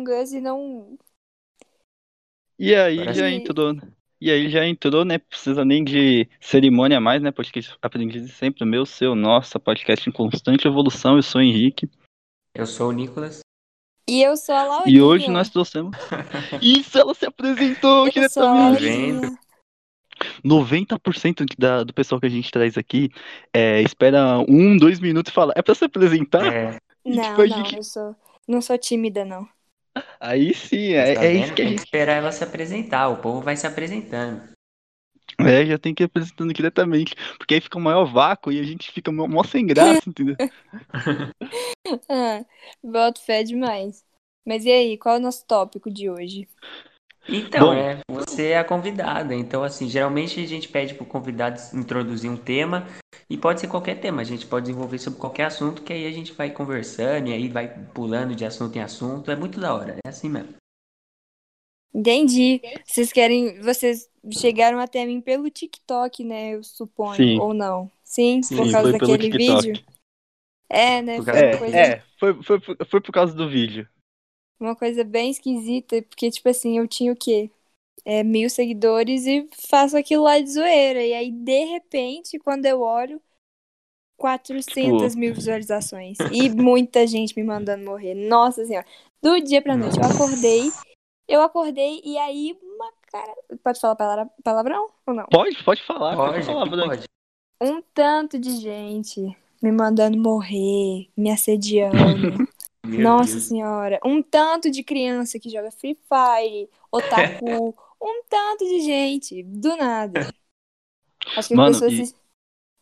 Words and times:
Among 0.00 0.10
Us 0.22 0.32
e 0.32 0.40
não. 0.40 0.98
E 2.58 2.74
aí 2.74 2.96
Parece 2.98 3.20
já 3.20 3.28
que- 3.28 3.34
entrou. 3.34 3.74
E 4.20 4.30
aí 4.30 4.50
já 4.50 4.66
entrou, 4.66 5.04
né? 5.04 5.18
Precisa 5.18 5.64
nem 5.64 5.82
de 5.82 6.28
cerimônia 6.40 7.00
mais, 7.00 7.22
né? 7.22 7.30
Podcast 7.32 7.74
aprendi 7.80 8.28
sempre, 8.28 8.64
meu, 8.66 8.84
seu, 8.84 9.14
nossa, 9.14 9.58
podcast 9.58 10.08
em 10.08 10.12
constante 10.12 10.66
evolução. 10.68 11.16
Eu 11.16 11.22
sou 11.22 11.40
o 11.40 11.44
Henrique. 11.44 11.88
Eu 12.54 12.66
sou 12.66 12.90
o 12.90 12.92
Nicolas. 12.92 13.40
E 14.08 14.22
eu 14.22 14.36
sou 14.36 14.54
a 14.54 14.64
Laurinha. 14.64 14.98
E 14.98 15.00
hoje 15.00 15.28
nós 15.30 15.48
trouxemos. 15.48 15.96
Isso, 16.60 16.98
ela 16.98 17.14
se 17.14 17.24
apresentou 17.24 18.06
Eu 18.06 18.12
diretamente. 18.12 18.84
Laurinha. 18.84 19.38
90% 20.44 21.46
da, 21.58 21.82
do 21.82 21.94
pessoal 21.94 22.20
que 22.20 22.26
a 22.26 22.30
gente 22.30 22.50
traz 22.50 22.76
aqui 22.76 23.08
é, 23.54 23.80
espera 23.80 24.38
um, 24.46 24.76
dois 24.76 25.00
minutos 25.00 25.30
e 25.30 25.34
fala, 25.34 25.54
é 25.56 25.62
pra 25.62 25.74
se 25.74 25.84
apresentar? 25.84 26.44
É, 26.52 26.78
E, 27.04 27.16
Não, 27.16 27.22
tipo, 27.22 27.36
não, 27.46 27.46
gente- 27.46 27.76
eu 27.76 27.82
sou. 27.82 28.16
Não 28.46 28.60
sou 28.60 28.76
tímida, 28.76 29.24
não. 29.24 29.48
Aí 30.18 30.54
sim, 30.54 30.92
é, 30.92 31.14
tá 31.14 31.24
é 31.24 31.34
isso 31.34 31.54
que 31.54 31.62
a 31.62 31.64
Tem 31.64 31.68
gente. 31.68 31.78
que 31.78 31.84
esperar 31.84 32.14
ela 32.14 32.32
se 32.32 32.44
apresentar. 32.44 33.08
O 33.08 33.18
povo 33.18 33.40
vai 33.40 33.56
se 33.56 33.66
apresentando. 33.66 34.42
É, 35.38 35.64
já 35.64 35.78
tem 35.78 35.94
que 35.94 36.02
ir 36.02 36.06
apresentando 36.06 36.52
diretamente. 36.52 37.14
Porque 37.38 37.54
aí 37.54 37.60
fica 37.60 37.78
o 37.78 37.80
maior 37.80 38.04
vácuo 38.04 38.52
e 38.52 38.60
a 38.60 38.62
gente 38.62 38.90
fica 38.90 39.10
mó, 39.10 39.26
mó 39.26 39.42
sem 39.42 39.66
graça, 39.66 40.08
entendeu? 40.08 40.36
Ah, 42.08 42.44
boto 42.82 43.20
fé 43.20 43.42
demais. 43.42 44.04
Mas 44.46 44.64
e 44.64 44.70
aí, 44.70 44.98
qual 44.98 45.16
é 45.16 45.18
o 45.18 45.22
nosso 45.22 45.44
tópico 45.46 45.90
de 45.90 46.08
hoje? 46.08 46.48
Então, 47.30 47.68
Bom. 47.68 47.72
é, 47.74 48.00
você 48.08 48.48
é 48.48 48.58
a 48.58 48.64
convidada. 48.64 49.34
Então, 49.34 49.62
assim, 49.62 49.88
geralmente 49.88 50.40
a 50.42 50.46
gente 50.46 50.68
pede 50.68 50.94
pro 50.94 51.06
convidado 51.06 51.60
introduzir 51.72 52.30
um 52.30 52.36
tema. 52.36 52.86
E 53.28 53.36
pode 53.36 53.60
ser 53.60 53.68
qualquer 53.68 54.00
tema. 54.00 54.22
A 54.22 54.24
gente 54.24 54.46
pode 54.46 54.66
desenvolver 54.66 54.98
sobre 54.98 55.20
qualquer 55.20 55.44
assunto. 55.44 55.82
Que 55.82 55.92
aí 55.92 56.06
a 56.06 56.10
gente 56.10 56.32
vai 56.32 56.50
conversando. 56.50 57.28
E 57.28 57.32
aí 57.32 57.48
vai 57.48 57.68
pulando 57.94 58.34
de 58.34 58.44
assunto 58.44 58.76
em 58.76 58.82
assunto. 58.82 59.30
É 59.30 59.36
muito 59.36 59.60
da 59.60 59.74
hora. 59.74 59.96
É 60.04 60.08
assim 60.08 60.28
mesmo. 60.28 60.54
Entendi. 61.94 62.60
Vocês 62.84 63.12
querem. 63.12 63.60
Vocês 63.60 64.08
chegaram 64.32 64.80
até 64.80 65.06
mim 65.06 65.20
pelo 65.20 65.48
TikTok, 65.48 66.24
né? 66.24 66.54
Eu 66.54 66.64
suponho. 66.64 67.16
Sim. 67.16 67.38
Ou 67.38 67.54
não? 67.54 67.90
Sim, 68.02 68.42
Sim, 68.42 68.56
por 68.56 68.72
causa 68.72 68.92
daquele 68.92 69.30
vídeo? 69.30 69.80
É, 70.68 71.02
né? 71.02 71.22
Foi 71.22 71.36
É, 71.36 71.56
coisa, 71.56 71.76
é 71.76 72.02
foi, 72.18 72.42
foi, 72.42 72.60
foi 72.60 73.00
por 73.00 73.12
causa 73.12 73.34
do 73.34 73.48
vídeo. 73.48 73.88
Uma 74.60 74.76
coisa 74.76 75.02
bem 75.02 75.30
esquisita, 75.30 76.02
porque, 76.02 76.30
tipo 76.30 76.48
assim, 76.48 76.78
eu 76.78 76.86
tinha 76.86 77.12
o 77.12 77.16
quê? 77.16 77.50
É, 78.04 78.22
mil 78.22 78.48
seguidores 78.48 79.26
e 79.26 79.48
faço 79.68 79.96
aquilo 79.96 80.24
lá 80.24 80.38
de 80.38 80.50
zoeira. 80.50 81.02
E 81.04 81.12
aí, 81.12 81.30
de 81.30 81.64
repente, 81.64 82.38
quando 82.38 82.66
eu 82.66 82.80
olho, 82.80 83.20
400 84.18 85.08
Tipo- 85.12 85.18
mil 85.18 85.34
visualizações. 85.34 86.18
E 86.30 86.50
muita 86.50 87.06
gente 87.06 87.34
me 87.36 87.42
mandando 87.42 87.84
morrer. 87.84 88.14
Nossa 88.14 88.64
senhora. 88.64 88.86
Do 89.22 89.40
dia 89.40 89.62
pra 89.62 89.76
noite, 89.76 89.98
eu 89.98 90.04
acordei. 90.04 90.70
Eu 91.26 91.42
acordei 91.42 92.00
e 92.04 92.18
aí 92.18 92.58
uma 92.62 92.92
cara. 93.10 93.32
Pode 93.62 93.80
falar 93.80 93.96
palavra- 93.96 94.30
palavrão 94.42 94.88
ou 95.06 95.14
não? 95.14 95.26
Pode, 95.30 95.62
pode 95.64 95.82
falar, 95.84 96.16
pode, 96.16 96.32
Pode, 96.34 96.46
falar, 96.46 96.68
pode. 96.70 97.04
Um 97.62 97.82
tanto 97.94 98.38
de 98.38 98.50
gente 98.56 99.20
me 99.62 99.70
mandando 99.70 100.18
morrer, 100.18 101.08
me 101.16 101.30
assediando. 101.30 101.96
Meu 102.84 103.02
Nossa 103.02 103.32
Deus. 103.32 103.44
senhora. 103.44 104.00
Um 104.04 104.22
tanto 104.22 104.70
de 104.70 104.82
criança 104.82 105.38
que 105.38 105.50
joga 105.50 105.70
Free 105.70 105.96
Fire, 106.08 106.68
otaku. 106.90 107.74
um 108.00 108.22
tanto 108.28 108.64
de 108.64 108.80
gente, 108.80 109.42
do 109.42 109.76
nada. 109.76 110.32
Acho 111.36 111.48
que 111.48 111.54
as 111.54 111.60
Mano, 111.60 111.72
pessoas 111.72 111.92
e- 111.92 112.06
se... 112.06 112.14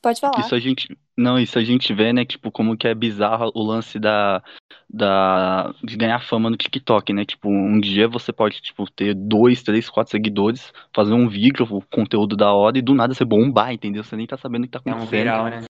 Pode 0.00 0.20
falar. 0.20 0.40
Isso 0.40 0.54
a 0.54 0.60
gente. 0.60 0.96
Não, 1.16 1.38
isso 1.38 1.58
a 1.58 1.64
gente 1.64 1.92
vê, 1.92 2.12
né? 2.12 2.24
Tipo, 2.24 2.52
como 2.52 2.76
que 2.76 2.86
é 2.86 2.94
bizarro 2.94 3.50
o 3.52 3.62
lance 3.62 3.98
da, 3.98 4.40
da. 4.88 5.74
de 5.82 5.96
ganhar 5.96 6.20
fama 6.20 6.48
no 6.48 6.56
TikTok, 6.56 7.12
né? 7.12 7.24
Tipo, 7.24 7.48
um 7.48 7.80
dia 7.80 8.06
você 8.06 8.32
pode, 8.32 8.60
tipo, 8.62 8.88
ter 8.88 9.12
dois, 9.14 9.60
três, 9.64 9.90
quatro 9.90 10.12
seguidores, 10.12 10.72
fazer 10.94 11.14
um 11.14 11.28
vídeo, 11.28 11.66
o 11.68 11.82
conteúdo 11.82 12.36
da 12.36 12.52
hora, 12.52 12.78
e 12.78 12.82
do 12.82 12.94
nada 12.94 13.12
você 13.12 13.24
bombar, 13.24 13.72
entendeu? 13.72 14.04
Você 14.04 14.14
nem 14.14 14.26
tá 14.28 14.36
sabendo 14.36 14.62
o 14.64 14.66
que 14.66 14.72
tá 14.72 14.78
É 14.84 14.90
um 14.90 14.92
acontecendo. 14.92 15.10
viral, 15.10 15.44
né? 15.46 15.64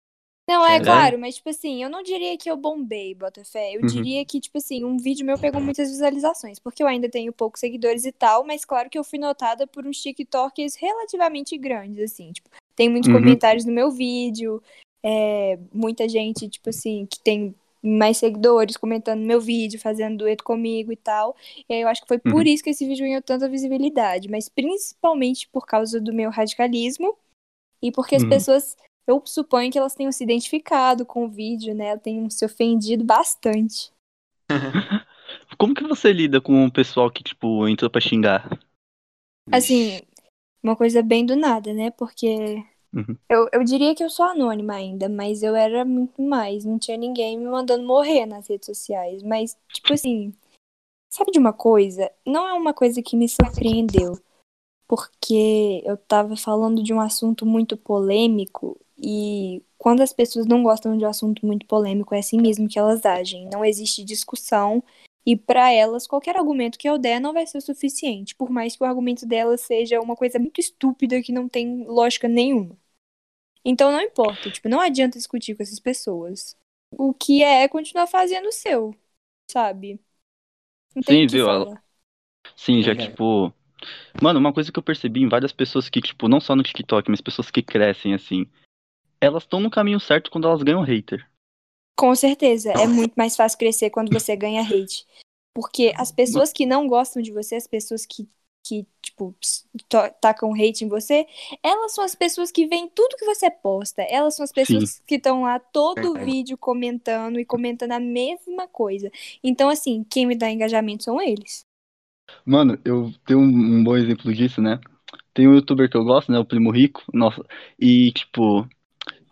Não, 0.48 0.66
é 0.66 0.78
É. 0.78 0.80
claro, 0.80 1.20
mas 1.20 1.36
tipo 1.36 1.50
assim, 1.50 1.84
eu 1.84 1.90
não 1.90 2.02
diria 2.02 2.38
que 2.38 2.50
eu 2.50 2.56
bombei, 2.56 3.14
Botafé. 3.14 3.76
Eu 3.76 3.82
Uhum. 3.82 3.88
diria 3.88 4.24
que, 4.26 4.40
tipo 4.40 4.58
assim, 4.58 4.84
um 4.86 4.98
vídeo 4.98 5.26
meu 5.26 5.38
pegou 5.38 5.60
muitas 5.62 5.90
visualizações, 5.90 6.58
porque 6.58 6.82
eu 6.82 6.88
ainda 6.88 7.10
tenho 7.10 7.34
poucos 7.34 7.60
seguidores 7.60 8.06
e 8.06 8.12
tal, 8.14 8.46
mas 8.46 8.64
claro 8.64 8.90
que 8.90 8.98
eu 8.98 9.04
fui 9.04 9.20
notada 9.20 9.68
por 9.68 9.86
uns 9.86 10.02
TikTokers 10.02 10.76
relativamente 10.76 11.58
grandes, 11.58 12.00
assim, 12.12 12.32
tipo, 12.32 12.50
tem 12.76 12.88
muitos 12.90 13.10
Uhum. 13.10 13.20
comentários 13.20 13.66
no 13.66 13.74
meu 13.74 13.92
vídeo, 13.92 14.64
é, 15.04 15.60
muita 15.74 16.08
gente, 16.08 16.48
tipo 16.48 16.70
assim, 16.70 17.06
que 17.06 17.20
tem 17.20 17.54
mais 17.84 18.18
seguidores 18.18 18.76
comentando 18.78 19.20
no 19.20 19.26
meu 19.28 19.40
vídeo, 19.42 19.80
fazendo 19.80 20.18
dueto 20.18 20.44
comigo 20.44 20.92
e 20.92 20.96
tal. 20.96 21.36
E 21.70 21.74
aí 21.74 21.82
eu 21.82 21.88
acho 21.88 22.02
que 22.02 22.08
foi 22.08 22.18
por 22.20 22.34
Uhum. 22.34 22.48
isso 22.54 22.64
que 22.64 22.70
esse 22.72 22.86
vídeo 22.88 23.06
ganhou 23.06 23.22
tanta 23.22 23.48
visibilidade, 23.50 24.30
mas 24.30 24.50
principalmente 24.50 25.48
por 25.50 25.66
causa 25.66 26.00
do 26.02 26.14
meu 26.14 26.30
radicalismo 26.30 27.16
e 27.82 27.92
porque 27.92 28.16
as 28.16 28.24
Uhum. 28.24 28.30
pessoas 28.30 28.76
eu 29.08 29.24
suponho 29.26 29.72
que 29.72 29.80
elas 29.80 29.96
tenham 29.96 30.12
se 30.12 30.24
identificado 30.24 31.06
com 31.06 31.26
o 31.26 31.30
vídeo, 31.30 31.74
né? 31.74 31.98
Tenham 31.98 32.30
se 32.30 32.46
ofendido 32.46 33.06
bastante. 33.06 33.92
Como 35.58 35.74
que 35.74 35.84
você 35.84 36.12
lida 36.12 36.42
com 36.42 36.66
o 36.66 36.72
pessoal 36.72 37.10
que, 37.10 37.24
tipo, 37.24 37.68
entrou 37.68 37.90
pra 37.90 38.02
xingar? 38.02 38.50
Assim, 39.52 40.02
uma 40.62 40.76
coisa 40.76 41.02
bem 41.02 41.26
do 41.26 41.36
nada, 41.36 41.74
né? 41.74 41.90
Porque 41.92 42.64
Uhum. 42.94 43.16
eu, 43.30 43.48
eu 43.54 43.64
diria 43.64 43.96
que 43.96 44.04
eu 44.04 44.10
sou 44.10 44.26
anônima 44.26 44.74
ainda, 44.74 45.08
mas 45.08 45.42
eu 45.42 45.56
era 45.56 45.86
muito 45.86 46.22
mais. 46.22 46.66
Não 46.66 46.78
tinha 46.78 46.98
ninguém 46.98 47.38
me 47.38 47.46
mandando 47.46 47.86
morrer 47.86 48.26
nas 48.26 48.48
redes 48.48 48.66
sociais. 48.66 49.24
Mas, 49.24 49.58
tipo 49.72 49.94
assim, 49.94 50.34
sabe 51.10 51.32
de 51.32 51.40
uma 51.40 51.54
coisa? 51.54 52.12
Não 52.26 52.46
é 52.46 52.54
uma 52.54 52.74
coisa 52.74 53.02
que 53.02 53.16
me 53.16 53.30
surpreendeu. 53.30 54.20
Porque 54.88 55.82
eu 55.86 55.98
tava 55.98 56.36
falando 56.38 56.82
de 56.82 56.94
um 56.94 57.02
assunto 57.02 57.46
muito 57.46 57.76
polêmico 57.76 58.80
e 59.10 59.64
quando 59.78 60.02
as 60.02 60.12
pessoas 60.12 60.46
não 60.46 60.62
gostam 60.62 60.98
de 60.98 61.06
um 61.06 61.08
assunto 61.08 61.46
muito 61.46 61.66
polêmico, 61.66 62.14
é 62.14 62.20
assim 62.20 62.42
mesmo 62.42 62.68
que 62.68 62.78
elas 62.78 63.06
agem. 63.06 63.48
Não 63.50 63.64
existe 63.64 64.04
discussão 64.04 64.84
e 65.26 65.34
pra 65.34 65.72
elas 65.72 66.06
qualquer 66.06 66.36
argumento 66.36 66.78
que 66.78 66.90
eu 66.90 66.98
der 66.98 67.22
não 67.22 67.32
vai 67.32 67.48
ser 67.48 67.60
o 67.60 67.62
suficiente, 67.62 68.36
por 68.36 68.50
mais 68.50 68.76
que 68.76 68.84
o 68.84 68.86
argumento 68.86 69.26
delas 69.26 69.62
seja 69.62 70.02
uma 70.02 70.14
coisa 70.14 70.38
muito 70.38 70.60
estúpida 70.60 71.22
que 71.22 71.32
não 71.32 71.48
tem 71.48 71.86
lógica 71.86 72.28
nenhuma. 72.28 72.78
Então 73.64 73.94
não 73.94 74.02
importa, 74.02 74.52
tipo, 74.52 74.68
não 74.68 74.82
adianta 74.82 75.18
discutir 75.18 75.56
com 75.56 75.64
essas 75.64 75.80
pessoas. 75.80 76.58
O 76.92 77.14
que 77.14 77.42
é 77.42 77.64
é 77.64 77.68
continuar 77.70 78.08
fazendo 78.08 78.48
o 78.48 78.52
seu, 78.52 78.94
sabe? 79.50 80.02
Não 80.94 81.02
tem 81.02 81.30
Sim, 81.30 81.34
viu? 81.34 81.46
falar. 81.46 81.84
Sim, 82.58 82.84
já, 82.84 82.94
tipo. 82.94 83.54
Mano, 84.22 84.38
uma 84.38 84.52
coisa 84.52 84.70
que 84.70 84.78
eu 84.78 84.84
percebi 84.84 85.22
em 85.22 85.30
várias 85.30 85.54
pessoas 85.54 85.88
que, 85.88 86.02
tipo, 86.02 86.28
não 86.28 86.42
só 86.42 86.58
no 86.58 86.64
TikTok, 86.64 87.10
mas 87.10 87.22
pessoas 87.22 87.50
que 87.50 87.62
crescem, 87.62 88.14
assim. 88.14 88.46
Elas 89.20 89.44
estão 89.44 89.60
no 89.60 89.70
caminho 89.70 90.00
certo 90.00 90.30
quando 90.32 90.48
elas 90.48 90.64
ganham 90.64 90.82
hater. 90.82 91.28
Com 91.98 92.14
certeza, 92.14 92.72
é 92.72 92.86
muito 92.86 93.16
mais 93.16 93.36
fácil 93.36 93.58
crescer 93.58 93.90
quando 93.90 94.14
você 94.14 94.36
ganha 94.36 94.62
hate. 94.62 95.04
Porque 95.56 95.92
as 95.96 96.12
pessoas 96.12 96.54
que 96.54 96.68
não 96.68 96.88
gostam 96.88 97.20
de 97.20 97.32
você, 97.32 97.56
as 97.56 97.66
pessoas 97.66 98.06
que, 98.06 98.30
que 98.64 98.86
tipo, 99.02 99.36
tacam 100.22 100.54
hate 100.54 100.86
em 100.86 100.88
você, 100.88 101.26
elas 101.64 101.96
são 101.96 102.04
as 102.04 102.14
pessoas 102.14 102.52
que 102.52 102.68
veem 102.68 102.88
tudo 102.88 103.18
que 103.18 103.26
você 103.26 103.50
posta. 103.50 104.04
Elas 104.04 104.36
são 104.36 104.44
as 104.44 104.52
pessoas 104.52 105.02
que 105.08 105.16
estão 105.16 105.42
lá 105.42 105.58
todo 105.58 106.14
Verdade. 106.14 106.26
vídeo 106.26 106.56
comentando 106.56 107.40
e 107.40 107.46
comentando 107.46 107.94
a 107.94 108.00
mesma 108.00 108.68
coisa. 108.68 109.10
Então, 109.44 109.68
assim, 109.68 110.06
quem 110.08 110.28
me 110.28 110.36
dá 110.36 110.52
engajamento 110.52 111.04
são 111.04 111.20
eles. 111.20 111.62
Mano, 112.46 112.78
eu 112.86 113.12
tenho 113.26 113.40
um, 113.40 113.80
um 113.80 113.84
bom 113.84 113.98
exemplo 113.98 114.32
disso, 114.32 114.62
né? 114.62 114.80
Tem 115.34 115.48
um 115.48 115.56
youtuber 115.56 115.90
que 115.90 115.98
eu 115.98 116.04
gosto, 116.04 116.32
né? 116.32 116.38
O 116.38 116.46
Primo 116.46 116.70
Rico. 116.70 117.04
Nossa. 117.12 117.44
E, 117.80 118.12
tipo. 118.12 118.70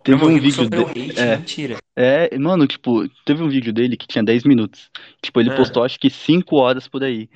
Teve 0.05 0.23
um 0.23 0.39
vídeo 0.39 0.69
dele. 0.69 0.83
hate, 1.11 1.19
É. 1.19 1.37
mentira. 1.37 1.77
É, 1.95 2.37
mano, 2.37 2.67
tipo, 2.67 3.07
teve 3.25 3.41
um 3.43 3.49
vídeo 3.49 3.73
dele 3.73 3.97
que 3.97 4.07
tinha 4.07 4.23
10 4.23 4.43
minutos. 4.43 4.89
Tipo, 5.21 5.39
ele 5.41 5.49
Ah. 5.49 5.55
postou 5.55 5.83
acho 5.83 5.99
que 5.99 6.09
5 6.09 6.55
horas 6.57 6.87
por 6.87 7.03
aí. 7.03 7.27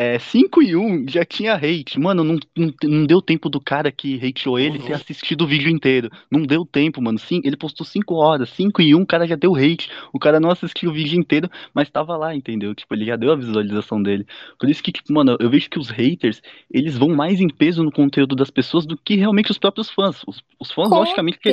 É, 0.00 0.16
5 0.20 0.62
e 0.62 0.76
1 0.76 1.08
já 1.08 1.24
tinha 1.24 1.54
hate. 1.54 1.98
Mano, 1.98 2.22
não, 2.22 2.38
não, 2.56 2.72
não 2.84 3.04
deu 3.04 3.20
tempo 3.20 3.48
do 3.48 3.60
cara 3.60 3.90
que 3.90 4.14
hateou 4.24 4.56
ele 4.56 4.78
ter 4.78 4.90
Uhum. 4.90 4.94
assistido 4.94 5.42
o 5.42 5.46
vídeo 5.46 5.68
inteiro. 5.68 6.08
Não 6.30 6.42
deu 6.42 6.64
tempo, 6.64 7.02
mano. 7.02 7.18
Sim, 7.18 7.40
ele 7.42 7.56
postou 7.56 7.84
5 7.84 8.14
horas. 8.14 8.48
5 8.50 8.80
e 8.80 8.94
1, 8.94 9.00
o 9.00 9.06
cara 9.06 9.26
já 9.26 9.34
deu 9.34 9.56
hate. 9.56 9.90
O 10.12 10.18
cara 10.20 10.38
não 10.38 10.50
assistiu 10.52 10.90
o 10.90 10.92
vídeo 10.92 11.18
inteiro, 11.18 11.50
mas 11.74 11.90
tava 11.90 12.16
lá, 12.16 12.32
entendeu? 12.32 12.76
Tipo, 12.76 12.94
ele 12.94 13.06
já 13.06 13.16
deu 13.16 13.32
a 13.32 13.36
visualização 13.36 14.00
dele. 14.00 14.24
Por 14.56 14.68
isso 14.70 14.80
que, 14.84 14.92
tipo, 14.92 15.12
mano, 15.12 15.36
eu 15.40 15.50
vejo 15.50 15.68
que 15.68 15.80
os 15.80 15.88
haters, 15.90 16.40
eles 16.72 16.96
vão 16.96 17.08
mais 17.08 17.40
em 17.40 17.48
peso 17.48 17.82
no 17.82 17.90
conteúdo 17.90 18.36
das 18.36 18.50
pessoas 18.50 18.86
do 18.86 18.96
que 18.96 19.16
realmente 19.16 19.50
os 19.50 19.58
próprios 19.58 19.90
fãs. 19.90 20.22
Os, 20.28 20.40
os 20.60 20.70
fãs, 20.70 20.88
Com 20.90 20.94
logicamente, 20.94 21.40
que. 21.40 21.50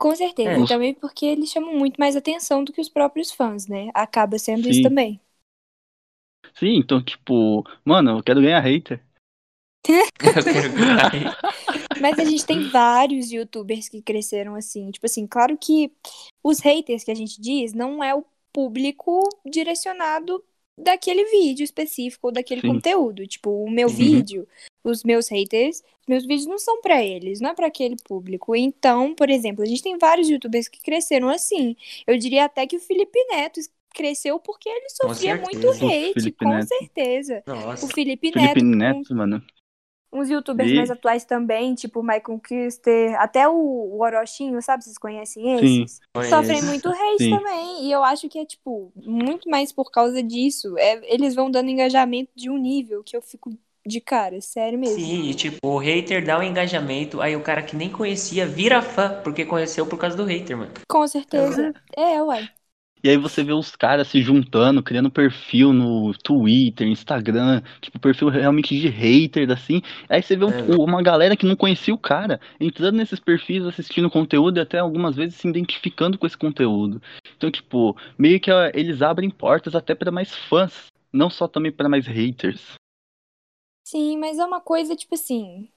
Com 0.00 0.16
certeza. 0.16 0.50
É. 0.50 0.64
E 0.64 0.66
também 0.66 0.94
porque 0.94 1.26
eles 1.26 1.50
chamam 1.50 1.74
muito 1.74 1.98
mais 1.98 2.16
atenção 2.16 2.64
do 2.64 2.72
que 2.72 2.80
os 2.80 2.88
próprios 2.88 3.30
fãs, 3.30 3.66
né? 3.66 3.90
Acaba 3.92 4.38
sendo 4.38 4.66
isso 4.66 4.78
Sim. 4.78 4.82
também. 4.82 5.20
Sim, 6.54 6.78
então, 6.78 7.04
tipo, 7.04 7.62
mano, 7.84 8.18
eu 8.18 8.22
quero 8.22 8.40
ganhar 8.40 8.60
hater. 8.60 9.04
Mas 12.00 12.18
a 12.18 12.24
gente 12.24 12.46
tem 12.46 12.68
vários 12.68 13.30
youtubers 13.30 13.88
que 13.88 14.02
cresceram 14.02 14.54
assim. 14.54 14.90
Tipo 14.90 15.06
assim, 15.06 15.26
claro 15.26 15.56
que 15.56 15.92
os 16.42 16.60
haters 16.60 17.04
que 17.04 17.10
a 17.10 17.14
gente 17.14 17.40
diz 17.40 17.74
não 17.74 18.02
é 18.02 18.14
o 18.14 18.24
público 18.52 19.20
direcionado 19.44 20.42
daquele 20.78 21.24
vídeo 21.26 21.62
específico 21.62 22.28
ou 22.28 22.32
daquele 22.32 22.62
Sim. 22.62 22.68
conteúdo. 22.68 23.26
Tipo, 23.26 23.64
o 23.64 23.70
meu 23.70 23.88
Uhum. 23.88 23.94
vídeo, 23.94 24.48
os 24.82 25.04
meus 25.04 25.28
haters, 25.28 25.82
meus 26.10 26.26
vídeos 26.26 26.46
não 26.46 26.58
são 26.58 26.80
pra 26.82 27.02
eles, 27.02 27.40
não 27.40 27.50
é 27.50 27.54
pra 27.54 27.68
aquele 27.68 27.96
público. 28.04 28.54
Então, 28.54 29.14
por 29.14 29.30
exemplo, 29.30 29.62
a 29.62 29.66
gente 29.66 29.82
tem 29.82 29.96
vários 29.96 30.28
youtubers 30.28 30.68
que 30.68 30.82
cresceram 30.82 31.28
assim. 31.30 31.76
Eu 32.06 32.18
diria 32.18 32.44
até 32.44 32.66
que 32.66 32.76
o 32.76 32.80
Felipe 32.80 33.18
Neto 33.30 33.60
cresceu 33.94 34.38
porque 34.38 34.68
ele 34.68 34.88
sofria 34.90 35.36
muito 35.36 35.68
hate, 35.70 36.32
com 36.32 36.48
Neto. 36.48 36.66
certeza. 36.68 37.42
Nossa. 37.46 37.86
O 37.86 37.88
Felipe, 37.88 38.30
Felipe 38.32 38.62
Neto, 38.62 38.96
Neto, 38.98 39.14
mano. 39.14 39.42
uns 40.12 40.28
youtubers 40.28 40.70
E- 40.70 40.74
mais 40.74 40.90
atuais 40.90 41.24
também, 41.24 41.74
tipo 41.74 42.00
o 42.00 42.02
Michael 42.02 42.40
Kister, 42.40 43.14
até 43.20 43.48
o, 43.48 43.54
o 43.54 44.02
Orochinho, 44.02 44.60
sabe? 44.60 44.82
Vocês 44.84 44.98
conhecem 44.98 45.42
Sim. 45.58 45.82
esses? 45.84 46.00
Sofrem 46.28 46.58
Conheço. 46.60 46.66
muito 46.66 46.88
hate 46.88 47.18
Sim. 47.24 47.30
também. 47.30 47.84
E 47.86 47.92
eu 47.92 48.02
acho 48.02 48.28
que 48.28 48.38
é, 48.38 48.44
tipo, 48.44 48.92
muito 48.96 49.48
mais 49.48 49.72
por 49.72 49.90
causa 49.90 50.20
disso. 50.22 50.76
É, 50.78 51.00
eles 51.14 51.34
vão 51.34 51.48
dando 51.50 51.70
engajamento 51.70 52.30
de 52.34 52.50
um 52.50 52.58
nível 52.58 53.02
que 53.04 53.16
eu 53.16 53.22
fico 53.22 53.50
de 53.86 54.00
cara, 54.00 54.40
sério 54.40 54.78
mesmo. 54.78 54.96
Sim, 55.00 55.28
e 55.30 55.34
tipo, 55.34 55.58
o 55.62 55.78
hater 55.78 56.24
dá 56.24 56.38
o 56.38 56.42
engajamento, 56.42 57.20
aí 57.20 57.34
o 57.36 57.42
cara 57.42 57.62
que 57.62 57.76
nem 57.76 57.88
conhecia 57.88 58.46
vira 58.46 58.82
fã, 58.82 59.20
porque 59.22 59.44
conheceu 59.44 59.86
por 59.86 59.98
causa 59.98 60.16
do 60.16 60.24
hater, 60.24 60.56
mano. 60.56 60.72
Com 60.88 61.06
certeza. 61.06 61.74
É, 61.96 62.22
uai. 62.22 62.48
E 63.02 63.08
aí 63.08 63.16
você 63.16 63.42
vê 63.42 63.52
os 63.54 63.74
caras 63.74 64.08
se 64.08 64.20
juntando, 64.20 64.82
criando 64.82 65.10
perfil 65.10 65.72
no 65.72 66.12
Twitter, 66.22 66.86
Instagram, 66.86 67.62
tipo, 67.80 67.98
perfil 67.98 68.28
realmente 68.28 68.78
de 68.78 68.88
hater, 68.88 69.50
assim. 69.50 69.80
Aí 70.06 70.22
você 70.22 70.36
vê 70.36 70.44
um- 70.44 70.50
É. 70.50 70.76
uma 70.76 71.02
galera 71.02 71.34
que 71.34 71.46
não 71.46 71.56
conhecia 71.56 71.94
o 71.94 71.98
cara, 71.98 72.38
entrando 72.60 72.96
nesses 72.96 73.18
perfis, 73.18 73.64
assistindo 73.64 74.10
conteúdo 74.10 74.58
e 74.58 74.60
até 74.60 74.78
algumas 74.78 75.16
vezes 75.16 75.36
se 75.36 75.48
identificando 75.48 76.18
com 76.18 76.26
esse 76.26 76.36
conteúdo. 76.36 77.00
Então, 77.38 77.50
tipo, 77.50 77.96
meio 78.18 78.38
que 78.38 78.50
eles 78.74 79.00
abrem 79.00 79.30
portas 79.30 79.74
até 79.74 79.94
para 79.94 80.10
mais 80.12 80.34
fãs, 80.34 80.88
não 81.10 81.30
só 81.30 81.48
também 81.48 81.72
para 81.72 81.88
mais 81.88 82.06
haters. 82.06 82.74
Sim, 83.90 84.18
mas 84.18 84.38
é 84.38 84.44
uma 84.44 84.60
coisa, 84.60 84.94
tipo 84.94 85.16
assim. 85.16 85.68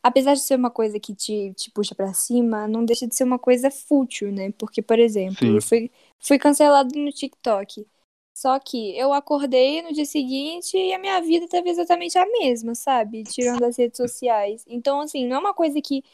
Apesar 0.00 0.34
de 0.34 0.40
ser 0.40 0.54
uma 0.54 0.70
coisa 0.70 1.00
que 1.00 1.12
te, 1.12 1.52
te 1.54 1.68
puxa 1.72 1.96
pra 1.96 2.14
cima, 2.14 2.68
não 2.68 2.84
deixa 2.84 3.08
de 3.08 3.16
ser 3.16 3.24
uma 3.24 3.40
coisa 3.40 3.72
fútil, 3.72 4.30
né? 4.30 4.52
Porque, 4.52 4.80
por 4.80 5.00
exemplo, 5.00 5.38
Sim. 5.40 5.56
eu 5.56 5.62
fui, 5.62 5.90
fui 6.20 6.38
cancelado 6.38 6.96
no 6.96 7.10
TikTok. 7.10 7.84
Só 8.36 8.56
que 8.60 8.96
eu 8.96 9.12
acordei 9.12 9.82
no 9.82 9.92
dia 9.92 10.04
seguinte 10.04 10.76
e 10.76 10.94
a 10.94 10.98
minha 11.00 11.20
vida 11.20 11.48
tava 11.48 11.68
exatamente 11.68 12.16
a 12.16 12.24
mesma, 12.26 12.76
sabe? 12.76 13.24
Tirando 13.24 13.64
as 13.64 13.76
redes 13.76 13.96
sociais. 13.96 14.62
Então, 14.68 15.00
assim, 15.00 15.26
não 15.26 15.36
é 15.36 15.40
uma 15.40 15.54
coisa 15.54 15.80
que. 15.82 16.04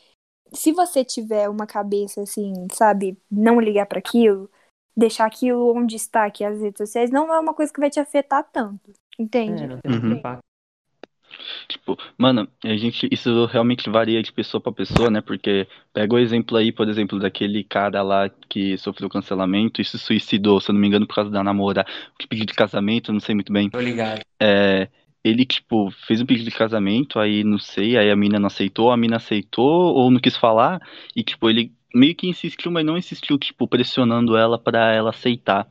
Se 0.54 0.72
você 0.72 1.04
tiver 1.04 1.50
uma 1.50 1.66
cabeça, 1.66 2.22
assim, 2.22 2.66
sabe? 2.72 3.18
Não 3.30 3.60
ligar 3.60 3.84
pra 3.86 3.98
aquilo, 3.98 4.50
deixar 4.96 5.26
aquilo 5.26 5.74
onde 5.76 5.96
está, 5.96 6.30
que 6.30 6.44
é 6.44 6.46
as 6.46 6.60
redes 6.62 6.78
sociais, 6.78 7.10
não 7.10 7.30
é 7.34 7.38
uma 7.38 7.52
coisa 7.52 7.70
que 7.70 7.80
vai 7.80 7.90
te 7.90 8.00
afetar 8.00 8.48
tanto. 8.50 8.90
Entende? 9.18 9.64
É, 9.64 9.68
não 9.68 9.80
tem 9.80 9.92
Uhum. 9.92 10.18
impacto. 10.18 10.51
Tipo, 11.68 11.98
mano, 12.16 12.48
a 12.64 12.76
gente, 12.76 13.08
isso 13.10 13.46
realmente 13.46 13.88
varia 13.88 14.22
de 14.22 14.32
pessoa 14.32 14.60
pra 14.60 14.72
pessoa, 14.72 15.10
né? 15.10 15.20
Porque 15.20 15.66
pega 15.92 16.14
o 16.14 16.18
exemplo 16.18 16.56
aí, 16.56 16.72
por 16.72 16.88
exemplo, 16.88 17.18
daquele 17.18 17.64
cara 17.64 18.02
lá 18.02 18.30
que 18.48 18.76
sofreu 18.78 19.08
cancelamento 19.08 19.80
e 19.80 19.84
se 19.84 19.98
suicidou, 19.98 20.60
se 20.60 20.70
eu 20.70 20.74
não 20.74 20.80
me 20.80 20.88
engano, 20.88 21.06
por 21.06 21.14
causa 21.14 21.30
da 21.30 21.42
namora, 21.42 21.84
que 22.18 22.26
pedido 22.26 22.48
de 22.48 22.54
casamento, 22.54 23.12
não 23.12 23.20
sei 23.20 23.34
muito 23.34 23.52
bem. 23.52 23.70
Tô 23.70 23.80
ligado. 23.80 24.20
É, 24.40 24.88
ele, 25.24 25.44
tipo, 25.44 25.90
fez 26.06 26.20
um 26.20 26.26
pedido 26.26 26.50
de 26.50 26.56
casamento, 26.56 27.18
aí 27.18 27.44
não 27.44 27.58
sei, 27.58 27.96
aí 27.96 28.10
a 28.10 28.16
mina 28.16 28.38
não 28.38 28.48
aceitou, 28.48 28.90
a 28.90 28.96
mina 28.96 29.16
aceitou 29.16 29.94
ou 29.94 30.10
não 30.10 30.20
quis 30.20 30.36
falar, 30.36 30.80
e, 31.14 31.22
tipo, 31.22 31.48
ele 31.48 31.72
meio 31.94 32.14
que 32.14 32.28
insistiu, 32.28 32.70
mas 32.70 32.84
não 32.84 32.96
insistiu, 32.96 33.38
tipo, 33.38 33.68
pressionando 33.68 34.36
ela 34.36 34.58
pra 34.58 34.92
ela 34.92 35.10
aceitar. 35.10 35.68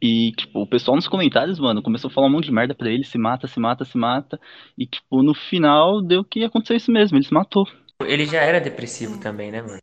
E, 0.00 0.32
tipo, 0.32 0.60
o 0.60 0.66
pessoal 0.66 0.96
nos 0.96 1.08
comentários, 1.08 1.58
mano, 1.58 1.82
começou 1.82 2.08
a 2.08 2.12
falar 2.12 2.28
um 2.28 2.30
monte 2.30 2.46
de 2.46 2.52
merda 2.52 2.74
pra 2.74 2.90
ele, 2.90 3.04
se 3.04 3.18
mata, 3.18 3.46
se 3.48 3.58
mata, 3.58 3.84
se 3.84 3.98
mata. 3.98 4.40
E, 4.76 4.86
tipo, 4.86 5.22
no 5.22 5.34
final 5.34 6.00
deu 6.00 6.24
que 6.24 6.44
aconteceu 6.44 6.76
isso 6.76 6.92
mesmo, 6.92 7.16
ele 7.16 7.24
se 7.24 7.34
matou. 7.34 7.66
Ele 8.02 8.24
já 8.26 8.40
era 8.40 8.60
depressivo 8.60 9.18
também, 9.18 9.50
né, 9.50 9.60
mano? 9.60 9.78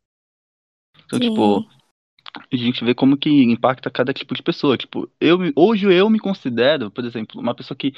Então, 1.05 1.19
Sim. 1.19 1.29
tipo, 1.29 1.65
a 2.51 2.55
gente 2.55 2.83
vê 2.83 2.95
como 2.95 3.17
que 3.17 3.29
impacta 3.29 3.89
cada 3.91 4.13
tipo 4.13 4.33
de 4.33 4.41
pessoa. 4.41 4.77
Tipo, 4.77 5.09
eu, 5.19 5.37
hoje 5.55 5.91
eu 5.91 6.09
me 6.09 6.19
considero, 6.19 6.89
por 6.89 7.03
exemplo, 7.03 7.41
uma 7.41 7.53
pessoa 7.53 7.77
que. 7.77 7.93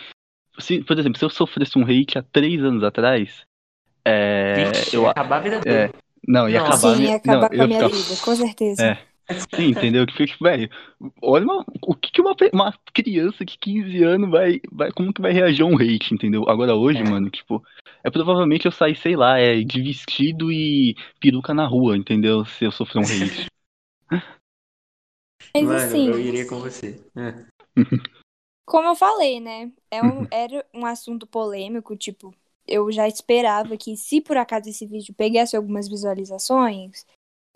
Se, 0.60 0.84
por 0.84 0.98
exemplo, 0.98 1.19
se 1.19 1.24
eu 1.25 1.30
sofresse 1.30 1.78
um 1.78 1.84
hate 1.84 2.18
há 2.18 2.24
três 2.24 2.64
anos 2.64 2.84
atrás, 2.84 3.46
é. 4.08 4.72
Vixe, 4.72 4.96
eu, 4.96 5.04
ia 5.04 5.12
acabar 5.12 5.38
a 5.38 5.40
vida 5.42 5.60
dele. 5.60 5.75
é, 5.75 5.92
não, 6.25 6.50
ia 6.50 6.60
Nossa. 6.60 6.74
acabar. 6.74 6.96
Sim, 6.96 7.04
ia 7.04 7.16
acabar 7.18 7.42
não, 7.42 7.50
com 7.50 7.56
eu 7.56 7.64
a 7.64 7.68
minha 7.68 7.81
ia 7.81 7.88
vida, 7.90 8.16
com 8.24 8.36
certeza. 8.36 8.84
É. 8.84 9.17
Sim, 9.53 9.69
entendeu? 9.71 10.06
Que 10.07 10.13
fica, 10.13 10.35
velho, 10.41 10.69
olha 11.21 11.44
uma- 11.44 11.65
o 11.81 11.94
que, 11.95 12.12
que 12.12 12.21
uma, 12.21 12.33
uma 12.53 12.74
criança 12.94 13.44
de 13.44 13.57
15 13.57 14.01
anos 14.03 14.29
vai, 14.29 14.62
vai. 14.71 14.91
Como 14.91 15.13
que 15.13 15.21
vai 15.21 15.31
reagir 15.33 15.63
a 15.63 15.65
um 15.65 15.75
hate, 15.75 16.13
entendeu? 16.13 16.50
Agora 16.50 16.75
hoje, 16.75 17.00
É. 17.00 17.03
mano, 17.03 17.29
tipo, 17.29 17.62
é 18.03 18.09
provavelmente 18.09 18.65
eu 18.65 18.71
sair, 18.71 18.95
sei 18.95 19.15
lá, 19.15 19.38
é 19.38 19.62
de 19.62 19.81
vestido 19.81 20.51
e 20.51 20.95
peruca 21.19 21.53
na 21.53 21.65
rua, 21.68 21.97
entendeu? 21.97 22.45
Se 22.45 22.63
eu 22.65 22.71
sofrer 22.71 23.00
um 23.00 23.03
hate. 23.03 23.47
Mas 25.53 25.63
Mano, 25.63 25.75
assim, 25.75 26.07
eu 26.07 26.19
iria 26.19 26.45
com 26.45 26.59
você. 26.59 27.01
É. 27.15 27.45
como 28.65 28.88
eu 28.88 28.95
falei, 28.95 29.39
né? 29.39 29.71
É 29.89 30.03
um, 30.03 30.25
era 30.31 30.65
um 30.73 30.85
assunto 30.85 31.25
polêmico, 31.25 31.95
tipo, 31.95 32.33
eu 32.68 32.91
já 32.91 33.07
esperava 33.07 33.75
que 33.77 33.97
se 33.97 34.21
por 34.21 34.38
acaso 34.38 34.69
esse 34.69 34.85
vídeo 34.85 35.13
pegasse 35.13 35.56
algumas 35.56 35.88
visualizações, 35.88 37.06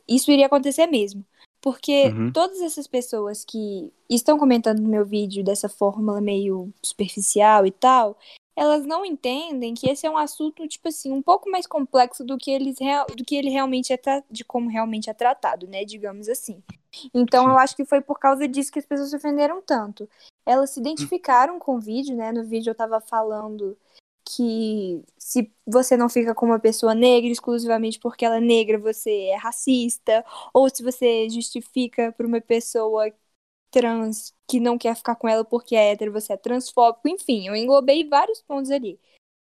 isso 0.07 0.31
iria 0.31 0.47
acontecer 0.47 0.87
mesmo. 0.87 1.25
Porque 1.61 2.07
Uhum. 2.07 2.31
todas 2.31 2.59
essas 2.59 2.87
pessoas 2.87 3.45
que 3.45 3.93
estão 4.09 4.37
comentando 4.37 4.79
no 4.79 4.89
meu 4.89 5.05
vídeo 5.05 5.43
dessa 5.43 5.69
forma 5.69 6.19
meio 6.19 6.73
superficial 6.81 7.65
e 7.65 7.71
tal, 7.71 8.17
elas 8.55 8.85
não 8.85 9.05
entendem 9.05 9.73
que 9.73 9.89
esse 9.89 10.05
é 10.05 10.09
um 10.09 10.17
assunto, 10.17 10.67
tipo 10.67 10.87
assim, 10.87 11.11
um 11.11 11.21
pouco 11.21 11.49
mais 11.49 11.65
complexo 11.65 12.23
do 12.23 12.37
que, 12.37 12.51
eles 12.51 12.77
do 13.15 13.23
que 13.23 13.35
ele 13.35 13.49
realmente 13.49 13.93
é 13.93 13.99
de 14.29 14.43
como 14.43 14.69
realmente 14.69 15.09
é 15.09 15.13
tratado, 15.13 15.67
né? 15.67 15.85
Digamos 15.85 16.27
assim. 16.27 16.61
Então 17.13 17.47
eu 17.47 17.57
acho 17.57 17.75
que 17.75 17.85
foi 17.85 18.01
por 18.01 18.19
causa 18.19 18.47
disso 18.47 18.71
que 18.71 18.79
as 18.79 18.85
pessoas 18.85 19.09
se 19.09 19.15
ofenderam 19.15 19.61
tanto. 19.61 20.09
Elas 20.45 20.71
se 20.71 20.79
identificaram 20.79 21.59
com 21.59 21.75
o 21.75 21.79
vídeo, 21.79 22.15
né? 22.15 22.31
No 22.31 22.43
vídeo 22.43 22.71
eu 22.71 22.75
tava 22.75 22.99
falando 22.99 23.77
que 24.35 25.03
se 25.17 25.51
você 25.65 25.97
não 25.97 26.09
fica 26.09 26.33
com 26.35 26.45
uma 26.45 26.59
pessoa 26.59 26.95
negra 26.95 27.31
exclusivamente 27.31 27.99
porque 27.99 28.25
ela 28.25 28.37
é 28.37 28.41
negra, 28.41 28.77
você 28.79 29.11
é 29.27 29.35
racista, 29.37 30.25
ou 30.53 30.69
se 30.69 30.83
você 30.83 31.29
justifica 31.29 32.11
por 32.13 32.25
uma 32.25 32.41
pessoa 32.41 33.11
trans 33.71 34.33
que 34.47 34.59
não 34.59 34.77
quer 34.77 34.95
ficar 34.95 35.15
com 35.15 35.27
ela 35.27 35.45
porque 35.45 35.75
é 35.75 35.91
hétero, 35.93 36.11
você 36.11 36.33
é 36.33 36.37
transfóbico, 36.37 37.07
enfim, 37.09 37.47
eu 37.47 37.55
englobei 37.55 38.07
vários 38.07 38.41
pontos 38.41 38.71
ali. 38.71 38.99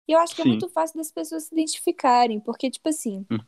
E 0.09 0.13
eu 0.13 0.19
acho 0.19 0.35
que 0.35 0.43
Sim. 0.43 0.49
é 0.49 0.51
muito 0.53 0.69
fácil 0.71 0.99
das 0.99 1.11
pessoas 1.13 1.45
se 1.45 1.55
identificarem, 1.55 2.41
porque, 2.41 2.71
tipo 2.71 2.89
assim, 2.89 3.27
Hum. 3.31 3.39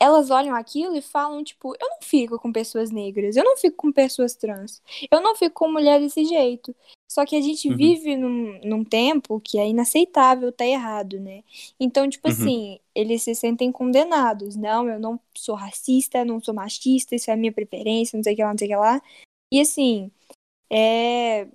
Elas 0.00 0.30
olham 0.30 0.54
aquilo 0.54 0.96
e 0.96 1.02
falam, 1.02 1.42
tipo, 1.42 1.74
eu 1.80 1.88
não 1.88 1.98
fico 2.02 2.38
com 2.38 2.52
pessoas 2.52 2.90
negras, 2.90 3.36
eu 3.36 3.44
não 3.44 3.56
fico 3.56 3.76
com 3.76 3.90
pessoas 3.92 4.34
trans, 4.34 4.80
eu 5.10 5.20
não 5.20 5.34
fico 5.34 5.54
com 5.54 5.70
mulher 5.72 6.00
desse 6.00 6.24
jeito. 6.24 6.74
Só 7.10 7.24
que 7.24 7.34
a 7.34 7.40
gente 7.40 7.68
Uhum. 7.70 7.76
vive 7.76 8.16
num, 8.16 8.60
num 8.64 8.84
tempo 8.84 9.40
que 9.40 9.58
é 9.58 9.66
inaceitável, 9.66 10.52
tá 10.52 10.64
errado, 10.66 11.18
né? 11.18 11.42
Então, 11.80 12.08
tipo 12.08 12.28
Uhum. 12.28 12.34
assim, 12.34 12.80
eles 12.94 13.22
se 13.22 13.34
sentem 13.34 13.72
condenados. 13.72 14.54
Não, 14.56 14.88
eu 14.88 15.00
não 15.00 15.18
sou 15.34 15.54
racista, 15.54 16.24
não 16.24 16.38
sou 16.40 16.52
machista, 16.54 17.14
isso 17.16 17.30
é 17.30 17.34
a 17.34 17.36
minha 17.36 17.52
preferência, 17.52 18.16
não 18.16 18.22
sei 18.22 18.34
o 18.34 18.36
que 18.36 18.42
lá, 18.42 18.50
não 18.50 18.58
sei 18.58 18.68
o 18.68 18.70
que 18.70 18.76
lá. 18.76 19.02
E 19.50 19.60
assim, 19.60 20.10
é, 20.70 21.48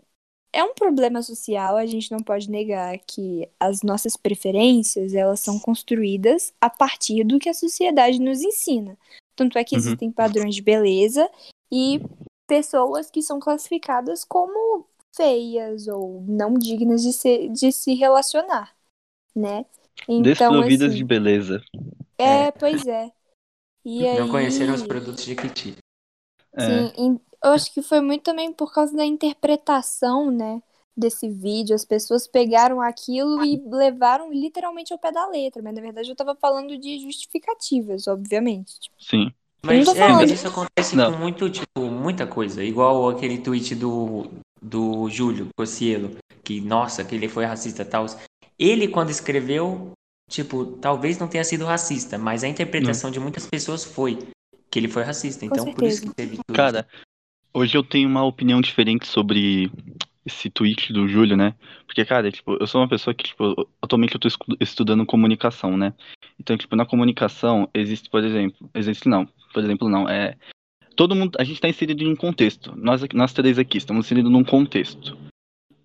é 0.54 0.64
um 0.64 0.74
problema 0.76 1.22
social, 1.24 1.76
a 1.76 1.86
gente 1.86 2.12
não 2.12 2.20
pode 2.20 2.50
negar 2.50 2.98
que 3.00 3.50
as 3.60 3.82
nossas 3.82 4.16
preferências, 4.16 5.14
elas 5.14 5.40
são 5.40 5.60
construídas 5.60 6.54
a 6.62 6.70
partir 6.70 7.24
do 7.24 7.40
que 7.40 7.50
a 7.50 7.54
sociedade 7.54 8.20
nos 8.20 8.42
ensina. 8.42 8.96
Tanto 9.36 9.58
é 9.58 9.64
que 9.64 9.76
Uhum. 9.76 9.80
existem 9.82 10.12
padrões 10.12 10.54
de 10.54 10.62
beleza 10.62 11.28
e 11.72 12.00
pessoas 12.48 13.10
que 13.10 13.22
são 13.22 13.40
classificadas 13.40 14.24
como 14.24 14.86
feias 15.16 15.88
ou 15.88 16.24
não 16.28 16.54
dignas 16.54 17.02
de, 17.02 17.12
ser, 17.14 17.50
de 17.50 17.72
se 17.72 17.96
relacionar, 17.96 18.76
né? 19.36 19.66
Então, 20.08 20.22
Desprovidas 20.24 20.90
assim, 20.90 20.98
de 20.98 21.04
beleza. 21.04 21.64
é, 22.18 22.52
pois 22.52 22.86
é. 22.88 23.12
E 23.86 24.04
Não 24.04 24.26
aí... 24.26 24.30
conheceram 24.30 24.74
os 24.76 24.84
produtos 24.84 25.26
de 25.26 25.36
Kiti. 25.36 25.76
É. 26.54 26.62
Sim, 26.62 27.20
eu 27.44 27.52
acho 27.52 27.74
que 27.74 27.82
foi 27.82 28.02
muito 28.02 28.24
também 28.24 28.52
por 28.54 28.74
causa 28.74 28.96
da 28.96 29.06
interpretação, 29.06 30.32
né, 30.32 30.62
desse 30.96 31.28
vídeo. 31.30 31.76
As 31.76 31.86
pessoas 31.86 32.28
pegaram 32.28 32.82
aquilo 32.82 33.44
e 33.44 33.62
levaram 33.70 34.32
literalmente 34.32 34.94
ao 34.94 35.00
pé 35.00 35.12
da 35.12 35.28
letra, 35.28 35.62
mas 35.62 35.76
na 35.76 35.82
verdade 35.82 36.10
eu 36.10 36.16
tava 36.16 36.36
falando 36.36 36.78
de 36.78 37.00
justificativas, 37.00 38.08
obviamente. 38.08 38.80
Tipo, 38.80 38.96
Sim. 39.00 39.32
Mas, 39.66 39.86
não 39.86 39.96
é, 39.96 40.10
mas 40.10 40.32
isso 40.32 40.48
acontece 40.48 40.96
Não. 40.96 41.12
com 41.12 41.18
muito, 41.18 41.50
tipo, 41.50 41.82
muita 41.90 42.28
coisa. 42.28 42.62
Igual 42.62 43.10
aquele 43.10 43.38
tweet 43.38 43.74
do, 43.76 44.30
do 44.62 45.10
Júlio 45.10 45.48
Cossielo, 45.58 46.18
que, 46.44 46.60
nossa, 46.60 47.04
que 47.04 47.16
ele 47.16 47.30
foi 47.30 47.46
racista 47.46 47.82
e 47.82 47.86
tal. 47.86 48.06
Ele, 48.60 48.90
quando 48.90 49.10
escreveu, 49.10 49.94
tipo, 50.30 50.66
talvez 50.66 51.18
não 51.18 51.30
tenha 51.30 51.46
sido 51.46 51.64
racista, 51.64 52.18
mas 52.18 52.44
a 52.44 52.48
interpretação 52.50 53.10
de 53.10 53.22
muitas 53.22 53.48
pessoas 53.48 53.86
foi 53.86 54.20
que 54.70 54.80
ele 54.80 54.90
foi 54.90 55.04
racista. 55.04 55.46
Então, 55.46 55.74
por 55.74 55.86
isso 55.86 56.02
que 56.02 56.14
teve 56.14 56.36
tudo. 56.36 56.56
Cara, 56.56 56.86
hoje 57.54 57.78
eu 57.78 57.84
tenho 57.84 58.10
uma 58.10 58.24
opinião 58.24 58.60
diferente 58.60 59.08
sobre 59.08 59.72
esse 60.26 60.50
tweet 60.50 60.92
do 60.92 61.08
Júlio, 61.08 61.38
né? 61.38 61.54
Porque, 61.86 62.04
cara, 62.06 62.32
tipo, 62.32 62.58
eu 62.60 62.66
sou 62.66 62.82
uma 62.82 62.88
pessoa 62.88 63.14
que, 63.14 63.26
tipo, 63.26 63.68
atualmente 63.82 64.16
eu 64.16 64.20
tô 64.20 64.28
estudando 64.60 65.06
comunicação, 65.06 65.78
né? 65.78 65.94
Então, 66.40 66.58
tipo, 66.58 66.76
na 66.76 66.86
comunicação 66.86 67.70
existe, 67.74 68.10
por 68.10 68.24
exemplo, 68.24 68.70
existe 68.74 69.08
não, 69.08 69.28
por 69.54 69.64
exemplo, 69.64 69.90
não, 69.90 70.08
é 70.08 70.36
todo 70.96 71.16
mundo, 71.16 71.38
a 71.40 71.44
gente 71.44 71.60
tá 71.60 71.68
inserido 71.68 72.04
em 72.04 72.12
um 72.12 72.16
contexto. 72.16 72.74
Nós, 72.76 73.02
nós 73.14 73.34
três 73.34 73.60
aqui 73.60 73.78
estamos 73.78 74.06
inseridos 74.06 74.32
num 74.32 74.44
contexto. 74.44 75.18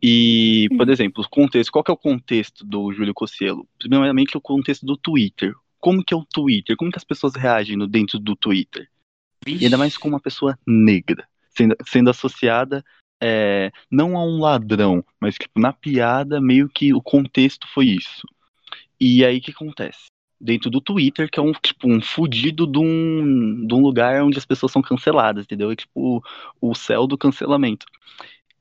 E, 0.00 0.68
por 0.76 0.88
exemplo, 0.88 1.24
o 1.24 1.28
contexto, 1.28 1.72
qual 1.72 1.82
que 1.82 1.90
é 1.90 1.94
o 1.94 1.98
contexto 1.98 2.64
do 2.64 2.92
Júlio 2.92 3.12
Cossielo? 3.12 3.66
Primeiramente, 3.78 4.36
o 4.36 4.40
contexto 4.40 4.86
do 4.86 4.96
Twitter. 4.96 5.52
Como 5.80 6.04
que 6.04 6.14
é 6.14 6.16
o 6.16 6.24
Twitter? 6.24 6.76
Como 6.76 6.90
que 6.90 6.98
as 6.98 7.04
pessoas 7.04 7.34
reagem 7.34 7.76
no 7.76 7.86
dentro 7.86 8.18
do 8.18 8.36
Twitter? 8.36 8.88
E 9.46 9.64
ainda 9.64 9.78
mais 9.78 9.96
com 9.96 10.08
uma 10.08 10.20
pessoa 10.20 10.58
negra, 10.66 11.26
sendo, 11.58 11.76
sendo 11.84 12.10
associada 12.10 12.84
é, 13.20 13.72
não 13.90 14.16
a 14.16 14.24
um 14.24 14.40
ladrão, 14.40 15.04
mas 15.20 15.34
tipo, 15.34 15.58
na 15.60 15.72
piada, 15.72 16.40
meio 16.40 16.68
que 16.68 16.94
o 16.94 17.02
contexto 17.02 17.66
foi 17.74 17.86
isso. 17.86 18.26
E 19.00 19.24
aí 19.24 19.38
o 19.38 19.40
que 19.40 19.50
acontece? 19.50 20.06
Dentro 20.40 20.70
do 20.70 20.80
Twitter, 20.80 21.28
que 21.28 21.38
é 21.40 21.42
um 21.42 21.52
tipo 21.52 21.88
um 21.90 22.00
fudido 22.00 22.64
de 22.66 22.78
um, 22.78 23.66
de 23.66 23.74
um 23.74 23.82
lugar 23.82 24.22
onde 24.22 24.38
as 24.38 24.46
pessoas 24.46 24.70
são 24.70 24.80
canceladas, 24.80 25.44
entendeu? 25.44 25.70
É 25.70 25.76
tipo 25.76 26.22
o 26.60 26.74
céu 26.74 27.06
do 27.06 27.18
cancelamento. 27.18 27.86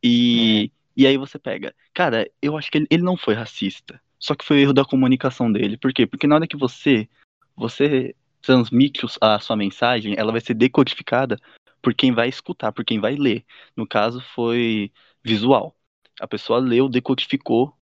E, 0.04 0.72
e 0.96 1.06
aí 1.06 1.18
você 1.18 1.38
pega, 1.38 1.76
cara, 1.94 2.30
eu 2.42 2.58
acho 2.58 2.72
que 2.72 2.80
ele, 2.80 2.88
ele 2.90 3.04
não 3.04 3.16
foi 3.16 3.36
racista. 3.36 4.02
Só 4.20 4.34
que 4.34 4.44
foi 4.44 4.62
erro 4.62 4.74
da 4.74 4.84
comunicação 4.84 5.52
dele. 5.52 5.78
Por 5.78 5.94
quê? 5.94 6.08
Porque 6.08 6.26
na 6.26 6.36
hora 6.36 6.48
que 6.48 6.58
você 6.58 7.08
você 7.56 8.16
transmite 8.42 9.06
a 9.20 9.40
sua 9.40 9.56
mensagem, 9.56 10.16
ela 10.18 10.32
vai 10.32 10.42
ser 10.42 10.54
decodificada 10.54 11.38
por 11.82 11.94
quem 11.94 12.12
vai 12.12 12.28
escutar, 12.30 12.72
por 12.72 12.86
quem 12.86 13.00
vai 13.00 13.16
ler. 13.16 13.46
No 13.76 13.88
caso, 13.88 14.22
foi 14.36 14.92
visual. 15.24 15.76
A 16.20 16.28
pessoa 16.28 16.60
leu, 16.60 16.90
decodificou, 16.90 17.78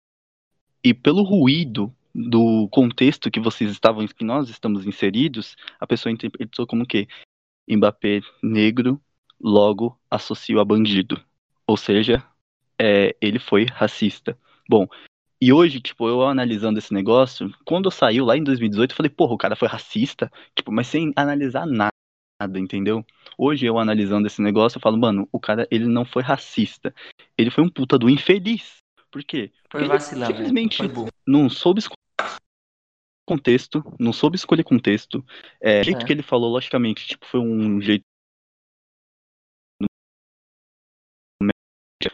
e 0.83 0.93
pelo 0.93 1.23
ruído 1.23 1.93
do 2.13 2.67
contexto 2.69 3.31
que 3.31 3.39
vocês 3.39 3.71
estavam, 3.71 4.05
que 4.07 4.23
nós 4.23 4.49
estamos 4.49 4.85
inseridos, 4.85 5.55
a 5.79 5.87
pessoa 5.87 6.11
interpretou 6.11 6.67
como 6.67 6.85
que 6.85 7.07
Mbappé 7.67 8.21
negro, 8.41 9.01
logo 9.39 9.97
associo 10.11 10.59
a 10.59 10.65
bandido. 10.65 11.23
Ou 11.65 11.77
seja, 11.77 12.23
é, 12.79 13.15
ele 13.21 13.39
foi 13.39 13.65
racista. 13.65 14.37
Bom, 14.69 14.87
e 15.41 15.51
hoje, 15.51 15.79
tipo, 15.79 16.07
eu 16.07 16.21
analisando 16.21 16.79
esse 16.79 16.93
negócio, 16.93 17.53
quando 17.65 17.89
saiu 17.91 18.25
lá 18.25 18.37
em 18.37 18.43
2018, 18.43 18.91
eu 18.91 18.97
falei, 18.97 19.09
porra, 19.09 19.33
o 19.33 19.37
cara 19.37 19.55
foi 19.55 19.67
racista, 19.67 20.31
tipo, 20.55 20.71
mas 20.71 20.87
sem 20.87 21.11
analisar 21.15 21.65
nada, 21.65 21.92
entendeu? 22.59 23.05
Hoje 23.37 23.65
eu 23.65 23.77
analisando 23.77 24.27
esse 24.27 24.41
negócio, 24.41 24.77
eu 24.77 24.81
falo, 24.81 24.97
mano, 24.97 25.27
o 25.31 25.39
cara, 25.39 25.67
ele 25.71 25.85
não 25.85 26.05
foi 26.05 26.21
racista. 26.23 26.93
Ele 27.37 27.49
foi 27.49 27.63
um 27.63 27.69
puta 27.69 27.97
do 27.97 28.09
infeliz. 28.09 28.77
Por 29.11 29.23
quê? 29.23 29.51
Foi 29.71 29.81
Ele 29.81 29.89
vacilão, 29.89 30.27
né? 30.29 30.35
simplesmente 30.35 30.87
burro. 30.87 31.09
não 31.25 31.49
soube 31.49 31.79
escolher 31.79 31.97
contexto, 33.25 33.83
não 33.99 34.11
soube 34.11 34.35
escolher 34.35 34.63
contexto. 34.63 35.25
É, 35.61 35.81
o 35.81 35.83
jeito 35.83 36.01
É. 36.01 36.05
que 36.05 36.11
ele 36.11 36.23
falou, 36.23 36.51
logicamente, 36.51 37.07
tipo, 37.07 37.25
foi 37.25 37.39
um 37.39 37.79
jeito. 37.81 38.03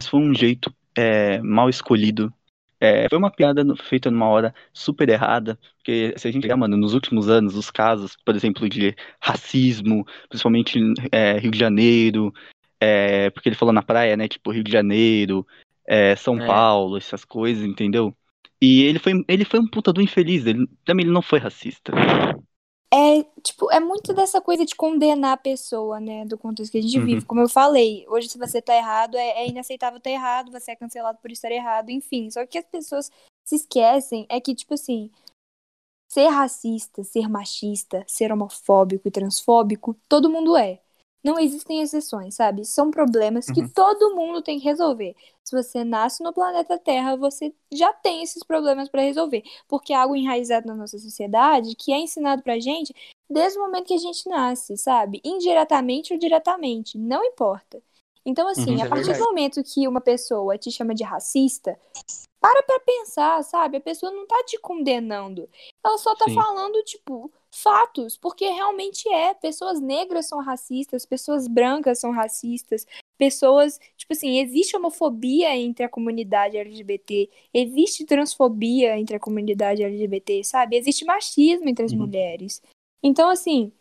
Foi 0.09 0.19
um 0.19 0.33
jeito 0.33 0.74
é, 0.98 1.41
mal 1.41 1.69
escolhido. 1.69 2.33
É, 2.79 3.09
foi 3.09 3.17
uma 3.17 3.29
piada 3.31 3.63
no- 3.63 3.75
feita 3.75 4.09
numa 4.09 4.27
hora 4.27 4.53
super 4.71 5.09
errada, 5.09 5.59
porque 5.77 6.13
se 6.17 6.27
a 6.27 6.31
gente 6.31 6.41
pegar, 6.41 6.55
mano, 6.55 6.77
nos 6.77 6.93
últimos 6.93 7.27
anos, 7.27 7.55
os 7.55 7.69
casos, 7.69 8.15
por 8.24 8.36
exemplo, 8.36 8.69
de 8.69 8.95
racismo, 9.19 10.05
principalmente 10.29 10.79
é, 11.12 11.38
Rio 11.38 11.51
de 11.51 11.59
Janeiro, 11.59 12.33
é, 12.79 13.29
porque 13.31 13.50
ele 13.50 13.55
falou 13.55 13.74
na 13.74 13.81
praia, 13.81 14.15
né, 14.15 14.27
tipo, 14.27 14.51
Rio 14.51 14.63
de 14.63 14.71
Janeiro, 14.71 15.45
é, 15.86 16.15
São 16.15 16.39
É. 16.39 16.48
Paulo, 16.48 16.98
essas 16.98 17.25
coisas, 17.25 17.65
entendeu? 17.65 18.15
E 18.62 18.83
ele 18.83 19.00
foi, 19.00 19.13
ele 19.27 19.45
foi 19.45 19.59
um 19.59 19.67
puta 19.67 19.91
do 19.91 20.01
infeliz, 20.01 20.45
ele, 20.45 20.67
também 20.86 21.05
ele 21.05 21.13
não 21.13 21.21
foi 21.21 21.39
racista. 21.39 21.91
É, 22.91 23.24
tipo, 23.43 23.72
é 23.72 23.79
muito 23.79 24.13
dessa 24.13 24.41
coisa 24.41 24.65
de 24.65 24.75
condenar 24.75 25.34
a 25.34 25.38
pessoa, 25.38 26.00
né? 26.00 26.25
Do 26.25 26.38
contexto 26.38 26.72
que 26.72 26.79
a 26.79 26.81
gente 26.81 26.98
Uhum. 26.98 27.05
vive. 27.05 27.25
Como 27.25 27.39
eu 27.39 27.48
falei, 27.50 28.05
hoje 28.08 28.27
se 28.29 28.38
você 28.38 28.62
tá 28.62 28.75
errado, 28.75 29.15
é, 29.15 29.43
é 29.43 29.48
inaceitável 29.48 30.00
tá 30.00 30.10
errado, 30.10 30.51
você 30.51 30.72
é 30.72 30.75
cancelado 30.75 31.19
por 31.22 31.31
estar 31.31 31.51
errado, 31.51 31.91
enfim. 31.91 32.31
Só 32.31 32.46
que 32.48 32.58
as 32.58 32.65
pessoas 32.65 33.12
se 33.46 33.55
esquecem 33.55 34.25
é 34.27 34.41
que, 34.41 34.55
tipo 34.55 34.74
assim, 34.74 35.12
ser 36.08 36.27
racista, 36.29 37.03
ser 37.03 37.29
machista, 37.29 38.03
ser 38.08 38.31
homofóbico 38.31 39.08
e 39.08 39.12
transfóbico, 39.12 39.96
todo 40.10 40.29
mundo 40.29 40.58
é. 40.58 40.81
Não 41.23 41.38
existem 41.39 41.81
exceções, 41.81 42.35
sabe? 42.35 42.63
São 42.65 42.89
problemas 42.91 43.45
que 43.45 43.61
Uhum. 43.61 43.69
todo 43.73 44.15
mundo 44.15 44.41
tem 44.41 44.57
que 44.59 44.65
resolver. 44.65 45.15
Se 45.43 45.55
você 45.55 45.83
nasce 45.83 46.23
no 46.23 46.33
planeta 46.33 46.77
Terra, 46.77 47.15
você 47.17 47.53
já 47.71 47.91
tem 47.93 48.23
esses 48.23 48.43
problemas 48.43 48.88
para 48.89 49.01
resolver. 49.01 49.43
Porque 49.67 49.91
é 49.93 49.95
algo 49.97 50.15
enraizado 50.15 50.67
na 50.67 50.75
nossa 50.75 50.97
sociedade 50.97 51.75
que 51.75 51.91
é 51.91 51.97
ensinado 51.99 52.41
pra 52.43 52.59
gente 52.59 52.93
desde 53.29 53.59
o 53.59 53.61
momento 53.61 53.88
que 53.88 53.93
a 53.93 53.97
gente 53.97 54.27
nasce, 54.29 54.77
sabe? 54.77 55.21
Indiretamente 55.23 56.13
ou 56.13 56.19
diretamente, 56.19 56.97
não 56.97 57.23
importa. 57.23 57.81
Então, 58.25 58.47
assim, 58.47 58.75
Uhum. 58.75 58.81
a 58.81 58.85
É 58.85 58.89
partir 58.89 59.03
do 59.03 59.07
verdade. 59.09 59.25
momento 59.29 59.63
que 59.63 59.88
uma 59.88 60.01
pessoa 60.01 60.57
te 60.57 60.71
chama 60.71 60.93
de 60.93 61.03
racista, 61.03 61.79
para 62.41 62.63
pra 62.63 62.79
pensar, 62.79 63.43
sabe? 63.43 63.77
A 63.77 63.81
pessoa 63.81 64.11
não 64.11 64.25
tá 64.25 64.41
te 64.45 64.57
condenando. 64.59 65.49
Ela 65.85 65.97
só 65.97 66.15
tá 66.15 66.25
Sim. 66.25 66.35
falando, 66.35 66.81
tipo, 66.83 67.31
fatos, 67.51 68.15
porque 68.17 68.47
realmente 68.47 69.09
é. 69.09 69.33
Pessoas 69.33 69.81
negras 69.81 70.27
são 70.27 70.39
racistas, 70.39 71.05
pessoas 71.05 71.47
brancas 71.47 71.99
são 71.99 72.11
racistas, 72.11 72.85
pessoas, 73.17 73.77
tipo 73.97 74.13
assim, 74.13 74.39
existe 74.39 74.75
homofobia 74.77 75.55
entre 75.57 75.83
a 75.83 75.89
comunidade 75.89 76.55
LGBT, 76.57 77.29
existe 77.53 78.05
transfobia 78.05 78.97
entre 78.97 79.17
a 79.17 79.19
comunidade 79.19 79.83
LGBT, 79.83 80.41
sabe? 80.43 80.77
Existe 80.77 81.03
machismo 81.03 81.67
entre 81.67 81.85
as 81.85 81.91
Uhum. 81.91 81.99
mulheres. 81.99 82.61
Então, 83.03 83.29
assim, 83.29 83.71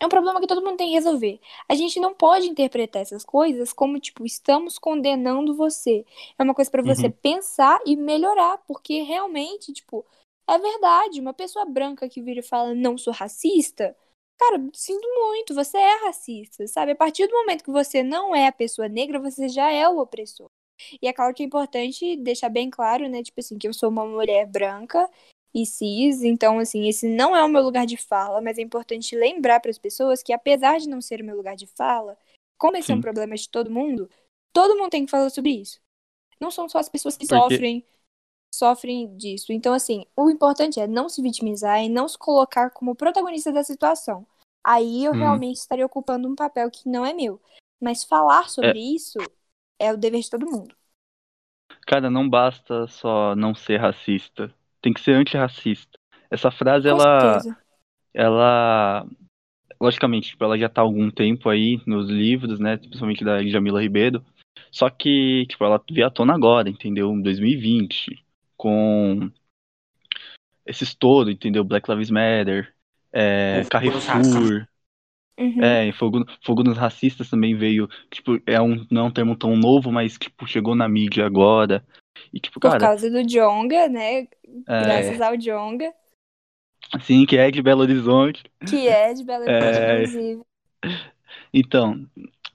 é 0.00 0.06
um 0.06 0.08
problema 0.08 0.40
que 0.40 0.46
todo 0.46 0.62
mundo 0.64 0.76
tem 0.76 0.88
que 0.88 0.94
resolver. 0.94 1.40
A 1.68 1.74
gente 1.74 1.98
não 2.00 2.14
pode 2.14 2.46
interpretar 2.46 3.02
essas 3.02 3.24
coisas 3.24 3.72
como, 3.72 3.98
tipo, 4.00 4.24
estamos 4.26 4.78
condenando 4.78 5.54
você. 5.54 6.04
É 6.38 6.42
uma 6.42 6.54
coisa 6.54 6.70
pra 6.70 6.82
você 6.82 7.06
Uhum. 7.08 7.12
pensar 7.12 7.80
e 7.86 7.96
melhorar, 7.96 8.58
porque 8.66 9.02
realmente, 9.02 9.72
tipo, 9.72 10.04
é 10.48 10.58
verdade. 10.58 11.20
Uma 11.20 11.32
pessoa 11.34 11.64
branca 11.64 12.08
que 12.08 12.20
vira 12.22 12.40
e 12.40 12.42
fala, 12.42 12.74
não 12.74 12.98
sou 12.98 13.12
racista, 13.12 13.96
cara, 14.38 14.62
sinto 14.72 15.06
muito, 15.14 15.54
você 15.54 15.78
é 15.78 16.04
racista, 16.06 16.66
sabe? 16.66 16.92
A 16.92 16.96
partir 16.96 17.26
do 17.26 17.32
momento 17.34 17.64
que 17.64 17.70
você 17.70 18.02
não 18.02 18.34
é 18.34 18.46
a 18.48 18.52
pessoa 18.52 18.88
negra, 18.88 19.18
você 19.20 19.48
já 19.48 19.70
é 19.70 19.88
o 19.88 19.98
opressor. 19.98 20.46
E 21.00 21.06
é 21.06 21.12
claro 21.12 21.32
que 21.34 21.42
é 21.42 21.46
importante 21.46 22.16
deixar 22.16 22.48
bem 22.48 22.68
claro, 22.70 23.08
né? 23.08 23.22
Tipo 23.22 23.40
assim, 23.40 23.56
que 23.58 23.66
eu 23.68 23.72
sou 23.74 23.88
uma 23.88 24.04
mulher 24.06 24.46
branca 24.46 25.08
e 25.54 25.64
cis, 25.64 26.22
então, 26.22 26.58
assim, 26.58 26.88
esse 26.88 27.08
não 27.08 27.34
é 27.36 27.44
o 27.44 27.48
meu 27.48 27.62
lugar 27.62 27.86
de 27.86 27.96
fala, 27.96 28.40
mas 28.40 28.58
é 28.58 28.62
importante 28.62 29.14
lembrar 29.14 29.60
para 29.60 29.70
as 29.70 29.78
pessoas 29.78 30.22
que, 30.22 30.32
apesar 30.32 30.78
de 30.78 30.88
não 30.88 31.00
ser 31.00 31.20
o 31.20 31.24
meu 31.24 31.36
lugar 31.36 31.54
de 31.54 31.66
fala, 31.66 32.18
como 32.58 32.76
esse 32.76 32.90
é 32.90 32.94
um 32.94 32.98
Sim. 32.98 33.02
problema 33.02 33.36
de 33.36 33.48
todo 33.48 33.70
mundo, 33.70 34.10
todo 34.52 34.76
mundo 34.76 34.90
tem 34.90 35.04
que 35.04 35.10
falar 35.10 35.30
sobre 35.30 35.50
isso. 35.50 35.80
Não 36.40 36.50
são 36.50 36.68
só 36.68 36.78
as 36.78 36.88
pessoas 36.88 37.16
que 37.16 37.26
Porque- 37.26 37.54
sofrem 37.54 37.84
sofrem 38.54 39.16
disso. 39.16 39.52
Então, 39.52 39.74
assim, 39.74 40.06
o 40.16 40.30
importante 40.30 40.78
é 40.78 40.86
não 40.86 41.08
se 41.08 41.20
vitimizar 41.20 41.82
e 41.82 41.88
não 41.88 42.06
se 42.06 42.16
colocar 42.16 42.70
como 42.70 42.94
protagonista 42.94 43.50
da 43.50 43.64
situação. 43.64 44.24
Aí 44.62 45.04
eu 45.04 45.12
Uhum. 45.12 45.18
realmente 45.18 45.56
estaria 45.56 45.84
ocupando 45.84 46.28
um 46.28 46.36
papel 46.36 46.70
que 46.70 46.88
não 46.88 47.04
é 47.04 47.12
meu. 47.12 47.42
Mas 47.80 48.04
falar 48.04 48.48
sobre 48.48 48.78
isso 48.78 49.18
é 49.76 49.92
o 49.92 49.96
dever 49.96 50.20
de 50.20 50.30
todo 50.30 50.46
mundo. 50.48 50.74
Cara, 51.84 52.08
não 52.08 52.28
basta 52.28 52.86
só 52.86 53.34
não 53.34 53.54
ser 53.56 53.78
racista. 53.78 54.54
Tem 54.84 54.92
que 54.92 55.00
ser 55.00 55.12
antirracista. 55.12 55.98
Essa 56.30 56.50
frase, 56.50 56.84
Com 56.84 56.90
ela, 56.90 57.40
certeza. 57.40 57.58
ela, 58.12 59.06
logicamente, 59.80 60.28
tipo, 60.28 60.44
ela 60.44 60.58
já 60.58 60.68
tá 60.68 60.82
há 60.82 60.84
algum 60.84 61.10
tempo 61.10 61.48
aí 61.48 61.80
nos 61.86 62.10
livros, 62.10 62.60
né? 62.60 62.76
Principalmente 62.76 63.24
da 63.24 63.42
Jamila 63.42 63.80
Ribeiro. 63.80 64.22
Só 64.70 64.90
que, 64.90 65.46
tipo, 65.48 65.64
ela 65.64 65.82
veio 65.90 66.06
à 66.06 66.10
tona 66.10 66.34
agora, 66.34 66.68
entendeu? 66.68 67.10
Em 67.12 67.22
2020, 67.22 68.22
com 68.58 69.30
esse 70.66 70.84
estouro, 70.84 71.30
entendeu? 71.30 71.64
Black 71.64 71.90
Lives 71.90 72.10
Matter, 72.10 72.74
é, 73.10 73.64
Carrefour, 73.70 74.68
Uhum. 75.40 75.62
é, 75.62 75.88
e 75.88 75.92
fogo, 75.92 76.26
fogo 76.44 76.62
nos 76.62 76.76
racistas 76.76 77.30
também 77.30 77.56
veio, 77.56 77.88
tipo, 78.10 78.38
é 78.46 78.60
um, 78.60 78.86
não 78.90 79.02
é 79.02 79.04
um 79.06 79.10
termo 79.10 79.34
tão 79.34 79.56
novo, 79.56 79.90
mas, 79.90 80.18
tipo, 80.18 80.46
chegou 80.46 80.74
na 80.74 80.86
mídia 80.86 81.24
agora. 81.24 81.82
E, 82.32 82.40
tipo, 82.40 82.60
Por 82.60 82.70
cara, 82.70 82.80
causa 82.80 83.10
do 83.10 83.22
Jonga, 83.24 83.88
né? 83.88 84.22
é, 84.22 84.28
Graças 84.66 85.20
ao 85.20 85.36
Jonga, 85.36 85.92
sim, 87.02 87.26
que 87.26 87.36
é 87.36 87.50
de 87.50 87.62
Belo 87.62 87.82
Horizonte. 87.82 88.42
que 88.68 88.88
é 88.88 89.12
de 89.14 89.24
Belo 89.24 89.44
Horizonte, 89.44 89.78
É. 89.78 90.02
inclusive. 90.02 90.42
Então, 91.52 92.06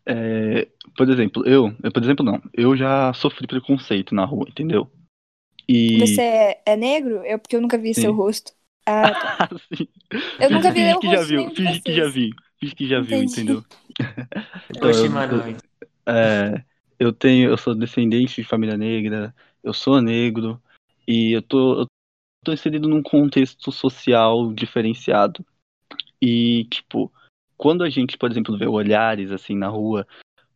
é, 0.05 0.67
por 0.95 1.09
exemplo, 1.09 1.47
eu, 1.47 1.73
eu, 1.83 1.91
por 1.91 2.03
exemplo, 2.03 2.25
não, 2.25 2.41
eu 2.53 2.75
já 2.75 3.13
sofri 3.13 3.47
preconceito 3.47 4.13
na 4.13 4.25
rua, 4.25 4.45
entendeu? 4.49 4.89
E. 5.67 5.99
Você 5.99 6.21
é, 6.21 6.61
é 6.65 6.75
negro? 6.75 7.23
Eu, 7.25 7.39
porque 7.39 7.55
eu 7.55 7.61
nunca 7.61 7.77
vi 7.77 7.93
Sim. 7.93 8.01
seu 8.01 8.13
rosto. 8.13 8.51
Ah, 8.85 9.13
tá. 9.15 9.49
Sim. 9.75 9.87
Eu 10.39 10.49
nunca 10.49 10.71
vi 10.71 10.79
finge 10.79 10.93
o 10.95 10.99
que 10.99 11.07
já 11.07 11.17
rosto 11.17 11.27
de 11.27 11.43
viu, 11.43 11.55
finge 11.55 11.81
que 11.81 11.95
já 11.95 12.07
viu, 12.09 12.29
finge 12.59 12.75
que 12.75 12.87
já 12.87 12.99
viu, 13.01 13.23
entendeu? 13.23 13.63
Oxi, 14.81 15.09
mano. 15.09 15.43
É, 16.07 16.63
eu 16.99 17.13
tenho, 17.13 17.49
eu 17.49 17.57
sou 17.57 17.75
descendente 17.75 18.41
de 18.41 18.47
família 18.47 18.77
negra, 18.77 19.33
eu 19.63 19.73
sou 19.73 20.01
negro, 20.01 20.61
e 21.07 21.35
eu 21.35 21.41
tô, 21.41 21.81
eu 21.81 21.85
tô 22.43 22.53
inserido 22.53 22.87
num 22.87 23.01
contexto 23.01 23.71
social 23.71 24.53
diferenciado. 24.53 25.45
E, 26.21 26.65
tipo, 26.65 27.11
quando 27.57 27.83
a 27.83 27.89
gente, 27.89 28.17
por 28.17 28.29
exemplo, 28.31 28.57
vê 28.57 28.67
olhares 28.67 29.31
assim 29.31 29.55
na 29.55 29.67
rua, 29.67 30.05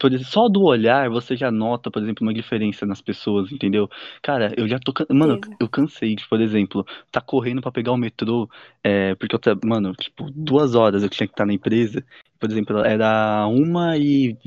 exemplo, 0.08 0.26
só 0.26 0.50
do 0.50 0.64
olhar 0.64 1.10
você 1.10 1.36
já 1.36 1.50
nota, 1.50 1.90
por 1.90 2.02
exemplo, 2.02 2.26
uma 2.26 2.34
diferença 2.34 2.86
nas 2.86 3.02
pessoas, 3.02 3.52
entendeu? 3.52 3.90
Cara, 4.22 4.54
eu 4.58 4.68
já 4.68 4.78
tô. 4.80 4.92
can- 4.92 5.06
Mano, 5.10 5.34
Certeza. 5.36 5.58
eu 5.60 5.70
cansei 5.70 6.16
de, 6.16 6.28
por 6.28 6.42
exemplo, 6.42 6.86
tá 7.12 7.22
correndo 7.22 7.62
pra 7.62 7.72
pegar 7.72 7.92
o 7.94 7.98
metrô, 7.98 8.50
é, 8.84 9.16
porque 9.16 9.36
eu, 9.36 9.40
mano, 9.64 9.94
tipo, 9.96 10.30
duas 10.32 10.76
horas 10.76 11.04
eu 11.04 11.10
tinha 11.10 11.28
que 11.28 11.34
estar 11.34 11.46
na 11.46 11.54
empresa. 11.54 12.04
Por 12.40 12.52
exemplo, 12.52 12.80
era 12.80 13.48
uma 13.48 13.98
e 13.98 14.38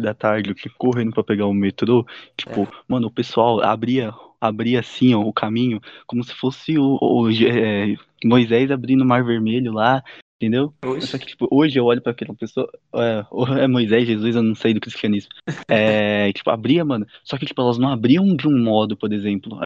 da 0.00 0.12
tarde, 0.14 0.50
eu 0.50 0.72
correndo 0.76 1.12
pra 1.12 1.24
pegar 1.24 1.46
o 1.46 1.54
metrô. 1.54 2.06
Tipo, 2.36 2.68
mano, 2.86 3.06
o 3.08 3.10
pessoal 3.10 3.62
abria, 3.62 4.12
abria 4.40 4.80
assim, 4.80 5.14
ó, 5.14 5.20
o 5.20 5.32
caminho, 5.32 5.80
como 6.06 6.22
se 6.22 6.34
fosse 6.34 6.78
o, 6.78 6.98
o- 7.00 7.30
é, 7.30 7.96
Moisés 8.24 8.70
abrindo 8.70 9.02
o 9.02 9.06
Mar 9.06 9.24
Vermelho 9.24 9.72
lá, 9.72 10.02
entendeu? 10.40 10.72
Oxe. 10.84 11.06
Só 11.08 11.18
que, 11.18 11.26
tipo, 11.26 11.48
hoje 11.50 11.78
eu 11.78 11.84
olho 11.84 12.00
pra 12.02 12.12
aquela 12.12 12.34
pessoa. 12.34 12.68
É, 12.94 13.24
é 13.62 13.66
Moisés, 13.66 14.06
Jesus, 14.06 14.36
eu 14.36 14.42
não 14.42 14.54
sei 14.54 14.74
do 14.74 14.80
cristianismo. 14.80 15.30
É, 15.70 16.32
tipo, 16.32 16.48
abria, 16.50 16.82
mano. 16.84 17.06
Só 17.22 17.36
que, 17.36 17.44
tipo, 17.44 17.60
elas 17.60 17.76
não 17.76 17.90
abriam 17.90 18.34
de 18.34 18.48
um 18.48 18.58
modo, 18.62 18.96
por 18.96 19.12
exemplo, 19.12 19.60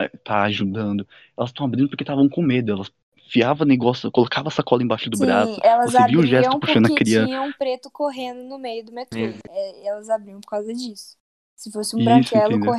é, 0.00 0.08
tá 0.22 0.42
ajudando. 0.42 1.06
Elas 1.36 1.50
estão 1.50 1.64
abrindo 1.64 1.88
porque 1.88 2.02
estavam 2.02 2.28
com 2.28 2.42
medo. 2.42 2.70
Elas 2.72 2.92
fiavam 3.30 3.66
negócio, 3.66 4.10
colocava 4.10 4.48
a 4.48 4.50
sacola 4.50 4.82
embaixo 4.82 5.10
do 5.10 5.16
Sim, 5.16 5.24
braço. 5.26 5.60
elas 5.62 5.92
Você 5.92 6.04
viu 6.04 6.20
o 6.20 6.26
gesto 6.26 6.46
abriam 6.46 6.60
puxando 6.60 6.86
a 6.86 6.94
criança? 6.94 7.26
tinha 7.26 7.42
um 7.42 7.52
preto 7.52 7.90
correndo 7.90 8.42
no 8.44 8.58
meio 8.58 8.84
do 8.84 8.92
metrô. 8.92 9.18
Meu 9.18 9.32
É, 9.50 9.86
elas 9.86 10.08
abriam 10.08 10.40
por 10.40 10.48
causa 10.48 10.72
disso. 10.72 11.16
Se 11.56 11.70
fosse 11.70 11.94
um 11.94 11.98
Isso, 11.98 12.04
branquelo 12.04 12.54
entendeu? 12.54 12.72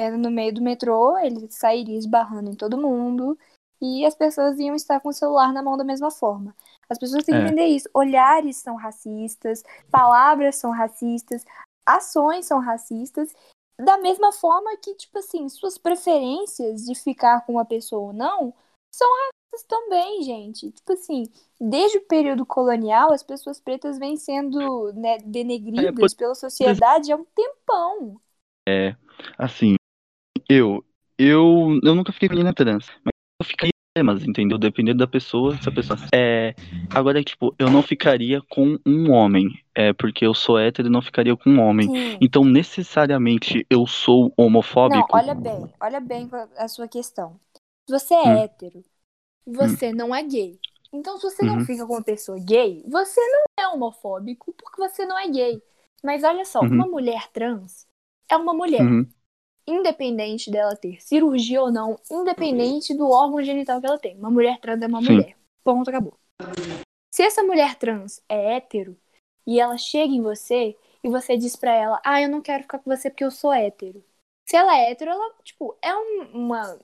correndo 0.00 0.18
no 0.18 0.30
meio 0.30 0.52
do 0.52 0.62
metrô, 0.62 1.16
ele 1.18 1.50
sairia 1.50 1.98
esbarrando 1.98 2.50
em 2.50 2.54
todo 2.54 2.78
mundo 2.78 3.38
e 3.80 4.04
as 4.06 4.14
pessoas 4.14 4.58
iam 4.58 4.74
estar 4.74 5.00
com 5.00 5.08
o 5.08 5.12
celular 5.12 5.52
na 5.52 5.62
mão 5.62 5.76
da 5.76 5.84
mesma 5.84 6.10
forma. 6.10 6.54
As 6.88 6.98
pessoas 6.98 7.24
têm 7.24 7.34
que 7.34 7.40
É. 7.40 7.44
entender 7.46 7.66
isso. 7.66 7.88
Olhares 7.92 8.56
são 8.56 8.76
racistas, 8.76 9.62
palavras 9.90 10.56
são 10.56 10.70
racistas, 10.70 11.44
ações 11.84 12.46
são 12.46 12.60
racistas. 12.60 13.34
Da 13.78 13.98
mesma 13.98 14.32
forma 14.32 14.74
que, 14.78 14.94
tipo 14.94 15.18
assim, 15.18 15.48
suas 15.48 15.76
preferências 15.76 16.86
de 16.86 16.94
ficar 16.94 17.44
com 17.44 17.52
uma 17.52 17.64
pessoa 17.64 18.08
ou 18.08 18.12
não 18.12 18.54
são 18.94 19.06
também, 19.64 20.22
gente. 20.22 20.70
Tipo 20.72 20.92
assim, 20.92 21.24
desde 21.60 21.98
o 21.98 22.06
período 22.06 22.44
colonial, 22.46 23.12
as 23.12 23.22
pessoas 23.22 23.60
pretas 23.60 23.98
vêm 23.98 24.16
sendo 24.16 24.92
né, 24.94 25.18
denegridas 25.18 26.12
É, 26.12 26.16
pela 26.16 26.34
sociedade 26.34 27.12
há 27.12 27.16
um 27.16 27.24
tempão. 27.24 28.20
Assim, 29.38 29.76
eu. 30.48 30.84
Eu, 31.18 31.80
eu 31.82 31.94
nunca 31.94 32.12
fiquei 32.12 32.28
menina 32.28 32.54
trans. 32.54 32.88
Mas 33.04 33.12
eu 33.40 33.46
ficaria, 33.46 33.72
mas 34.04 34.24
entendeu? 34.24 34.58
Dependendo 34.58 34.98
da 34.98 35.06
pessoa, 35.06 35.56
se 35.60 35.68
a 35.68 35.72
pessoa. 35.72 35.98
É, 36.14 36.54
agora, 36.90 37.22
tipo, 37.24 37.54
eu 37.58 37.70
não 37.70 37.82
ficaria 37.82 38.42
com 38.50 38.78
um 38.86 39.10
homem. 39.12 39.48
É, 39.74 39.92
porque 39.92 40.26
eu 40.26 40.34
sou 40.34 40.58
hétero 40.58 40.88
e 40.88 40.90
não 40.90 41.02
ficaria 41.02 41.36
com 41.36 41.50
um 41.50 41.60
homem. 41.60 41.88
Sim. 41.88 42.18
Então, 42.20 42.44
necessariamente, 42.44 43.66
eu 43.70 43.86
sou 43.86 44.32
Não, 44.34 44.44
homofóbico. 44.44 45.18
olha 45.18 45.34
bem, 45.34 45.72
olha 45.80 46.00
bem 46.00 46.28
a 46.56 46.68
sua 46.68 46.88
questão. 46.88 47.38
Se 47.86 47.92
você 47.92 48.14
é 48.14 48.18
Hum. 48.28 48.44
hétero, 48.44 48.84
você 49.46 49.92
não 49.92 50.14
é 50.14 50.22
gay. 50.22 50.58
Então, 50.92 51.16
se 51.18 51.22
você 51.24 51.44
não 51.44 51.56
Uhum. 51.58 51.64
fica 51.64 51.86
com 51.86 51.94
uma 51.94 52.02
pessoa 52.02 52.38
gay, 52.38 52.82
você 52.88 53.20
não 53.20 53.44
é 53.64 53.68
homofóbico 53.68 54.52
porque 54.52 54.76
você 54.80 55.04
não 55.06 55.18
é 55.18 55.28
gay. 55.28 55.62
Mas 56.02 56.24
olha 56.24 56.44
só, 56.44 56.60
Uhum. 56.60 56.68
uma 56.68 56.86
mulher 56.86 57.28
trans 57.32 57.86
é 58.30 58.36
uma 58.36 58.54
mulher. 58.54 58.82
Uhum, 58.82 59.06
Independente 59.66 60.50
dela 60.50 60.76
ter 60.76 61.02
cirurgia 61.02 61.60
ou 61.60 61.72
não, 61.72 61.98
independente 62.10 62.94
do 62.94 63.08
órgão 63.10 63.42
genital 63.42 63.80
que 63.80 63.86
ela 63.86 63.98
tem. 63.98 64.16
Uma 64.16 64.30
mulher 64.30 64.60
trans 64.60 64.80
é 64.80 64.86
uma 64.86 65.00
Sim. 65.02 65.12
mulher. 65.14 65.36
Ponto, 65.64 65.88
acabou. 65.90 66.16
Se 67.10 67.22
essa 67.22 67.42
mulher 67.42 67.74
trans 67.76 68.22
é 68.28 68.56
hétero 68.56 68.96
e 69.46 69.58
ela 69.58 69.76
chega 69.78 70.12
em 70.12 70.22
você 70.22 70.76
e 71.02 71.08
você 71.08 71.36
diz 71.36 71.56
pra 71.56 71.72
ela, 71.72 72.00
ah, 72.04 72.20
eu 72.22 72.28
não 72.28 72.40
quero 72.40 72.62
ficar 72.62 72.78
com 72.78 72.90
você 72.94 73.10
porque 73.10 73.24
eu 73.24 73.30
sou 73.30 73.52
hétero. 73.52 74.04
Se 74.48 74.56
ela 74.56 74.76
é 74.78 74.90
hétero, 74.92 75.10
ela, 75.10 75.34
tipo, 75.42 75.76
é 75.82 75.94
um- 75.96 76.30
uma. 76.34 76.78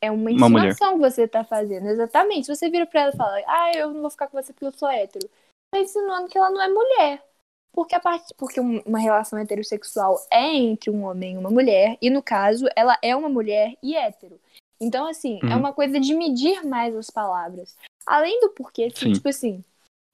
É 0.00 0.10
uma 0.10 0.30
insinuação 0.30 0.92
que 0.94 0.98
você 1.00 1.26
tá 1.26 1.42
fazendo. 1.44 1.88
Exatamente. 1.88 2.46
Se 2.46 2.54
você 2.54 2.70
vira 2.70 2.86
pra 2.86 3.02
ela 3.02 3.12
e 3.12 3.16
fala, 3.16 3.42
ah, 3.46 3.72
eu 3.74 3.92
não 3.92 4.00
vou 4.02 4.10
ficar 4.10 4.28
com 4.28 4.40
você 4.40 4.52
porque 4.52 4.66
eu 4.66 4.72
sou 4.72 4.88
hétero, 4.88 5.28
tá 5.72 5.80
insinuando 5.80 6.28
que 6.28 6.38
ela 6.38 6.50
não 6.50 6.62
é 6.62 6.68
mulher. 6.68 7.24
Porque 7.72 7.94
a 7.94 8.00
parte, 8.00 8.32
porque 8.36 8.60
um- 8.60 8.80
uma 8.86 8.98
relação 8.98 9.38
heterossexual 9.38 10.18
é 10.30 10.54
entre 10.54 10.90
um 10.90 11.04
homem 11.04 11.34
e 11.34 11.38
uma 11.38 11.50
mulher, 11.50 11.96
e 12.00 12.10
no 12.10 12.22
caso, 12.22 12.66
ela 12.74 12.96
é 13.02 13.14
uma 13.14 13.28
mulher 13.28 13.76
e 13.82 13.94
hétero. 13.96 14.40
Então, 14.80 15.06
assim, 15.06 15.38
é 15.42 15.46
Uhum. 15.46 15.58
uma 15.58 15.72
coisa 15.72 15.98
de 16.00 16.14
medir 16.14 16.64
mais 16.64 16.94
as 16.96 17.10
palavras. 17.10 17.76
Além 18.06 18.40
do 18.40 18.50
porquê, 18.50 18.90
que, 18.90 19.00
Sim. 19.00 19.12
tipo 19.12 19.28
assim, 19.28 19.64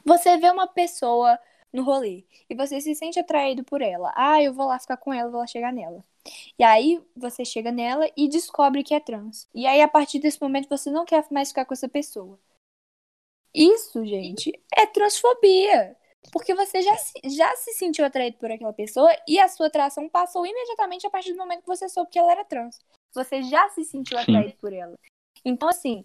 você 0.04 0.36
vê 0.36 0.50
uma 0.50 0.66
pessoa 0.66 1.38
no 1.72 1.82
rolê 1.84 2.24
e 2.48 2.54
você 2.54 2.80
se 2.80 2.94
sente 2.94 3.18
atraído 3.18 3.62
por 3.64 3.82
ela. 3.82 4.12
Ah, 4.16 4.42
eu 4.42 4.52
vou 4.52 4.66
lá 4.66 4.78
ficar 4.78 4.96
com 4.96 5.12
ela, 5.12 5.30
vou 5.30 5.40
lá 5.40 5.46
chegar 5.46 5.72
nela. 5.72 6.04
E 6.58 6.64
aí 6.64 7.04
você 7.16 7.44
chega 7.44 7.70
nela 7.70 8.10
e 8.16 8.28
descobre 8.28 8.82
que 8.82 8.94
é 8.94 9.00
trans. 9.00 9.48
E 9.54 9.66
aí, 9.66 9.80
a 9.82 9.88
partir 9.88 10.18
desse 10.18 10.40
momento, 10.40 10.68
você 10.68 10.90
não 10.90 11.04
quer 11.04 11.26
mais 11.30 11.48
ficar 11.48 11.64
com 11.64 11.74
essa 11.74 11.88
pessoa. 11.88 12.38
Isso, 13.54 14.04
gente, 14.04 14.52
é 14.76 14.86
transfobia. 14.86 15.96
Porque 16.32 16.54
você 16.54 16.80
já 16.82 16.96
se, 16.96 17.12
já 17.24 17.54
se 17.56 17.72
sentiu 17.74 18.04
atraído 18.04 18.38
por 18.38 18.50
aquela 18.50 18.72
pessoa 18.72 19.10
e 19.28 19.38
a 19.38 19.46
sua 19.48 19.66
atração 19.66 20.08
passou 20.08 20.46
imediatamente 20.46 21.06
a 21.06 21.10
partir 21.10 21.32
do 21.32 21.38
momento 21.38 21.60
que 21.60 21.66
você 21.66 21.88
soube 21.88 22.10
que 22.10 22.18
ela 22.18 22.32
era 22.32 22.44
trans. 22.44 22.80
Você 23.12 23.42
já 23.42 23.68
se 23.70 23.84
sentiu 23.84 24.16
Sim. 24.18 24.22
atraído 24.24 24.56
por 24.56 24.72
ela. 24.72 24.94
Então, 25.44 25.68
assim, 25.68 26.04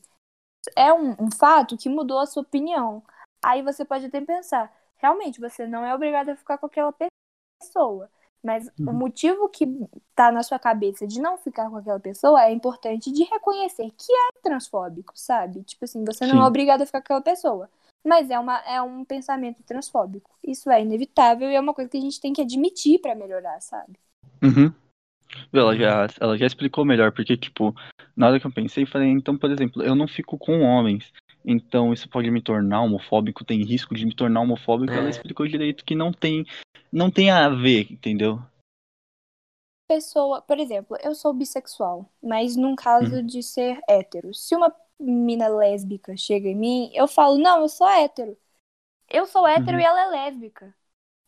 é 0.76 0.92
um, 0.94 1.12
um 1.20 1.32
fato 1.32 1.78
que 1.78 1.90
mudou 1.90 2.20
a 2.20 2.26
sua 2.26 2.44
opinião. 2.44 3.04
Aí 3.44 3.62
você 3.62 3.86
pode 3.86 4.06
até 4.06 4.20
pensar, 4.22 4.72
realmente, 4.98 5.40
você 5.40 5.66
não 5.66 5.86
é 5.86 5.96
obrigado 5.96 6.30
a 6.30 6.36
ficar 6.36 6.58
com 6.58 6.66
aquela 6.66 6.94
pessoa. 7.62 8.12
Mas 8.44 8.68
o 8.80 8.88
Uhum. 8.88 8.94
motivo 8.94 9.50
que 9.50 9.66
tá 10.16 10.32
na 10.32 10.44
sua 10.44 10.58
cabeça 10.58 11.06
de 11.06 11.20
não 11.20 11.38
ficar 11.38 11.70
com 11.70 11.78
aquela 11.78 12.00
pessoa 12.00 12.44
é 12.44 12.52
importante 12.52 13.12
de 13.12 13.24
reconhecer 13.24 13.92
que 13.98 14.12
é 14.12 14.40
transfóbico, 14.42 15.12
sabe? 15.16 15.62
Tipo 15.64 15.86
assim, 15.86 16.04
você 16.06 16.26
não 16.26 16.36
Sim. 16.36 16.42
é 16.42 16.46
obrigado 16.46 16.82
a 16.82 16.86
ficar 16.86 17.00
com 17.02 17.06
aquela 17.06 17.22
pessoa. 17.22 17.70
Mas 18.06 18.30
é, 18.30 18.40
uma, 18.40 18.58
é 18.60 18.82
um 18.82 19.04
pensamento 19.04 19.62
transfóbico. 19.64 20.32
Isso 20.42 20.72
é 20.72 20.82
inevitável 20.82 21.52
e 21.52 21.56
é 21.56 21.60
uma 21.60 21.74
coisa 21.74 21.90
que 21.92 21.98
a 21.98 22.02
gente 22.02 22.22
tem 22.22 22.32
que 22.32 22.42
admitir 22.42 23.00
pra 23.02 23.14
melhorar, 23.14 23.60
sabe? 23.62 24.00
Uhum. 24.42 24.72
Ela 25.54 25.76
já, 25.76 26.08
ela 26.20 26.38
já 26.38 26.46
explicou 26.46 26.86
melhor, 26.86 27.12
porque, 27.12 27.36
tipo, 27.38 27.76
na 28.16 28.28
hora 28.28 28.40
que 28.40 28.48
eu 28.48 28.52
pensei, 28.52 28.86
falei, 28.86 29.10
então, 29.10 29.38
por 29.38 29.52
exemplo, 29.52 29.84
eu 29.84 29.94
não 29.96 30.08
fico 30.08 30.38
com 30.38 30.62
homens, 30.62 31.12
então 31.46 31.94
isso 31.94 32.10
pode 32.10 32.32
me 32.32 32.42
tornar 32.42 32.82
homofóbico, 32.82 33.46
tem 33.46 33.64
risco 33.64 33.94
de 33.94 34.06
me 34.06 34.16
tornar 34.16 34.42
homofóbico, 34.42 34.92
ela 34.94 35.08
É. 35.08 35.10
explicou 35.12 35.46
direito 35.48 35.86
que 35.86 35.94
não 35.94 36.12
tem, 36.12 36.46
não 36.92 37.12
tem 37.12 37.30
a 37.32 37.50
ver, 37.50 37.92
entendeu? 37.92 38.40
Pessoa, 39.88 40.42
por 40.42 40.60
exemplo, 40.60 40.96
eu 41.04 41.16
sou 41.16 41.34
bissexual, 41.34 42.08
mas 42.22 42.56
num 42.56 42.76
caso 42.76 43.16
Uhum. 43.16 43.26
de 43.26 43.42
ser 43.42 43.80
hétero. 43.88 44.34
Se 44.36 44.56
uma 44.56 44.74
mina 45.00 45.48
lésbica 45.48 46.16
chega 46.16 46.48
em 46.48 46.56
mim, 46.56 46.92
eu 46.94 47.08
falo, 47.08 47.38
não, 47.40 47.62
eu 47.62 47.70
sou 47.70 47.88
hétero. 47.88 48.38
Eu 49.10 49.26
sou 49.28 49.48
hétero 49.48 49.78
Uhum. 49.78 49.82
e 49.82 49.84
ela 49.86 50.02
é 50.04 50.08
lésbica. 50.10 50.76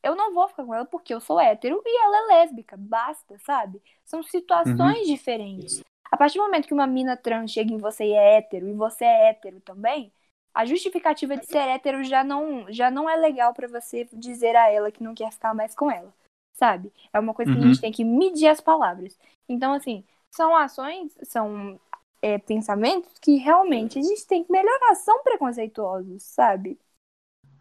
Eu 0.03 0.15
não 0.15 0.33
vou 0.33 0.47
ficar 0.49 0.65
com 0.65 0.73
ela 0.75 0.85
porque 0.85 1.13
eu 1.13 1.21
sou 1.21 1.39
hétero 1.39 1.81
e 1.85 2.03
ela 2.03 2.17
é 2.17 2.39
lésbica. 2.41 2.77
Basta, 2.77 3.37
sabe? 3.39 3.81
São 4.05 4.23
situações 4.23 5.07
diferentes. 5.07 5.81
A 6.11 6.17
partir 6.17 6.37
do 6.39 6.43
momento 6.45 6.67
que 6.67 6.73
uma 6.73 6.87
mina 6.87 7.17
trans 7.17 7.51
chega 7.51 7.73
em 7.73 7.77
você 7.79 8.05
e 8.05 8.13
é 8.13 8.37
hétero, 8.37 8.67
e 8.69 8.73
você 8.73 9.05
é 9.05 9.29
hétero 9.29 9.61
também, 9.61 10.13
a 10.53 10.65
justificativa 10.65 11.37
de 11.37 11.45
ser 11.45 11.59
hétero 11.67 12.03
já 12.03 12.23
não, 12.23 12.71
já 12.71 12.91
não 12.91 13.09
é 13.09 13.15
legal 13.15 13.53
pra 13.53 13.67
você 13.67 14.07
dizer 14.13 14.55
a 14.55 14.69
ela 14.69 14.91
que 14.91 15.03
não 15.03 15.13
quer 15.15 15.31
ficar 15.31 15.53
mais 15.53 15.75
com 15.75 15.89
ela. 15.91 16.13
Sabe? 16.53 16.91
É 17.13 17.19
uma 17.19 17.33
coisa 17.33 17.51
que 17.51 17.57
a 17.57 17.61
Uhum. 17.61 17.67
gente 17.67 17.81
tem 17.81 17.91
que 17.91 18.03
medir 18.03 18.47
as 18.47 18.61
palavras. 18.61 19.17
Então, 19.49 19.73
assim, 19.73 20.03
são 20.29 20.55
ações, 20.55 21.17
são 21.23 21.79
é, 22.21 22.37
pensamentos 22.37 23.11
que 23.19 23.37
realmente 23.37 23.97
a 23.99 24.01
gente 24.01 24.27
tem 24.27 24.43
que 24.43 24.51
melhorar. 24.51 24.95
São 24.95 25.23
preconceituosos, 25.23 26.23
sabe? 26.23 26.79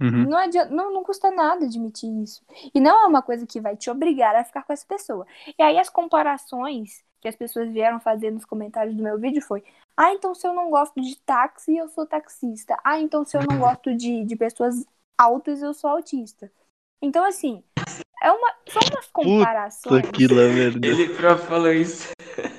Uhum. 0.01 0.27
Não, 0.29 0.39
adianta, 0.39 0.75
não, 0.75 0.93
não 0.93 1.03
custa 1.05 1.31
nada 1.31 1.65
admitir 1.67 2.11
isso. 2.23 2.43
E 2.75 2.81
não 2.81 3.05
é 3.05 3.07
uma 3.07 3.23
coisa 3.23 3.47
que 3.47 3.61
vai 3.61 3.77
te 3.77 3.91
obrigar 3.91 4.35
a 4.35 4.45
ficar 4.45 4.65
com 4.65 4.73
essa 4.73 4.87
pessoa. 4.87 5.27
E 5.59 5.63
aí 5.63 5.79
as 5.79 5.89
comparações 5.89 7.05
que 7.21 7.29
as 7.29 7.37
pessoas 7.37 7.71
vieram 7.71 8.01
fazer 8.01 8.31
nos 8.31 8.45
comentários 8.45 8.97
do 8.97 9.03
meu 9.03 9.19
vídeo 9.19 9.43
foi: 9.43 9.63
ah, 9.97 10.13
então 10.13 10.35
se 10.35 10.47
eu 10.47 10.55
não 10.55 10.71
gosto 10.71 11.01
de 11.01 11.17
táxi, 11.21 11.77
eu 11.77 11.89
sou 11.89 12.07
taxista. 12.07 12.79
Ah, 12.85 12.99
então 12.99 13.25
se 13.25 13.37
eu 13.37 13.43
não 13.49 13.59
gosto 13.61 13.95
de, 13.95 14.25
de 14.25 14.37
pessoas 14.37 14.85
altas, 15.19 15.63
eu 15.63 15.75
sou 15.75 15.91
autista. 15.91 16.51
Então, 17.03 17.25
assim, 17.25 17.63
é 18.23 18.31
uma, 18.31 18.55
são 18.69 18.83
umas 18.93 19.07
comparações. 19.07 20.05
Lá, 20.05 20.49
merda. 20.49 20.87
Ele 20.87 21.09
próprio 21.15 21.47
falou 21.47 21.73
isso. 21.73 22.11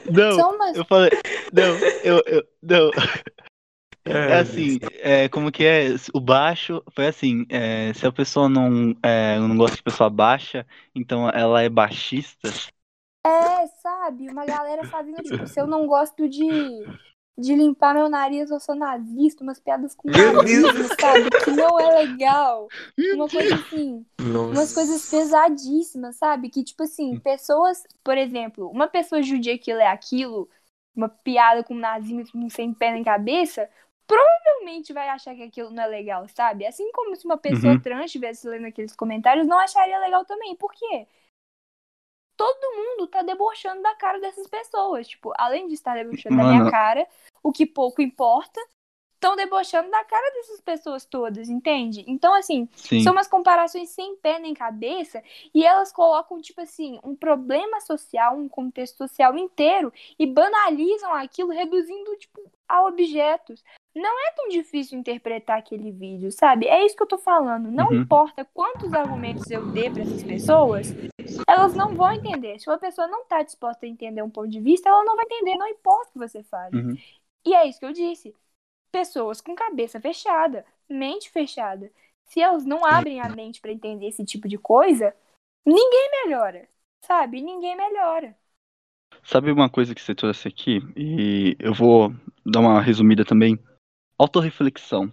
Não, 0.09 0.49
umas. 0.49 0.75
eu 0.75 0.85
falei, 0.85 1.11
não, 1.53 1.77
eu, 2.03 2.23
eu, 2.25 2.47
não. 2.61 2.91
É 4.03 4.39
assim, 4.39 4.79
é, 4.99 5.29
como 5.29 5.51
que 5.51 5.63
é? 5.63 5.89
O 6.11 6.19
baixo 6.19 6.83
foi 6.89 7.05
assim, 7.05 7.45
é, 7.49 7.93
se 7.93 8.03
a 8.03 8.11
pessoa 8.11 8.49
não, 8.49 8.95
é, 9.03 9.37
não 9.37 9.55
gosta 9.55 9.75
de 9.75 9.83
pessoa 9.83 10.09
baixa, 10.09 10.65
então 10.95 11.29
ela 11.29 11.61
é 11.61 11.69
baixista. 11.69 12.49
É, 13.23 13.67
sabe? 14.11 14.29
Uma 14.29 14.45
galera 14.45 14.85
fazendo, 14.85 15.21
tipo, 15.23 15.47
se 15.47 15.59
eu 15.59 15.67
não 15.67 15.87
gosto 15.87 16.27
de, 16.29 16.89
de 17.37 17.55
limpar 17.55 17.93
meu 17.95 18.09
nariz, 18.09 18.49
eu 18.51 18.59
sou 18.59 18.75
nazista, 18.75 19.43
umas 19.43 19.59
piadas 19.59 19.95
com 19.95 20.11
nazismo, 20.11 20.89
sabe? 20.89 21.31
Que 21.31 21.51
não 21.51 21.79
é 21.79 21.89
legal. 22.01 22.71
Uma 23.09 23.29
coisa 23.29 23.55
assim, 23.55 24.05
umas 24.49 24.71
Nossa. 24.71 24.73
coisas 24.73 25.05
pesadíssimas, 25.05 26.15
sabe? 26.17 26.49
Que, 26.49 26.63
tipo 26.63 26.83
assim, 26.83 27.17
pessoas, 27.19 27.83
por 28.03 28.17
exemplo, 28.17 28.69
uma 28.69 28.87
pessoa 28.87 29.21
judia 29.21 29.57
que 29.57 29.73
lê 29.73 29.83
aquilo, 29.85 30.49
uma 30.95 31.09
piada 31.09 31.63
com 31.63 31.73
nazismo 31.75 32.49
sem 32.49 32.73
pé 32.73 32.91
nem 32.91 33.03
cabeça, 33.03 33.69
provavelmente 34.07 34.93
vai 34.93 35.07
achar 35.09 35.35
que 35.35 35.43
aquilo 35.43 35.69
não 35.71 35.83
é 35.83 35.87
legal, 35.87 36.27
sabe? 36.29 36.65
Assim 36.65 36.91
como 36.91 37.15
se 37.15 37.25
uma 37.25 37.37
pessoa 37.37 37.75
Uhum. 37.75 37.77
trans 37.77 38.05
estivesse 38.05 38.47
lendo 38.47 38.65
aqueles 38.67 38.95
comentários, 38.95 39.47
não 39.47 39.59
acharia 39.59 39.99
legal 39.99 40.25
também. 40.25 40.55
Por 40.55 40.71
quê? 40.73 41.07
Todo 42.41 42.75
mundo 42.75 43.07
tá 43.07 43.21
debochando 43.21 43.83
da 43.83 43.93
cara 43.93 44.19
dessas 44.19 44.47
pessoas. 44.47 45.07
Tipo, 45.07 45.31
além 45.37 45.67
de 45.67 45.75
estar 45.75 45.93
debochando 45.93 46.37
da 46.37 46.43
minha 46.43 46.59
Mano. 46.59 46.71
cara, 46.71 47.07
o 47.43 47.51
que 47.51 47.67
pouco 47.67 48.01
importa, 48.01 48.59
estão 49.13 49.35
debochando 49.35 49.91
da 49.91 50.03
cara 50.03 50.33
dessas 50.33 50.59
pessoas 50.59 51.05
todas, 51.05 51.47
entende? 51.47 52.03
Então, 52.07 52.33
assim, 52.33 52.67
Sim. 52.73 53.01
são 53.01 53.13
umas 53.13 53.27
comparações 53.27 53.91
sem 53.91 54.15
pé 54.15 54.39
nem 54.39 54.55
cabeça 54.55 55.21
e 55.53 55.63
elas 55.63 55.91
colocam, 55.91 56.41
tipo 56.41 56.59
assim, 56.61 56.99
um 57.03 57.15
problema 57.15 57.79
social, 57.79 58.35
um 58.35 58.49
contexto 58.49 58.97
social 58.97 59.37
inteiro 59.37 59.93
e 60.17 60.25
banalizam 60.25 61.13
aquilo, 61.13 61.51
reduzindo, 61.51 62.15
tipo, 62.17 62.41
a 62.71 62.85
objetos. 62.85 63.63
Não 63.93 64.27
é 64.27 64.31
tão 64.31 64.47
difícil 64.47 64.97
interpretar 64.97 65.59
aquele 65.59 65.91
vídeo, 65.91 66.31
sabe? 66.31 66.65
É 66.67 66.85
isso 66.85 66.95
que 66.95 67.03
eu 67.03 67.07
tô 67.07 67.17
falando. 67.17 67.69
Não 67.69 67.89
Uhum. 67.89 68.01
importa 68.01 68.45
quantos 68.53 68.93
argumentos 68.93 69.49
eu 69.51 69.65
dê 69.71 69.89
pra 69.89 70.03
essas 70.03 70.23
pessoas, 70.23 70.87
elas 71.47 71.75
não 71.75 71.93
vão 71.95 72.13
entender. 72.13 72.57
Se 72.59 72.69
uma 72.69 72.77
pessoa 72.77 73.07
não 73.07 73.25
tá 73.25 73.43
disposta 73.43 73.85
a 73.85 73.89
entender 73.89 74.21
um 74.21 74.29
ponto 74.29 74.47
de 74.47 74.61
vista, 74.61 74.87
ela 74.87 75.03
não 75.03 75.15
vai 75.15 75.25
entender, 75.25 75.55
não 75.57 75.67
importa 75.67 76.09
o 76.09 76.13
que 76.13 76.19
você 76.19 76.41
fale. 76.43 76.77
Uhum. 76.77 76.97
E 77.45 77.53
é 77.53 77.67
isso 77.67 77.79
que 77.79 77.85
eu 77.85 77.91
disse. 77.93 78.33
Pessoas 78.91 79.41
com 79.41 79.55
cabeça 79.55 79.99
fechada, 79.99 80.65
mente 80.89 81.29
fechada. 81.29 81.91
Se 82.25 82.39
elas 82.39 82.65
não 82.65 82.85
abrem 82.85 83.19
a 83.19 83.27
mente 83.27 83.59
pra 83.59 83.71
entender 83.71 84.07
esse 84.07 84.23
tipo 84.23 84.47
de 84.47 84.57
coisa, 84.57 85.13
ninguém 85.65 86.09
melhora. 86.23 86.67
Sabe? 87.03 87.41
Ninguém 87.41 87.75
melhora. 87.75 88.37
Sabe 89.23 89.51
uma 89.51 89.69
coisa 89.69 89.93
que 89.93 90.01
você 90.01 90.15
trouxe 90.15 90.47
aqui? 90.47 90.79
E 90.95 91.55
eu 91.59 91.73
vou 91.73 92.13
dar 92.45 92.59
uma 92.59 92.81
resumida 92.81 93.23
também. 93.25 93.59
Autoreflexão. 94.17 95.11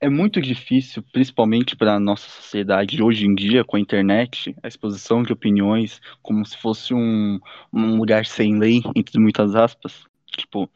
É 0.00 0.08
muito 0.08 0.40
difícil, 0.40 1.02
principalmente 1.12 1.76
para 1.76 2.00
nossa 2.00 2.28
sociedade 2.28 3.00
hoje 3.00 3.24
em 3.24 3.34
dia, 3.34 3.64
com 3.64 3.76
a 3.76 3.80
internet, 3.80 4.54
a 4.60 4.66
exposição 4.66 5.22
de 5.22 5.32
opiniões, 5.32 6.00
como 6.20 6.44
se 6.44 6.56
fosse 6.56 6.92
um, 6.92 7.38
um 7.72 7.96
lugar 7.96 8.26
sem 8.26 8.58
lei, 8.58 8.82
entre 8.96 9.18
muitas 9.20 9.54
aspas. 9.54 10.04
Tipo, 10.26 10.68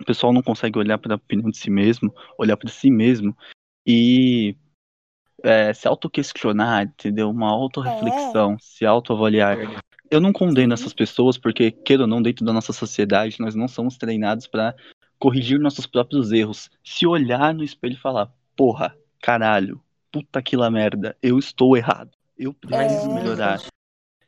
o 0.00 0.04
pessoal 0.04 0.32
não 0.32 0.42
consegue 0.42 0.78
olhar 0.78 0.96
para 0.96 1.14
a 1.14 1.16
opinião 1.16 1.50
de 1.50 1.58
si 1.58 1.70
mesmo, 1.70 2.14
olhar 2.38 2.56
para 2.56 2.70
si 2.70 2.90
mesmo 2.90 3.36
e 3.86 4.56
é, 5.42 5.74
se 5.74 5.86
autoquestionar, 5.86 6.84
entendeu? 6.84 7.28
Uma 7.28 7.50
autorreflexão, 7.50 8.56
se 8.58 8.86
autoavaliar. 8.86 9.58
Eu 10.14 10.20
não 10.20 10.32
condeno 10.32 10.76
Sim. 10.76 10.80
essas 10.82 10.94
pessoas 10.94 11.36
porque, 11.36 11.72
queira 11.72 12.04
ou 12.04 12.08
não, 12.08 12.22
dentro 12.22 12.44
da 12.44 12.52
nossa 12.52 12.72
sociedade, 12.72 13.40
nós 13.40 13.56
não 13.56 13.66
somos 13.66 13.96
treinados 13.96 14.46
para 14.46 14.72
corrigir 15.18 15.58
nossos 15.58 15.86
próprios 15.86 16.30
erros. 16.30 16.70
Se 16.84 17.04
olhar 17.04 17.52
no 17.52 17.64
espelho 17.64 17.94
e 17.94 18.00
falar, 18.00 18.32
porra, 18.54 18.96
caralho, 19.20 19.82
puta 20.12 20.40
que 20.40 20.56
lá 20.56 20.70
merda, 20.70 21.16
eu 21.20 21.36
estou 21.36 21.76
errado. 21.76 22.12
Eu 22.38 22.54
preciso 22.54 23.10
É. 23.10 23.12
melhorar. 23.12 23.60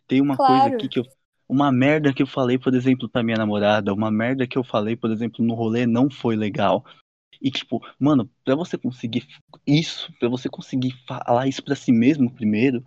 Tem 0.09 0.21
uma 0.21 0.37
Claro. 0.37 0.55
coisa 0.55 0.75
aqui 0.75 0.89
que 0.89 0.99
eu. 0.99 1.05
Uma 1.49 1.71
merda 1.71 2.13
que 2.13 2.21
eu 2.21 2.27
falei, 2.27 2.59
por 2.59 2.75
exemplo, 2.75 3.09
pra 3.09 3.23
minha 3.23 3.37
namorada, 3.37 3.95
uma 3.95 4.11
merda 4.11 4.45
que 4.45 4.59
eu 4.59 4.65
falei, 4.65 4.97
por 4.97 5.13
exemplo, 5.13 5.45
no 5.45 5.55
rolê 5.55 5.87
não 5.87 6.11
foi 6.11 6.35
legal. 6.35 6.85
E 7.41 7.49
tipo, 7.53 7.81
mano, 8.01 8.29
pra 8.45 8.57
você 8.57 8.77
conseguir 8.77 9.25
isso, 9.65 10.13
pra 10.19 10.29
você 10.29 10.49
conseguir 10.49 10.93
falar 11.07 11.47
isso 11.47 11.63
pra 11.63 11.77
si 11.77 11.93
mesmo 11.93 12.29
primeiro, 12.33 12.85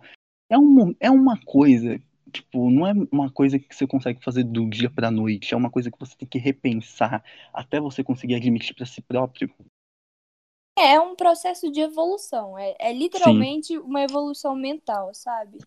é, 0.50 0.58
um, 0.58 0.94
é 1.00 1.10
uma 1.10 1.38
coisa, 1.38 1.98
tipo, 2.30 2.70
não 2.70 2.86
é 2.86 2.92
uma 3.10 3.30
coisa 3.30 3.58
que 3.58 3.74
você 3.74 3.86
consegue 3.86 4.22
fazer 4.22 4.44
do 4.44 4.68
dia 4.68 4.90
pra 4.90 5.10
noite, 5.10 5.52
é 5.52 5.56
uma 5.56 5.70
coisa 5.70 5.90
que 5.90 5.98
você 5.98 6.16
tem 6.16 6.28
que 6.28 6.38
repensar 6.38 7.22
até 7.52 7.80
você 7.80 8.02
conseguir 8.02 8.36
admitir 8.36 8.74
pra 8.74 8.86
si 8.86 9.02
próprio. 9.02 9.52
É 10.78 10.98
um 10.98 11.14
processo 11.14 11.70
de 11.70 11.80
evolução. 11.80 12.58
É, 12.58 12.74
é 12.78 12.92
literalmente 12.92 13.76
uma 13.78 14.02
evolução 14.02 14.54
mental, 14.54 15.12
sabe? 15.12 15.58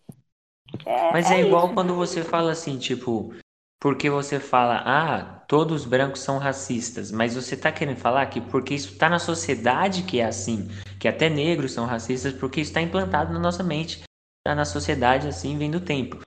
É, 0.84 1.12
Mas 1.12 1.30
é, 1.30 1.36
é 1.36 1.46
igual 1.46 1.66
isso. 1.66 1.74
quando 1.74 1.94
você 1.94 2.24
fala 2.24 2.52
assim, 2.52 2.78
tipo, 2.78 3.32
porque 3.80 4.08
você 4.08 4.40
fala, 4.40 4.82
ah, 4.84 5.44
todos 5.46 5.82
os 5.82 5.86
brancos 5.86 6.20
são 6.20 6.38
racistas, 6.38 7.12
mas 7.12 7.34
você 7.34 7.56
tá 7.56 7.70
querendo 7.70 7.98
falar 7.98 8.26
que 8.26 8.40
porque 8.40 8.74
isso 8.74 8.96
tá 8.96 9.08
na 9.08 9.18
sociedade 9.18 10.02
que 10.02 10.20
é 10.20 10.24
assim, 10.24 10.68
que 10.98 11.06
até 11.06 11.28
negros 11.28 11.72
são 11.72 11.84
racistas, 11.86 12.32
porque 12.32 12.60
isso 12.60 12.72
tá 12.72 12.80
implantado 12.80 13.32
na 13.32 13.38
nossa 13.38 13.62
mente, 13.62 14.02
tá 14.42 14.54
na 14.54 14.64
sociedade 14.64 15.28
assim, 15.28 15.58
vem 15.58 15.70
do 15.70 15.80
tempo. 15.80 16.18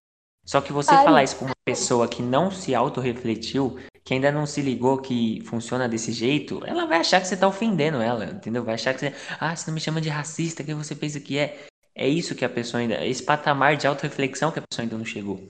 Só 0.48 0.62
que 0.62 0.72
você 0.72 0.92
Ai. 0.92 1.04
falar 1.04 1.24
isso 1.24 1.36
com 1.36 1.46
uma 1.46 1.56
pessoa 1.66 2.08
que 2.08 2.24
não 2.24 2.50
se 2.50 2.74
autorrefletiu, 2.74 3.78
que 4.04 4.14
ainda 4.14 4.32
não 4.32 4.46
se 4.46 4.62
ligou 4.62 4.98
que 4.98 5.42
funciona 5.42 5.90
desse 5.90 6.14
jeito, 6.14 6.62
ela 6.66 6.86
vai 6.86 7.00
achar 7.00 7.20
que 7.20 7.28
você 7.28 7.36
tá 7.36 7.46
ofendendo 7.46 8.02
ela, 8.02 8.26
entendeu? 8.26 8.64
Vai 8.64 8.76
achar 8.76 8.94
que 8.94 9.02
você, 9.02 9.14
ah, 9.40 9.54
você 9.54 9.70
não 9.70 9.76
me 9.76 9.82
chama 9.82 10.00
de 10.00 10.08
racista, 10.08 10.64
que 10.64 10.74
você 10.74 10.96
pensa 10.96 11.20
que 11.20 11.38
é. 11.38 11.68
É 11.94 12.08
isso 12.08 12.36
que 12.36 12.46
a 12.46 12.50
pessoa 12.50 12.80
ainda. 12.80 13.06
Esse 13.06 13.24
patamar 13.24 13.76
de 13.76 13.88
autorreflexão 13.88 14.52
que 14.52 14.60
a 14.60 14.62
pessoa 14.62 14.86
ainda 14.86 14.98
não 14.98 15.04
chegou. 15.04 15.42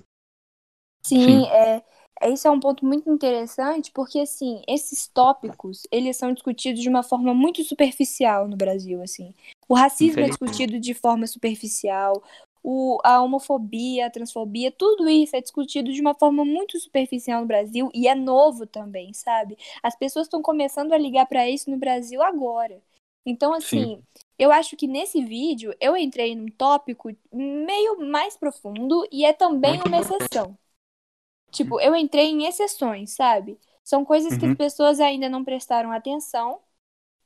Sim, 1.06 1.26
Sim. 1.26 1.46
é, 1.48 1.84
é, 2.22 2.30
isso 2.32 2.48
é 2.48 2.52
um 2.52 2.60
ponto 2.60 2.86
muito 2.86 3.12
interessante, 3.12 3.92
porque 3.92 4.20
assim, 4.20 4.62
esses 4.68 5.08
tópicos, 5.08 5.84
eles 5.92 6.18
são 6.18 6.34
discutidos 6.34 6.82
de 6.82 6.90
uma 6.90 7.04
forma 7.04 7.34
muito 7.34 7.64
superficial 7.64 8.48
no 8.48 8.58
Brasil, 8.58 9.02
assim. 9.04 9.34
O 9.70 9.76
racismo 9.76 10.22
é 10.22 10.30
discutido 10.30 10.80
de 10.80 10.94
forma 10.94 11.28
superficial, 11.28 12.24
o, 12.70 13.00
a 13.04 13.22
homofobia, 13.22 14.08
a 14.08 14.10
transfobia, 14.10 14.70
tudo 14.72 15.08
isso 15.10 15.36
é 15.38 15.42
discutido 15.42 15.94
de 15.94 16.02
uma 16.02 16.14
forma 16.14 16.44
muito 16.44 16.78
superficial 16.80 17.40
no 17.42 17.48
Brasil 17.48 17.90
e 17.94 18.10
é 18.10 18.16
novo 18.16 18.68
também, 18.68 19.14
sabe? 19.14 19.58
As 19.82 19.96
pessoas 19.96 20.26
estão 20.28 20.42
começando 20.42 20.92
a 20.92 20.98
ligar 20.98 21.26
para 21.28 21.50
isso 21.50 21.72
no 21.72 21.78
Brasil 21.78 22.22
agora. 22.22 22.82
Então, 23.26 23.54
assim, 23.54 24.04
eu 24.38 24.52
acho 24.52 24.76
que 24.76 24.86
nesse 24.88 25.24
vídeo 25.24 25.74
eu 25.80 25.96
entrei 25.96 26.36
num 26.36 26.48
tópico 26.52 27.10
meio 27.32 28.00
mais 28.06 28.36
profundo 28.38 29.08
e 29.12 29.24
é 29.26 29.32
também 29.34 29.80
Muito 29.80 29.88
uma 29.88 30.00
exceção. 30.00 30.58
Tipo, 31.52 31.80
eu 31.82 31.96
entrei 31.96 32.28
em 32.28 32.46
exceções, 32.46 33.12
sabe? 33.12 33.60
São 33.84 34.06
coisas 34.06 34.38
que 34.38 34.46
Uhum. 34.46 34.52
as 34.52 34.58
pessoas 34.58 35.00
ainda 35.00 35.30
não 35.30 35.44
prestaram 35.44 35.92
atenção 35.92 36.60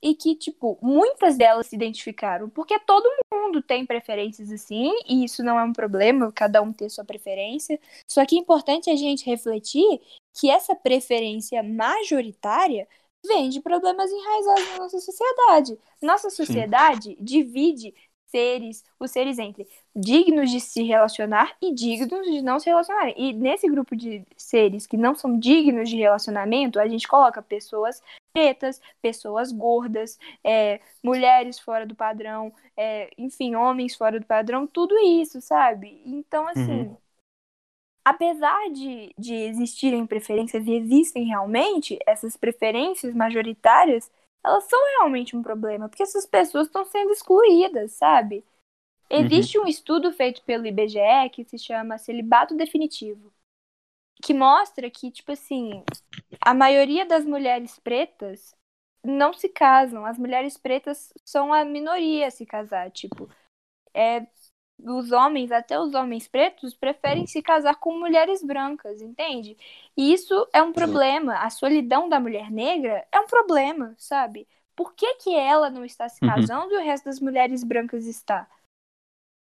e 0.02 0.16
que, 0.16 0.36
tipo, 0.36 0.78
muitas 0.82 1.38
delas 1.38 1.68
se 1.68 1.76
identificaram. 1.76 2.50
Porque 2.50 2.80
todo 2.80 3.10
mundo 3.34 3.62
tem 3.62 3.86
preferências 3.86 4.52
assim, 4.52 4.92
e 5.08 5.24
isso 5.24 5.44
não 5.44 5.60
é 5.60 5.64
um 5.64 5.74
problema, 5.74 6.32
cada 6.32 6.62
um 6.62 6.74
ter 6.74 6.90
sua 6.90 7.06
preferência. 7.06 7.80
Só 8.08 8.26
que 8.26 8.36
é 8.36 8.40
importante 8.40 8.90
a 8.90 8.96
gente 8.96 9.26
refletir 9.26 10.02
que 10.34 10.50
essa 10.50 10.76
preferência 10.76 11.62
majoritária 11.62 12.88
vem 13.26 13.50
de 13.50 13.62
problemas 13.62 14.12
enraizados 14.12 14.70
na 14.72 14.78
nossa 14.80 15.00
sociedade. 15.00 15.78
Nossa 16.02 16.30
sociedade 16.30 17.16
divide 17.20 17.94
seres, 18.28 18.84
os 19.00 19.12
seres 19.12 19.38
entre 19.38 19.68
dignos 19.95 20.49
de 20.49 20.60
se 20.60 20.84
relacionar 20.84 21.56
e 21.62 21.73
dignos 21.73 22.25
de 22.25 22.41
não 22.41 22.60
se 22.60 22.69
relacionar. 22.69 23.10
E 23.17 23.34
nesse 23.34 23.67
grupo 23.69 23.95
de 23.95 24.25
seres 24.38 24.88
que 24.88 24.97
não 24.97 25.15
são 25.15 25.38
dignos 25.38 25.89
de 25.89 25.97
relacionamento, 25.97 26.80
a 26.80 26.88
gente 26.88 27.08
coloca 27.08 27.41
pessoas 27.41 28.01
pretas, 28.34 28.82
pessoas 29.01 29.51
gordas, 29.51 30.17
é, 30.43 30.80
mulheres 31.04 31.60
fora 31.60 31.86
do 31.86 31.95
padrão, 31.95 32.54
é, 32.77 33.10
enfim, 33.17 33.56
homens 33.56 33.95
fora 33.95 34.19
do 34.19 34.25
padrão, 34.25 34.65
tudo 34.65 34.97
isso, 34.99 35.41
sabe? 35.41 36.01
Então, 36.06 36.47
assim, 36.47 36.89
Uhum. 36.89 36.97
apesar 38.06 38.69
de, 38.71 39.13
de 39.17 39.34
existirem 39.36 40.06
preferências 40.06 40.65
e 40.65 40.73
existem 40.73 41.25
realmente, 41.25 41.99
essas 42.08 42.36
preferências 42.38 43.13
majoritárias, 43.13 44.12
elas 44.43 44.63
são 44.65 44.80
realmente 44.97 45.36
um 45.36 45.43
problema, 45.43 45.88
porque 45.88 46.04
essas 46.04 46.25
pessoas 46.25 46.67
estão 46.67 46.84
sendo 46.86 47.12
excluídas, 47.12 47.91
sabe? 47.93 48.43
Existe 49.12 49.60
um 49.60 49.67
estudo 49.67 50.12
feito 50.13 50.43
pelo 50.43 50.65
IBGE 50.67 51.30
que 51.32 51.43
se 51.45 51.58
chama 51.60 51.97
Celibato 51.97 52.56
Definitivo, 52.56 53.34
que 54.24 54.34
mostra 54.34 54.89
que, 54.89 55.12
tipo 55.12 55.32
assim, 55.32 55.84
a 56.41 56.54
maioria 56.54 57.06
das 57.06 57.26
mulheres 57.26 57.80
pretas 57.80 58.56
não 59.04 59.34
se 59.34 59.50
casam. 59.50 60.06
As 60.06 60.17
mulheres 60.17 60.58
pretas 60.58 61.13
são 61.26 61.54
a 61.54 61.65
minoria 61.65 62.28
a 62.28 62.32
se 62.32 62.45
casar, 62.45 62.91
tipo, 62.91 63.30
é, 63.93 64.26
os 64.80 65.12
homens, 65.12 65.52
até 65.52 65.80
os 65.80 65.93
homens 65.93 66.28
pretos, 66.28 66.74
preferem 66.76 67.28
se 67.28 67.41
casar 67.41 67.76
com 67.78 67.97
mulheres 68.00 68.43
brancas, 68.43 69.02
entende? 69.02 69.58
E 69.97 70.13
isso 70.13 70.47
é 70.54 70.62
um 70.62 70.74
problema. 70.74 71.36
A 71.36 71.50
solidão 71.50 72.10
da 72.10 72.19
mulher 72.19 72.52
negra 72.52 73.08
é 73.12 73.19
um 73.19 73.28
problema, 73.28 73.95
sabe? 74.00 74.47
Por 74.76 74.93
que, 74.95 75.15
que 75.17 75.36
ela 75.36 75.69
não 75.69 75.86
está 75.86 76.10
se 76.10 76.21
Uhum. 76.21 76.21
casando 76.21 76.74
e 76.74 76.78
o 76.78 76.84
resto 76.84 77.06
das 77.06 77.19
mulheres 77.19 77.63
brancas 77.63 78.06
está? 78.08 78.47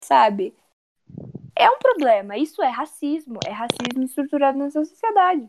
Sabe? 0.03 0.55
É 1.57 1.69
um 1.69 1.79
problema. 1.79 2.37
Isso 2.37 2.63
é 2.63 2.69
racismo. 2.69 3.39
É 3.47 3.51
racismo 3.51 4.03
estruturado 4.05 4.59
nessa 4.59 4.85
sociedade. 4.85 5.47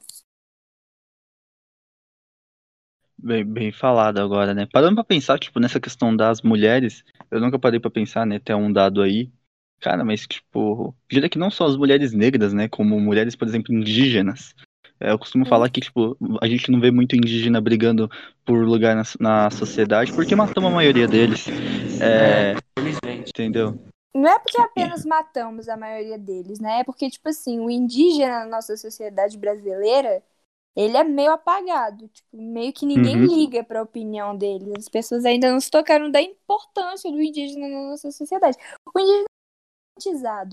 Bem, 3.21 3.43
bem 3.43 3.71
falado 3.71 4.19
agora, 4.19 4.53
né? 4.53 4.65
Parando 4.71 4.95
pra 4.95 5.03
pensar, 5.03 5.37
tipo, 5.37 5.59
nessa 5.59 5.79
questão 5.79 6.15
das 6.15 6.41
mulheres, 6.41 7.03
eu 7.29 7.41
nunca 7.41 7.59
parei 7.59 7.79
pra 7.79 7.91
pensar, 7.91 8.25
né? 8.25 8.39
Tem 8.39 8.55
um 8.55 8.71
dado 8.71 9.01
aí. 9.01 9.29
Cara, 9.81 10.03
mas, 10.03 10.25
tipo, 10.25 10.95
diria 11.09 11.29
que 11.29 11.37
não 11.37 11.51
só 11.51 11.65
as 11.65 11.75
mulheres 11.77 12.13
negras, 12.13 12.53
né? 12.53 12.67
Como 12.67 12.99
mulheres, 12.99 13.35
por 13.35 13.47
exemplo, 13.47 13.73
indígenas. 13.73 14.55
É, 14.99 15.11
eu 15.11 15.19
costumo 15.19 15.45
Sim. 15.45 15.49
falar 15.49 15.69
que, 15.69 15.79
tipo, 15.79 16.17
a 16.41 16.47
gente 16.47 16.71
não 16.71 16.79
vê 16.79 16.91
muito 16.91 17.15
indígena 17.15 17.61
brigando 17.61 18.09
por 18.45 18.65
lugar 18.65 18.95
na, 18.95 19.03
na 19.19 19.51
sociedade, 19.51 20.11
porque 20.13 20.35
matamos 20.35 20.71
a 20.71 20.75
maioria 20.75 21.07
deles. 21.07 21.47
É, 22.01 22.55
Infelizmente. 22.77 23.29
entendeu? 23.29 23.77
Não 24.19 24.29
é 24.29 24.37
porque 24.39 24.59
apenas 24.59 25.05
matamos 25.05 25.69
a 25.69 25.77
maioria 25.77 26.17
deles, 26.17 26.59
né? 26.59 26.81
É 26.81 26.83
porque, 26.83 27.09
tipo 27.09 27.29
assim, 27.29 27.59
o 27.59 27.69
indígena 27.69 28.39
na 28.39 28.45
nossa 28.47 28.75
sociedade 28.75 29.37
brasileira, 29.37 30.21
ele 30.75 30.97
é 30.97 31.03
meio 31.03 31.31
apagado. 31.31 32.07
Tipo, 32.09 32.37
meio 32.37 32.73
que 32.73 32.85
ninguém 32.85 33.15
Uhum. 33.15 33.25
liga 33.25 33.63
pra 33.63 33.81
opinião 33.81 34.35
deles. 34.35 34.73
As 34.77 34.89
pessoas 34.89 35.23
ainda 35.25 35.51
não 35.51 35.59
se 35.59 35.71
tocaram 35.71 36.11
da 36.11 36.21
importância 36.21 37.09
do 37.11 37.21
indígena 37.21 37.67
na 37.69 37.89
nossa 37.91 38.11
sociedade. 38.11 38.57
O 38.93 38.99
indígena 38.99 39.25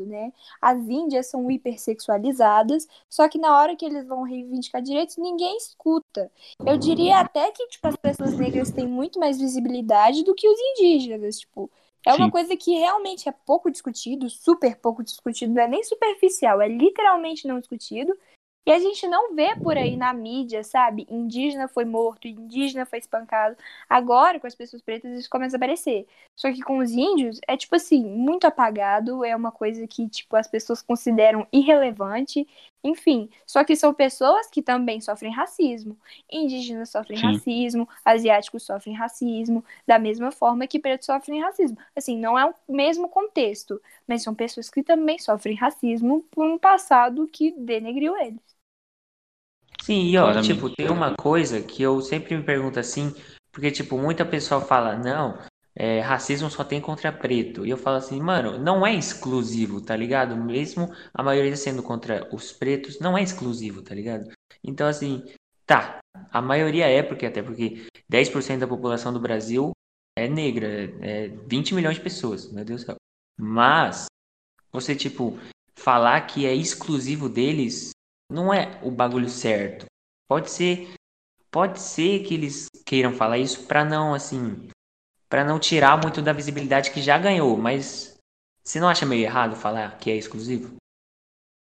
é 0.01 0.05
né? 0.05 0.33
As 0.61 0.79
índias 0.89 1.27
são 1.29 1.49
hipersexualizadas, 1.51 2.87
só 3.09 3.29
que 3.29 3.39
na 3.39 3.57
hora 3.57 3.77
que 3.77 3.85
eles 3.85 4.07
vão 4.07 4.23
reivindicar 4.23 4.83
direitos, 4.83 5.17
ninguém 5.17 5.57
escuta. 5.57 6.31
Eu 6.67 6.77
diria 6.77 7.21
até 7.21 7.51
que, 7.53 7.67
tipo, 7.69 7.87
as 7.89 7.97
pessoas 7.97 8.37
negras 8.37 8.71
têm 8.73 8.89
muito 8.89 9.21
mais 9.21 9.39
visibilidade 9.39 10.25
do 10.25 10.35
que 10.35 10.49
os 10.49 10.59
indígenas, 10.59 11.41
tipo... 11.41 11.71
É 12.07 12.15
uma 12.15 12.27
Sim. 12.27 12.31
coisa 12.31 12.57
que 12.57 12.73
realmente 12.79 13.29
é 13.29 13.33
pouco 13.33 13.69
discutido, 13.69 14.31
super 14.31 14.77
pouco 14.77 15.03
discutido, 15.03 15.53
não 15.53 15.63
é 15.63 15.67
nem 15.67 15.83
superficial, 15.83 16.63
é 16.63 16.69
literalmente 16.69 17.49
não 17.49 17.59
discutido. 17.59 18.17
E 18.65 18.73
a 18.73 18.79
gente 18.79 19.07
não 19.09 19.35
vê 19.35 19.55
por 19.57 19.77
aí 19.77 19.97
na 19.97 20.13
mídia, 20.13 20.63
sabe? 20.65 21.07
Indígena 21.09 21.69
foi 21.69 21.85
morto, 21.85 22.27
indígena 22.27 22.87
foi 22.87 22.99
espancado. 23.01 23.57
Agora, 23.89 24.41
com 24.41 24.47
as 24.47 24.55
pessoas 24.57 24.83
pretas, 24.83 25.19
isso 25.19 25.31
começa 25.31 25.57
a 25.57 25.59
aparecer. 25.59 26.07
Só 26.37 26.53
que 26.53 26.63
com 26.63 26.79
os 26.79 26.91
índios, 26.93 27.41
é 27.47 27.57
tipo 27.57 27.77
assim, 27.77 28.05
muito 28.05 28.45
apagado, 28.45 29.25
é 29.25 29.35
uma 29.37 29.53
coisa 29.53 29.87
que, 29.87 30.09
tipo, 30.09 30.35
as 30.37 30.49
pessoas 30.49 30.83
consideram 30.83 31.47
irrelevante. 31.53 32.47
Enfim, 32.87 33.29
só 33.45 33.65
que 33.65 33.75
são 33.75 33.93
pessoas 33.93 34.47
que 34.49 34.63
também 34.63 35.01
sofrem 35.01 35.33
racismo. 35.33 35.99
Indígenas 36.31 36.91
sofrem 36.91 37.19
Sim. 37.19 37.27
racismo, 37.27 37.89
asiáticos 38.05 38.63
sofrem 38.63 38.95
racismo, 38.95 39.65
da 39.85 39.99
mesma 39.99 40.31
forma 40.31 40.69
que 40.69 40.79
pretos 40.79 41.07
sofrem 41.07 41.43
racismo. 41.43 41.77
Assim, 41.97 42.17
não 42.17 42.39
é 42.39 42.47
o 42.47 42.55
mesmo 42.69 43.09
contexto, 43.09 43.83
mas 44.07 44.23
são 44.23 44.35
pessoas 44.37 44.71
que 44.71 44.85
também 44.85 45.19
sofrem 45.19 45.57
racismo 45.57 46.23
por 46.31 46.47
um 46.47 46.57
passado 46.59 47.27
que 47.27 47.51
denegriu 47.59 48.17
eles. 48.17 48.57
Sim, 49.83 50.07
e 50.07 50.19
ó, 50.19 50.23
Claramente. 50.23 50.55
tipo, 50.55 50.71
tem 50.71 50.89
uma 50.91 51.15
coisa 51.17 51.63
que 51.63 51.83
eu 51.83 52.01
sempre 52.01 52.37
me 52.37 52.43
pergunto 52.45 52.79
assim, 52.79 53.13
porque, 53.53 53.71
tipo, 53.71 53.99
muita 53.99 54.25
pessoa 54.25 54.61
fala, 54.61 54.97
não, 54.97 55.39
é, 55.77 56.01
racismo 56.01 56.51
só 56.51 56.65
tem 56.65 56.81
contra 56.81 57.13
preto. 57.13 57.67
E 57.67 57.71
eu 57.71 57.77
falo 57.77 57.99
assim, 57.99 58.19
mano, 58.19 58.59
não 58.59 58.87
é 58.87 58.95
exclusivo, 58.95 59.81
tá 59.81 59.95
ligado? 59.95 60.35
Mesmo 60.35 60.91
a 61.13 61.23
maioria 61.23 61.55
sendo 61.55 61.83
contra 61.83 62.27
os 62.35 62.51
pretos, 62.51 62.99
não 62.99 63.17
é 63.17 63.23
exclusivo, 63.23 63.83
tá 63.83 63.95
ligado? 63.95 64.33
Então, 64.65 64.89
assim, 64.89 65.23
tá, 65.67 65.99
a 66.33 66.41
maioria 66.41 66.87
é, 66.87 67.03
porque 67.03 67.27
até 67.27 67.43
porque 67.43 67.87
10% 68.11 68.61
da 68.61 68.67
população 68.67 69.13
do 69.13 69.21
Brasil 69.21 69.73
é 70.19 70.27
negra, 70.27 70.67
é 71.03 71.29
20 71.29 71.75
milhões 71.75 71.97
de 71.97 72.03
pessoas, 72.03 72.51
meu 72.51 72.65
Deus 72.65 72.83
do 72.83 72.87
céu. 72.87 72.97
Mas, 73.39 74.07
você, 74.73 74.97
tipo, 74.97 75.39
falar 75.75 76.23
que 76.23 76.47
é 76.47 76.55
exclusivo 76.55 77.29
deles 77.29 77.91
não 78.33 78.53
é 78.53 78.81
o 78.83 78.91
bagulho 78.91 79.29
certo. 79.29 79.85
Pode 80.27 80.51
ser, 80.51 80.95
pode 81.51 81.81
ser 81.81 82.25
que 82.25 82.33
eles 82.33 82.67
queiram 82.85 83.13
falar 83.13 83.39
isso 83.39 83.67
pra 83.67 83.85
não 83.85 84.15
assim, 84.15 84.69
Pra 85.37 85.45
não 85.45 85.61
tirar 85.61 86.01
muito 86.01 86.23
da 86.23 86.33
visibilidade 86.33 86.91
que 86.91 87.03
já 87.03 87.19
ganhou, 87.19 87.59
mas 87.59 88.17
você 88.65 88.81
não 88.81 88.89
acha 88.89 89.05
meio 89.05 89.23
errado 89.23 89.55
falar 89.55 89.99
que 89.99 90.11
é 90.11 90.17
exclusivo? 90.17 90.77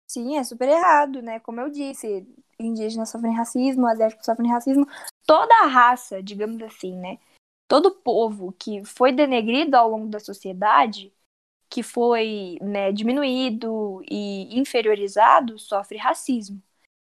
Sim, 0.08 0.36
é 0.36 0.42
super 0.42 0.68
errado, 0.68 1.22
né? 1.22 1.38
Como 1.38 1.60
eu 1.60 1.70
disse, 1.70 2.26
indígenas 2.58 3.10
sofrem 3.10 3.32
racismo, 3.32 3.86
asiáticos 3.86 4.26
sofrem 4.26 4.50
racismo. 4.50 4.84
Toda 5.24 5.54
a 5.62 5.68
raça, 5.68 6.20
digamos 6.20 6.60
assim, 6.64 6.96
né? 6.96 7.20
Todo 7.68 7.94
povo 7.94 8.52
que 8.58 8.84
foi 8.84 9.12
denegrido 9.12 9.76
ao 9.76 9.88
longo 9.88 10.08
da 10.08 10.18
sociedade, 10.18 11.14
que 11.68 11.84
foi 11.84 12.58
né, 12.60 12.90
diminuído 12.90 14.02
e 14.10 14.58
inferiorizado, 14.58 15.60
sofre 15.60 15.96
racismo. 15.96 16.60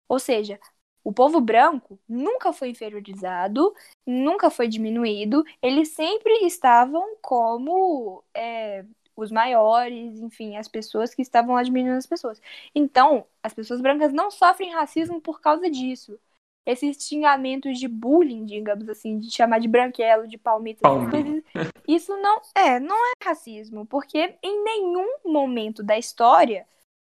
Ou 0.08 0.20
seja, 0.20 0.60
o 1.04 1.12
povo 1.12 1.40
branco 1.40 1.98
nunca 2.08 2.52
foi 2.52 2.68
inferiorizado, 2.70 3.74
nunca 4.06 4.50
foi 4.50 4.68
diminuído, 4.68 5.44
eles 5.60 5.88
sempre 5.88 6.32
estavam 6.44 7.16
como 7.20 8.22
é, 8.34 8.84
os 9.16 9.30
maiores, 9.30 10.20
enfim, 10.20 10.56
as 10.56 10.68
pessoas 10.68 11.14
que 11.14 11.22
estavam 11.22 11.54
lá 11.54 11.62
diminuindo 11.62 11.98
as 11.98 12.06
pessoas. 12.06 12.40
Então, 12.74 13.26
as 13.42 13.52
pessoas 13.52 13.80
brancas 13.80 14.12
não 14.12 14.30
sofrem 14.30 14.72
racismo 14.72 15.20
por 15.20 15.40
causa 15.40 15.70
disso. 15.70 16.18
Esses 16.64 16.96
xingamentos 17.04 17.78
de 17.78 17.88
bullying, 17.88 18.44
digamos 18.44 18.88
assim, 18.88 19.18
de 19.18 19.30
chamar 19.30 19.58
de 19.58 19.66
branquelo, 19.66 20.28
de 20.28 20.38
palmito, 20.38 20.80
coisas, 21.10 21.42
isso 21.88 22.16
não 22.18 22.40
é, 22.54 22.78
não 22.78 22.96
é 22.96 23.12
racismo, 23.24 23.84
porque 23.84 24.38
em 24.42 24.62
nenhum 24.62 25.18
momento 25.24 25.82
da 25.82 25.98
história 25.98 26.66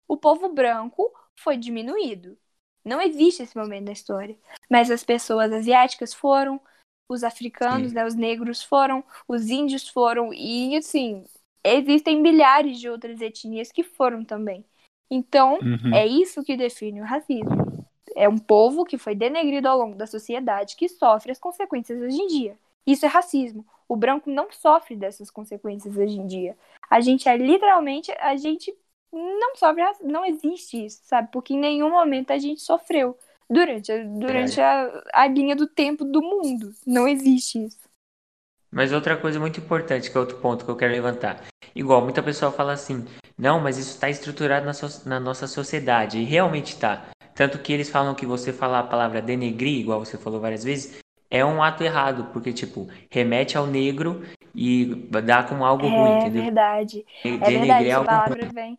o 0.08 0.16
povo 0.16 0.48
branco 0.48 1.12
foi 1.38 1.58
diminuído. 1.58 2.38
Não 2.84 3.00
existe 3.00 3.42
esse 3.42 3.56
momento 3.56 3.86
da 3.86 3.92
história. 3.92 4.36
Mas 4.70 4.90
as 4.90 5.02
pessoas 5.02 5.52
asiáticas 5.52 6.12
foram, 6.12 6.60
os 7.08 7.24
africanos, 7.24 7.92
né, 7.92 8.04
os 8.04 8.14
negros 8.14 8.62
foram, 8.62 9.04
os 9.28 9.48
índios 9.48 9.88
foram, 9.88 10.32
e 10.32 10.76
assim, 10.76 11.24
existem 11.64 12.20
milhares 12.20 12.78
de 12.78 12.88
outras 12.88 13.20
etnias 13.20 13.70
que 13.72 13.82
foram 13.82 14.24
também. 14.24 14.64
Então, 15.10 15.58
Uhum. 15.60 15.94
é 15.94 16.06
isso 16.06 16.42
que 16.42 16.56
define 16.56 17.00
o 17.00 17.04
racismo. 17.04 17.86
É 18.16 18.28
um 18.28 18.38
povo 18.38 18.84
que 18.84 18.98
foi 18.98 19.14
denegrido 19.14 19.68
ao 19.68 19.78
longo 19.78 19.96
da 19.96 20.06
sociedade 20.06 20.76
que 20.76 20.88
sofre 20.88 21.32
as 21.32 21.38
consequências 21.38 22.00
hoje 22.00 22.20
em 22.20 22.26
dia. 22.26 22.58
Isso 22.86 23.04
é 23.04 23.08
racismo. 23.08 23.64
O 23.88 23.96
branco 23.96 24.30
não 24.30 24.50
sofre 24.50 24.96
dessas 24.96 25.30
consequências 25.30 25.96
hoje 25.96 26.18
em 26.18 26.26
dia. 26.26 26.56
A 26.90 27.00
gente 27.00 27.28
é 27.28 27.36
literalmente, 27.36 28.12
a 28.18 28.36
gente 28.36 28.74
não 29.14 29.56
sofre, 29.56 29.82
não 30.02 30.24
existe 30.24 30.84
isso, 30.84 31.00
sabe? 31.04 31.28
Porque 31.32 31.54
em 31.54 31.58
nenhum 31.58 31.90
momento 31.90 32.32
a 32.32 32.38
gente 32.38 32.60
sofreu 32.60 33.16
durante, 33.48 33.92
a- 33.92 34.02
durante 34.04 34.60
a, 34.60 35.02
a 35.12 35.26
linha 35.26 35.54
do 35.54 35.66
tempo 35.66 36.04
do 36.04 36.20
mundo. 36.22 36.72
Não 36.86 37.06
existe 37.06 37.64
isso. 37.64 37.78
Mas 38.70 38.92
outra 38.92 39.16
coisa 39.16 39.38
muito 39.38 39.60
importante, 39.60 40.10
que 40.10 40.16
é 40.16 40.20
outro 40.20 40.38
ponto 40.38 40.64
que 40.64 40.70
eu 40.70 40.76
quero 40.76 40.92
levantar. 40.92 41.44
Igual, 41.74 42.02
muita 42.02 42.22
pessoa 42.22 42.50
fala 42.50 42.72
assim, 42.72 43.04
não, 43.38 43.60
mas 43.60 43.78
isso 43.78 43.90
está 43.90 44.10
estruturado 44.10 44.66
na, 44.66 44.72
so- 44.72 45.08
na 45.08 45.20
nossa 45.20 45.46
sociedade. 45.46 46.18
E 46.18 46.24
realmente 46.24 46.74
está. 46.74 47.06
Tanto 47.34 47.58
que 47.58 47.72
eles 47.72 47.88
falam 47.88 48.14
que 48.14 48.26
você 48.26 48.52
falar 48.52 48.80
a 48.80 48.84
palavra 48.84 49.22
denegrir, 49.22 49.78
igual 49.80 50.04
você 50.04 50.16
falou 50.18 50.40
várias 50.40 50.64
vezes, 50.64 50.98
é 51.30 51.44
um 51.44 51.62
ato 51.62 51.82
errado, 51.82 52.30
porque, 52.32 52.52
tipo, 52.52 52.88
remete 53.10 53.56
ao 53.56 53.66
negro 53.66 54.22
e 54.54 54.86
dá 55.24 55.42
como 55.42 55.64
algo 55.64 55.88
ruim, 55.88 56.12
É 56.12 56.18
entendeu? 56.18 56.42
verdade. 56.44 57.06
É 57.24 57.28
verdade, 57.38 57.84
é 57.84 57.88
essa 57.88 57.96
algo 57.98 58.06
palavra 58.06 58.46
vem. 58.52 58.78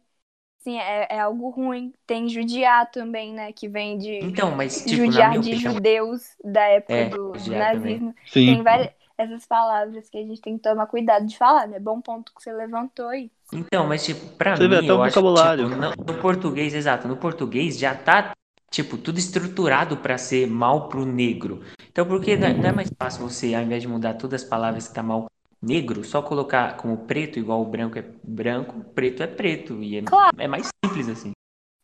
Sim, 0.66 0.80
é, 0.80 1.06
é 1.12 1.20
algo 1.20 1.52
ruim. 1.52 1.94
Tem 2.08 2.28
judiar 2.28 2.90
também, 2.90 3.32
né? 3.32 3.54
Que 3.54 3.68
vem 3.70 4.00
de 4.00 4.20
Então, 4.22 4.50
mas, 4.56 4.82
tipo, 4.84 4.96
judiar 4.96 5.34
de 5.34 5.38
opinião, 5.38 5.74
judeus 5.74 6.36
da 6.44 6.62
época 6.64 6.96
É, 6.96 7.06
do, 7.06 7.34
do 7.34 7.38
judiar 7.38 7.72
também. 7.74 8.00
nazismo. 8.00 8.16
Sim. 8.26 8.46
Tem 8.48 8.64
várias 8.64 8.90
essas 9.16 9.46
palavras 9.46 10.10
que 10.10 10.18
a 10.18 10.24
gente 10.24 10.42
tem 10.42 10.58
que 10.58 10.64
tomar 10.64 10.88
cuidado 10.88 11.28
de 11.28 11.38
falar, 11.38 11.68
né? 11.68 11.80
Bom 11.80 12.02
ponto 12.02 12.34
que 12.34 12.42
você 12.42 12.52
levantou 12.52 13.08
aí. 13.10 13.30
Então, 13.54 13.88
mas 13.88 14.04
tipo, 14.04 14.26
pra 14.38 14.56
Você 14.58 14.68
vê 14.68 14.76
mim, 14.80 14.86
até 14.86 14.92
o 14.92 14.96
eu 14.98 15.04
acho 15.04 15.14
que 15.14 15.20
vocabulário. 15.20 15.70
tipo, 15.70 15.80
no, 15.80 16.14
no 16.14 16.20
português, 16.20 16.74
exato, 16.74 17.08
no 17.08 17.16
português 17.16 17.78
já 17.78 17.94
tá, 17.94 18.32
tipo, 18.72 18.98
tudo 18.98 19.20
estruturado 19.20 19.98
pra 19.98 20.18
ser 20.18 20.48
mal 20.48 20.90
pro 20.90 21.06
negro. 21.06 21.62
Então, 21.92 22.06
por 22.08 22.22
que 22.22 22.36
não 22.36 22.48
é, 22.48 22.54
não 22.56 22.70
é 22.70 22.72
mais 22.72 22.90
fácil 23.00 23.22
você, 23.30 23.54
ao 23.54 23.62
invés 23.62 23.84
de 23.84 23.88
mudar 23.88 24.16
todas 24.16 24.42
as 24.44 24.50
palavras 24.50 24.88
que 24.88 24.96
tá 24.96 25.04
mal 25.04 25.28
negro, 25.66 26.04
só 26.04 26.22
colocar 26.22 26.78
como 26.78 27.06
preto, 27.08 27.40
igual 27.40 27.62
o 27.62 27.66
branco 27.66 27.98
é 28.00 28.04
branco, 28.24 28.84
preto 28.94 29.24
é 29.24 29.28
preto. 29.28 29.82
E 29.84 29.98
é, 29.98 30.02
Claro. 30.04 30.32
é 30.40 30.48
mais 30.48 30.68
simples 30.84 31.10
assim. 31.10 31.32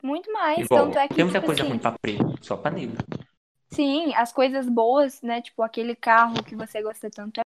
Muito 0.03 0.31
mais. 0.31 0.69
Igual, 0.69 0.69
Tanto 0.69 0.99
é 0.99 1.07
que, 1.07 1.15
tem 1.15 1.25
muita 1.25 1.41
tipo 1.41 1.45
coisa 1.47 1.63
assim, 1.63 1.63
ruim 1.63 1.79
pra 1.79 1.91
preto, 2.01 2.23
só 2.41 2.55
pra 2.57 2.71
negro. 2.71 2.97
sim, 3.73 4.13
as 4.15 4.31
coisas 4.31 4.67
boas, 4.67 5.21
né? 5.21 5.41
Tipo, 5.41 5.63
aquele 5.63 5.95
carro 5.95 6.43
que 6.43 6.55
você 6.55 6.81
gosta 6.81 7.09
tanto 7.09 7.39
é 7.39 7.43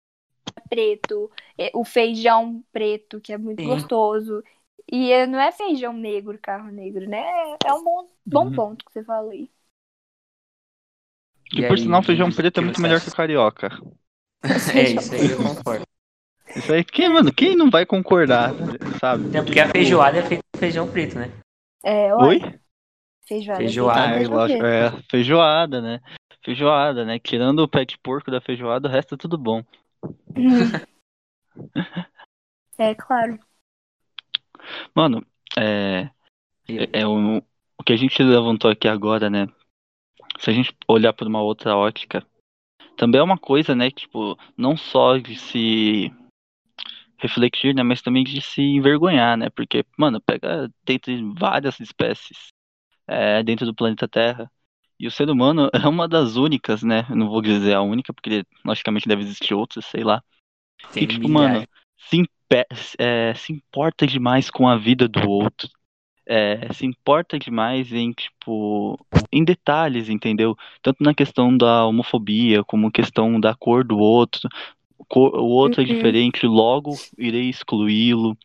preto, 0.69 1.31
é, 1.59 1.71
o 1.75 1.85
feijão 1.85 2.65
preto, 2.73 3.21
que 3.21 3.33
é 3.35 3.39
muito 3.39 3.63
Sim. 3.63 3.65
gostoso. 3.65 4.45
E 4.93 5.13
é- 5.13 5.27
não 5.27 5.41
é 5.41 5.53
feijão 5.53 5.93
negro, 5.93 6.39
carro 6.41 6.71
negro, 6.73 7.09
né? 7.09 7.21
É 7.65 7.75
um 7.75 7.85
bom, 7.85 8.09
bom 8.33 8.51
Uhum. 8.51 8.53
ponto 8.53 8.85
que 8.85 8.93
você 8.93 9.05
falou 9.05 9.31
aí. 9.33 9.51
Que 11.51 11.61
E 11.61 11.63
por 11.63 11.79
aí, 11.79 11.79
sinal, 11.79 12.03
feijão 12.03 12.31
preto 12.33 12.59
é 12.61 12.63
muito 12.63 12.81
melhor 12.81 13.01
acha? 13.01 13.03
que 13.03 13.11
o 13.11 13.13
carioca. 13.15 13.69
É 14.75 14.91
isso 14.91 15.15
aí, 15.15 15.31
eu 15.31 15.39
concordo. 15.43 15.88
Isso 16.57 16.73
aí, 16.73 16.85
quem, 16.85 17.09
mano, 17.09 17.33
quem 17.33 17.57
não 17.57 17.71
vai 17.71 17.85
concordar, 17.87 18.53
sabe? 19.01 19.29
Até 19.29 19.43
porque 19.43 19.61
a 19.61 19.69
feijoada 19.69 20.19
é 20.19 20.23
feita 20.23 20.43
com 20.53 20.59
feijão 20.59 20.91
preto, 20.91 21.19
né? 21.19 21.31
É, 21.83 22.13
olha, 22.15 22.29
Oi? 22.29 22.41
feijoada. 23.27 23.61
Feijoada, 23.61 24.01
Ah, 24.01 24.23
é, 24.23 24.27
lógico, 24.27 24.65
feijão 24.65 24.99
é, 24.99 25.03
feijoada, 25.11 25.81
né? 25.81 26.01
Feijoada, 26.43 27.05
né? 27.05 27.19
Tirando 27.19 27.61
o 27.61 27.69
pé 27.69 27.85
de 27.85 27.99
porco 27.99 28.31
da 28.31 28.41
feijoada, 28.41 28.89
o 28.89 28.91
resto 28.91 29.15
é 29.15 29.19
tudo 29.19 29.37
bom. 29.37 29.63
preto. 30.35 30.87
É, 32.81 32.95
claro. 32.95 33.41
Mano, 34.95 35.27
é, 35.59 36.09
é 36.93 37.05
o, 37.05 37.39
o 37.77 37.83
que 37.85 37.93
a 37.93 37.97
gente 37.97 38.23
levantou 38.23 38.71
aqui 38.71 38.87
agora, 38.87 39.29
né? 39.29 39.49
Se 40.39 40.49
a 40.49 40.53
gente 40.53 40.73
olhar 40.87 41.13
por 41.13 41.27
uma 41.27 41.43
outra 41.43 41.77
ótica, 41.77 42.25
também 42.97 43.21
é 43.21 43.25
uma 43.25 43.37
coisa, 43.37 43.75
né? 43.75 43.91
Tipo, 43.91 44.39
não 44.57 44.77
só 44.77 45.17
de 45.17 45.35
se 45.37 46.13
refletir, 47.19 47.75
né? 47.75 47.83
Mas 47.83 48.01
também 48.01 48.25
de 48.25 48.41
se 48.41 48.63
envergonhar, 48.63 49.37
né? 49.37 49.51
Porque, 49.51 49.85
mano, 49.97 50.21
pega 50.21 50.71
dentre 50.85 51.21
várias 51.35 51.79
espécies 51.81 52.49
é, 53.07 53.43
dentro 53.43 53.67
do 53.67 53.75
planeta 53.75 54.09
Terra. 54.09 54.51
E 54.99 55.07
o 55.07 55.11
ser 55.11 55.29
humano 55.31 55.71
é 55.75 55.87
uma 55.89 56.09
das 56.09 56.37
únicas, 56.37 56.83
né? 56.83 57.07
Não 57.11 57.29
vou 57.29 57.43
dizer 57.43 57.75
a 57.75 57.83
única, 57.83 58.13
porque 58.13 58.45
logicamente 58.65 59.09
deve 59.09 59.23
existir 59.23 59.55
outras, 59.55 59.85
sei 59.87 60.05
lá. 60.05 60.23
Tem 60.93 61.07
que, 61.07 61.15
tipo, 61.15 61.29
milhares. 61.29 61.53
mano, 61.55 61.69
se, 61.97 62.25
é, 62.99 63.35
se 63.35 63.53
importa 63.53 64.07
demais 64.07 64.51
com 64.51 64.69
a 64.69 64.77
vida 64.77 65.09
do 65.09 65.29
outro. 65.29 65.69
É, 66.31 66.71
se 66.75 66.85
importa 66.85 67.39
demais 67.39 67.91
em, 67.91 68.13
tipo, 68.13 68.99
em 69.33 69.43
detalhes, 69.43 70.11
entendeu? 70.11 70.55
Tanto 70.83 71.03
na 71.03 71.15
questão 71.15 71.57
da 71.57 71.87
homofobia, 71.87 72.63
como 72.65 72.93
questão 72.93 73.41
da 73.41 73.55
cor 73.55 73.83
do 73.83 73.97
outro. 73.97 74.47
O 75.17 75.55
outro 75.55 75.81
é 75.81 75.85
Uhum. 75.85 75.95
diferente, 75.95 76.47
logo 76.47 76.95
irei 77.17 77.49
excluí-lo. 77.49 78.37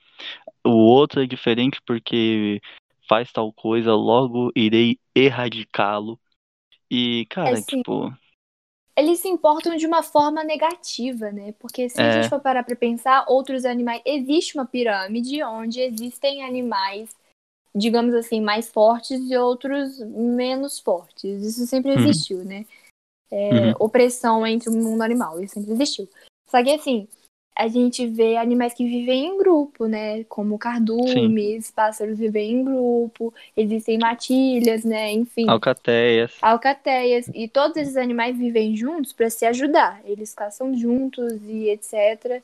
O 0.65 0.69
outro 0.69 1.21
é 1.21 1.26
diferente 1.28 1.82
porque 1.86 2.62
faz 3.08 3.32
tal 3.32 3.52
coisa, 3.52 3.93
logo 3.93 4.52
irei 4.56 4.97
erradicá-lo. 5.13 6.17
E, 6.89 7.26
cara, 7.30 7.58
Assim, 7.58 7.63
tipo, 7.78 8.13
Eles 8.95 9.19
se 9.19 9.28
importam 9.28 9.76
de 9.76 9.86
uma 9.88 10.04
forma 10.04 10.43
negativa, 10.43 11.32
né? 11.32 11.54
Porque 11.60 11.89
se 11.89 11.99
a 11.99 12.04
É. 12.06 12.12
gente 12.12 12.30
for 12.30 12.39
parar 12.39 12.63
pra 12.63 12.76
pensar, 12.76 13.26
outros 13.28 13.65
animais. 13.65 14.02
Existe 14.06 14.56
uma 14.56 14.65
pirâmide 14.65 15.43
onde 15.43 15.82
existem 15.82 16.43
animais, 16.45 17.10
digamos 17.76 18.13
assim, 18.13 18.39
mais 18.39 18.69
fortes 18.69 19.19
e 19.30 19.36
outros 19.36 19.99
menos 19.99 20.80
fortes. 20.80 21.41
Isso 21.43 21.65
sempre 21.67 21.91
Uhum. 21.91 21.99
existiu, 21.99 22.45
né? 22.45 22.65
É, 23.32 23.54
Uhum. 23.56 23.73
Opressão 23.80 24.45
entre 24.45 24.69
o 24.69 24.73
mundo 24.73 25.02
animal, 25.02 25.41
isso 25.41 25.56
sempre 25.56 25.71
existiu. 25.71 26.08
Só 26.54 26.63
que 26.63 26.70
assim, 26.72 27.08
a 27.56 27.68
gente 27.68 28.06
vê 28.06 28.38
animais 28.38 28.76
que 28.76 28.86
vivem 28.86 29.26
em 29.26 29.38
grupo, 29.39 29.88
né? 29.88 30.24
Como 30.26 30.60
cardumes, 30.60 31.72
pássaros 31.72 32.20
vivem 32.20 32.52
em 32.52 32.63
grupo, 32.63 33.34
existem 33.58 33.98
matilhas, 33.98 34.84
né? 34.86 35.12
Enfim. 35.12 35.50
alcateias. 35.50 36.34
Alcateias. 36.39 37.28
E 37.34 37.48
todos 37.48 37.76
esses 37.78 37.98
animais 37.98 38.38
vivem 38.38 38.76
juntos 38.76 39.12
para 39.13 39.32
se 39.32 39.48
ajudar. 39.48 40.00
Eles 40.06 40.36
caçam 40.36 40.76
juntos 40.76 41.34
e 41.44 41.70
etc. 41.70 42.44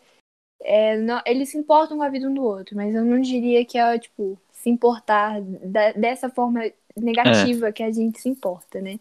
É, 0.61 0.97
não- 0.97 1.21
eles 1.25 1.49
se 1.49 1.57
importam 1.57 1.97
com 1.97 2.03
a 2.03 2.09
vida 2.09 2.27
um 2.27 2.33
do 2.33 2.43
outro, 2.43 2.75
mas 2.75 2.93
eu 2.95 3.05
não 3.05 3.21
diria 3.21 3.63
que 3.63 3.77
é, 3.77 3.99
tipo, 3.99 4.37
se 4.51 4.69
importar 4.71 5.39
da- 5.41 5.91
dessa 5.93 6.29
forma 6.29 6.61
negativa 6.97 7.71
que 7.71 7.83
a 7.83 7.91
gente 7.91 8.19
se 8.19 8.27
importa, 8.27 8.81
né? 8.81 8.99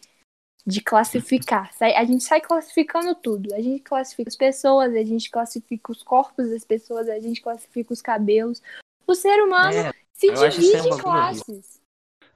De 0.66 0.82
classificar. 0.82 1.70
A 1.80 2.04
gente 2.04 2.24
sai 2.24 2.40
classificando 2.40 3.14
tudo. 3.14 3.54
A 3.54 3.60
gente 3.60 3.82
classifica 3.82 4.28
as 4.28 4.36
pessoas, 4.36 4.94
a 4.94 5.04
gente 5.04 5.30
classifica 5.30 5.92
os 5.92 6.02
corpos 6.02 6.50
das 6.50 6.64
pessoas, 6.64 7.08
a 7.08 7.18
gente 7.18 7.40
classifica 7.40 7.92
os 7.92 8.02
cabelos. 8.02 8.62
O 9.06 9.14
ser 9.14 9.42
humano 9.42 9.74
É, 9.74 9.92
se 10.12 10.26
isso 10.30 10.48
divide 10.48 10.88
em 10.88 10.98
classes. 10.98 11.80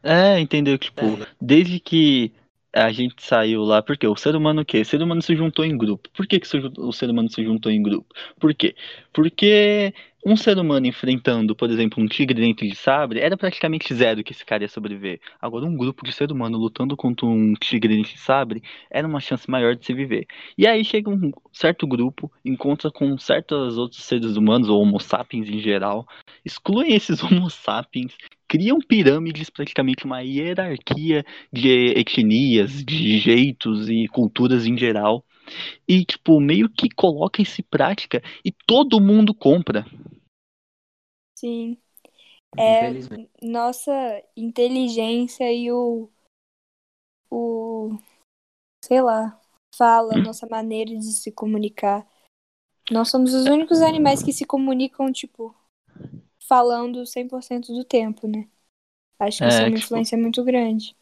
É, 0.03 0.41
entendeu? 0.41 0.79
Tipo, 0.79 1.03
É. 1.03 1.27
desde 1.41 1.79
que 1.79 2.33
a 2.75 2.91
gente 2.91 3.23
saiu 3.23 3.63
lá, 3.63 3.83
porque 3.83 4.07
o 4.07 4.17
ser 4.17 4.35
humano 4.35 4.63
o 4.63 4.65
quê? 4.65 4.81
O 4.81 4.85
ser 4.85 5.03
humano 5.03 5.21
se 5.21 5.37
juntou 5.37 5.65
em 5.65 5.77
grupo. 5.77 6.09
Por 6.11 6.27
que, 6.27 6.41
que 6.41 6.47
o 6.79 6.93
ser 6.93 7.11
humano 7.11 7.31
se 7.31 7.45
juntou 7.45 7.71
em 7.71 7.83
grupo? 7.83 8.15
Por 8.41 8.55
quê? 8.55 8.75
Porque 9.13 9.93
um 10.25 10.37
ser 10.37 10.57
humano 10.59 10.87
enfrentando, 10.87 11.55
por 11.55 11.69
exemplo, 11.71 12.03
um 12.03 12.07
tigre 12.07 12.41
dentro 12.41 12.67
de 12.67 12.77
sabre, 12.77 13.21
era 13.21 13.37
praticamente 13.37 13.93
zero 13.93 14.23
que 14.23 14.33
esse 14.33 14.45
cara 14.45 14.63
ia 14.63 14.69
sobreviver. 14.69 15.21
Agora, 15.41 15.67
um 15.67 15.77
grupo 15.77 16.05
de 16.05 16.13
ser 16.13 16.31
humano 16.31 16.57
lutando 16.57 16.97
contra 16.97 17.27
um 17.27 17.55
tigre 17.55 17.97
dentro 17.97 18.13
de 18.13 18.19
sabre 18.19 18.63
era 18.91 19.07
uma 19.07 19.21
chance 19.21 19.51
maior 19.51 19.75
de 19.75 19.85
se 19.85 19.93
viver. 19.93 20.27
E 20.57 20.67
aí 20.67 20.85
chega 20.85 21.11
um 21.11 21.33
certo 21.53 21.87
grupo, 21.87 22.31
encontra 22.45 22.91
com 22.91 23.19
certos 23.19 23.77
outros 23.77 24.05
seres 24.05 24.37
humanos, 24.37 24.69
ou 24.69 24.81
homo 24.81 25.01
sapiens 25.01 25.49
em 25.49 25.59
geral, 25.59 26.07
excluem 26.45 26.95
esses 26.95 27.21
homo 27.25 27.51
sapiens, 27.51 28.17
criam 28.47 28.79
pirâmides, 28.79 29.51
praticamente 29.51 30.05
uma 30.05 30.21
hierarquia 30.21 31.25
de 31.53 31.99
etnias, 31.99 32.85
de 32.85 33.19
jeitos 33.19 33.89
e 33.89 34.07
culturas 34.09 34.67
em 34.67 34.77
geral. 34.77 35.25
E, 35.89 36.05
tipo, 36.05 36.41
meio 36.41 36.69
que 36.69 36.89
coloca 36.89 37.43
isso 37.43 37.61
em 37.61 37.65
prática 37.65 38.23
e 38.45 38.53
todo 38.67 39.01
mundo 39.01 39.35
compra. 39.35 39.85
Sim. 41.43 41.77
É, 42.57 42.93
nossa 43.43 43.91
inteligência 44.37 45.53
e 45.53 45.73
o, 45.73 46.09
o, 47.29 47.99
sei 48.85 49.03
lá, 49.03 49.41
fala, 49.77 50.17
nossa 50.19 50.47
maneira 50.47 50.97
de 50.97 51.13
se 51.13 51.33
comunicar. 51.33 52.07
Nós 52.93 53.11
somos 53.11 53.35
os 53.35 53.47
únicos 53.47 53.81
animais 53.81 54.23
que 54.23 54.33
se 54.33 54.45
comunicam, 54.45 55.11
tipo, 55.11 55.53
falando 56.47 57.05
100% 57.05 57.73
do 57.75 57.83
tempo, 57.85 58.29
né? 58.29 58.49
Acho 59.19 59.39
que 59.39 59.45
É, 59.45 59.49
isso 59.49 59.59
é 59.59 59.63
uma 59.65 59.71
tipo- 59.71 59.79
influência 59.85 60.17
muito 60.17 60.45
grande. 60.45 60.97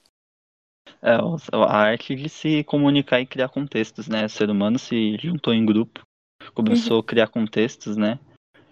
É, 1.03 1.17
a 1.53 1.77
arte 1.77 2.15
de 2.17 2.31
se 2.31 2.65
comunicar 2.65 3.21
e 3.21 3.27
criar 3.27 3.51
contextos, 3.51 4.09
né? 4.09 4.25
O 4.25 4.29
ser 4.31 4.49
humano 4.49 4.79
se 4.79 5.19
juntou 5.19 5.53
em 5.53 5.67
grupo, 5.67 6.01
começou 6.55 7.01
a 7.01 7.05
criar 7.05 7.29
contextos, 7.29 7.99
né? 7.99 8.19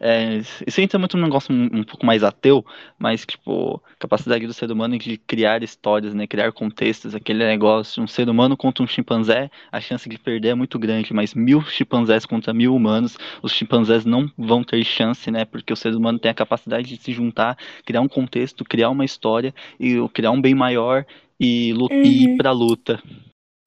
É, 0.01 0.41
isso 0.67 0.81
entra 0.81 0.99
muito 0.99 1.17
num 1.17 1.25
negócio 1.25 1.53
um, 1.53 1.65
um 1.81 1.85
pouco 1.85 2.07
mais 2.07 2.23
ateu, 2.23 2.65
mas, 2.99 3.27
tipo, 3.27 3.83
capacidade 3.99 4.47
do 4.47 4.53
ser 4.53 4.71
humano 4.71 4.97
de 4.97 5.17
criar 5.17 5.63
histórias, 5.63 6.15
né? 6.15 6.27
Criar 6.27 6.53
contextos, 6.53 7.15
aquele 7.15 7.45
negócio, 7.45 8.03
um 8.03 8.07
ser 8.07 8.29
humano 8.29 8.57
contra 8.57 8.83
um 8.83 8.87
chimpanzé, 8.87 9.51
a 9.73 9.81
chance 9.81 10.09
de 10.09 10.19
perder 10.19 10.49
é 10.51 10.55
muito 10.55 10.79
grande, 10.79 11.13
mas 11.13 11.35
mil 11.35 11.61
chimpanzés 11.63 12.25
contra 12.25 12.55
mil 12.55 12.75
humanos, 12.75 13.19
os 13.43 13.53
chimpanzés 13.53 14.05
não 14.05 14.31
vão 14.39 14.63
ter 14.63 14.85
chance, 14.85 15.31
né? 15.31 15.45
Porque 15.45 15.73
o 15.73 15.77
ser 15.77 15.95
humano 15.95 16.19
tem 16.19 16.31
a 16.31 16.35
capacidade 16.35 16.89
de 16.89 16.97
se 17.03 17.13
juntar, 17.13 17.57
criar 17.85 18.01
um 18.01 18.09
contexto, 18.09 18.65
criar 18.65 18.91
uma 18.91 19.05
história 19.05 19.55
e 19.81 19.97
criar 20.11 20.31
um 20.31 20.41
bem 20.41 20.55
maior 20.55 21.05
e, 21.41 21.73
lu- 21.73 21.89
e 21.91 22.25
ir 22.25 22.29
Uhum. 22.31 22.37
pra 22.37 22.53
luta. 22.53 23.03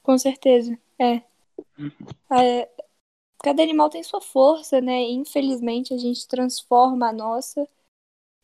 Com 0.04 0.18
certeza, 0.18 0.78
é. 1.00 1.22
Uhum. 1.78 1.92
É, 2.34 2.68
Cada 3.44 3.64
animal 3.64 3.90
tem 3.90 4.04
sua 4.04 4.22
força, 4.22 4.80
né? 4.80 5.02
E, 5.02 5.14
infelizmente 5.14 5.94
a 5.94 5.98
gente 5.98 6.28
transforma 6.28 7.10
a 7.10 7.14
nossa 7.14 7.68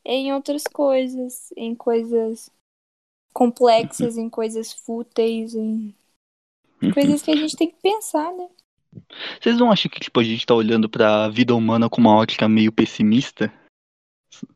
em 0.06 0.34
outras 0.34 0.64
coisas, 0.64 1.52
em 1.56 1.76
coisas 1.76 2.50
complexas, 3.34 4.18
em 4.18 4.30
coisas 4.30 4.74
fúteis, 4.74 5.54
em 5.54 5.94
Uhum. 6.82 6.92
coisas 6.94 7.22
que 7.22 7.32
a 7.32 7.36
gente 7.36 7.56
tem 7.56 7.70
que 7.70 7.78
pensar, 7.82 8.32
né? 8.34 8.48
Vocês 9.42 9.58
não 9.58 9.72
acham 9.72 9.90
que, 9.90 10.00
tipo, 10.00 10.20
a 10.20 10.24
gente 10.24 10.46
tá 10.46 10.54
olhando 10.54 10.90
pra 10.90 11.28
vida 11.30 11.56
humana 11.56 11.90
com 11.90 12.00
uma 12.02 12.16
ótica 12.16 12.48
meio 12.48 12.72
pessimista? 12.72 13.52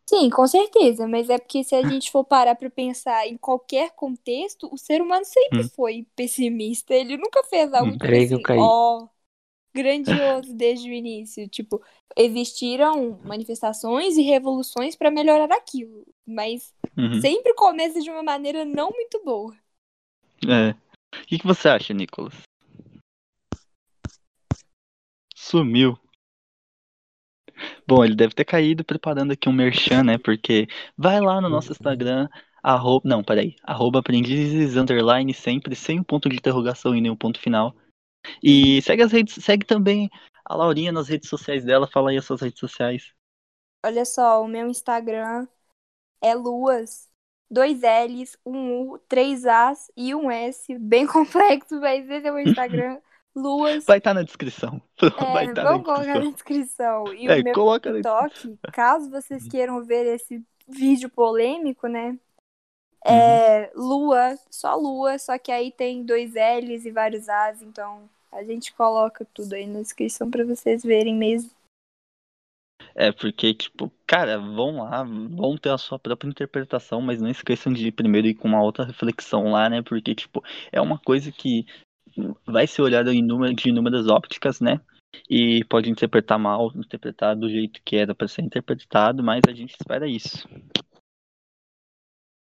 Sim, 0.07 0.29
com 0.29 0.45
certeza, 0.45 1.07
mas 1.07 1.29
é 1.29 1.37
porque 1.37 1.63
se 1.63 1.73
a 1.73 1.81
gente 1.83 2.11
for 2.11 2.23
parar 2.25 2.55
pra 2.55 2.69
pensar 2.69 3.27
em 3.27 3.37
qualquer 3.37 3.91
contexto, 3.91 4.69
o 4.71 4.77
ser 4.77 5.01
humano 5.01 5.23
sempre 5.25 5.63
Hum. 5.63 5.69
foi 5.69 6.05
pessimista. 6.15 6.93
Ele 6.93 7.17
nunca 7.17 7.43
fez 7.45 7.73
algo 7.73 7.93
Hum. 7.93 7.97
Peraí 7.97 8.27
que 8.27 8.33
eu 8.33 8.37
assim, 8.37 8.53
ó, 8.57 9.07
grandioso 9.73 10.53
desde 10.53 10.89
o 10.89 10.93
início. 10.93 11.47
Tipo, 11.47 11.81
existiram 12.17 13.19
manifestações 13.23 14.17
e 14.17 14.21
revoluções 14.21 14.95
pra 14.95 15.11
melhorar 15.11 15.53
aquilo, 15.55 16.05
mas 16.25 16.73
Uhum. 16.97 17.21
sempre 17.21 17.53
começa 17.53 18.01
de 18.01 18.09
uma 18.09 18.21
maneira 18.21 18.65
não 18.65 18.91
muito 18.91 19.23
boa. 19.23 19.55
É. 20.47 20.71
O 21.17 21.25
que, 21.25 21.39
que 21.39 21.47
você 21.47 21.69
acha, 21.69 21.93
Nicolas? 21.93 22.33
Sumiu. 25.35 25.97
Bom, 27.87 28.03
ele 28.03 28.15
deve 28.15 28.33
ter 28.33 28.45
caído 28.45 28.83
preparando 28.83 29.31
aqui 29.31 29.49
um 29.49 29.53
merchan, 29.53 30.03
né? 30.03 30.17
Porque 30.17 30.67
vai 30.97 31.19
lá 31.19 31.41
no 31.41 31.49
nosso 31.49 31.71
Instagram, 31.71 32.27
arroba, 32.63 33.07
não, 33.07 33.23
peraí, 33.23 33.55
arroba 33.63 33.99
aprendizes, 33.99 34.75
underline, 34.75 35.33
sempre, 35.33 35.75
sem 35.75 35.99
um 35.99 36.03
ponto 36.03 36.29
de 36.29 36.35
interrogação 36.37 36.95
e 36.95 37.01
nenhum 37.01 37.15
ponto 37.15 37.39
final. 37.39 37.75
E 38.43 38.81
segue 38.81 39.03
as 39.03 39.11
redes, 39.11 39.43
segue 39.43 39.65
também 39.65 40.09
a 40.45 40.55
Laurinha 40.55 40.91
nas 40.91 41.07
redes 41.09 41.29
sociais 41.29 41.63
dela, 41.65 41.87
fala 41.87 42.11
aí 42.11 42.17
as 42.17 42.25
suas 42.25 42.41
redes 42.41 42.59
sociais. 42.59 43.13
Olha 43.85 44.05
só, 44.05 44.43
o 44.43 44.47
meu 44.47 44.67
Instagram 44.67 45.47
é 46.21 46.35
Luas, 46.35 47.09
dois 47.51 47.81
L's, 47.83 48.37
um 48.45 48.91
U, 48.93 48.99
três 49.09 49.45
A's 49.45 49.91
e 49.97 50.15
um 50.15 50.31
S, 50.31 50.77
bem 50.79 51.07
complexo, 51.07 51.79
mas 51.81 52.09
esse 52.09 52.27
é 52.27 52.31
o 52.31 52.35
meu 52.35 52.43
Instagram. 52.43 53.01
Luas. 53.35 53.85
Vai 53.87 53.97
estar 53.97 54.13
na 54.13 54.23
descrição. 54.23 54.81
Vai 55.31 55.45
É, 55.45 55.45
estar 55.45 55.65
na 55.65 55.73
vamos 55.73 55.83
colocar 55.85 56.19
descrição. 56.19 56.23
na 56.23 56.31
descrição. 56.31 57.13
E 57.13 57.29
É, 57.29 57.35
o 57.35 57.39
meu 57.39 57.55
na 57.85 58.03
TikTok, 58.03 58.57
caso 58.71 59.09
vocês 59.09 59.47
queiram 59.47 59.83
ver 59.83 60.05
esse 60.15 60.43
vídeo 60.67 61.09
polêmico, 61.09 61.87
né? 61.87 62.17
Uhum. 63.05 63.13
É 63.13 63.71
Lua, 63.75 64.37
só 64.49 64.75
Lua, 64.75 65.17
só 65.17 65.37
que 65.37 65.51
aí 65.51 65.71
tem 65.71 66.03
dois 66.03 66.33
L's 66.33 66.85
e 66.85 66.91
vários 66.91 67.27
A's, 67.27 67.61
então 67.61 68.07
a 68.31 68.43
gente 68.43 68.73
coloca 68.73 69.25
tudo 69.33 69.53
aí 69.53 69.65
na 69.65 69.81
descrição 69.81 70.29
pra 70.29 70.45
vocês 70.45 70.83
verem 70.83 71.15
mesmo. 71.15 71.49
É, 72.93 73.11
porque, 73.11 73.53
tipo, 73.53 73.91
cara, 74.05 74.37
vão 74.37 74.83
lá, 74.83 75.03
vão 75.03 75.57
ter 75.57 75.69
a 75.69 75.77
sua 75.77 75.97
própria 75.97 76.29
interpretação, 76.29 77.01
mas 77.01 77.21
não 77.21 77.29
esqueçam 77.29 77.71
de 77.71 77.91
primeiro 77.91 78.27
ir 78.27 78.33
com 78.35 78.47
uma 78.47 78.61
outra 78.61 78.85
reflexão 78.85 79.51
lá, 79.51 79.69
né? 79.69 79.81
Porque, 79.81 80.13
tipo, 80.13 80.43
é 80.71 80.81
uma 80.81 80.99
coisa 80.99 81.31
que 81.31 81.65
vai 82.45 82.67
ser 82.67 82.81
olhada 82.81 83.11
de 83.11 83.69
inúmeras 83.69 84.07
ópticas, 84.07 84.59
né? 84.59 84.79
E 85.29 85.63
pode 85.65 85.89
interpretar 85.89 86.37
mal, 86.37 86.71
interpretar 86.75 87.35
do 87.35 87.49
jeito 87.49 87.81
que 87.83 87.95
era 87.95 88.13
pra 88.13 88.27
ser 88.27 88.41
interpretado, 88.41 89.23
mas 89.23 89.41
a 89.47 89.53
gente 89.53 89.71
espera 89.71 90.07
isso. 90.07 90.47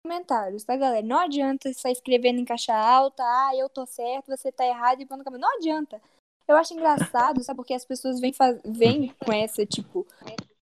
Comentários, 0.08 0.64
tá, 0.64 0.76
galera? 0.78 1.05
Não 1.05 1.20
adianta 1.20 1.72
só 1.74 1.89
escrevendo 1.89 2.39
em 2.39 2.45
caixa 2.45 2.74
alta, 2.74 3.22
ah, 3.24 3.51
eu 3.58 3.68
tô 3.70 3.86
certo, 3.86 4.28
você 4.28 4.51
tá 4.51 4.66
errado, 4.66 5.01
e 5.01 5.05
pondo 5.05 5.24
câmera. 5.24 5.41
Não 5.41 5.58
adianta. 5.58 6.01
Eu 6.47 6.55
acho 6.55 6.74
engraçado, 6.74 7.43
sabe? 7.43 7.58
Porque 7.58 7.74
as 7.74 7.86
pessoas 7.86 8.20
vêm, 8.20 8.32
faz... 8.34 8.58
vêm 8.66 9.14
com 9.20 9.34
essa, 9.34 9.66
tipo, 9.66 10.08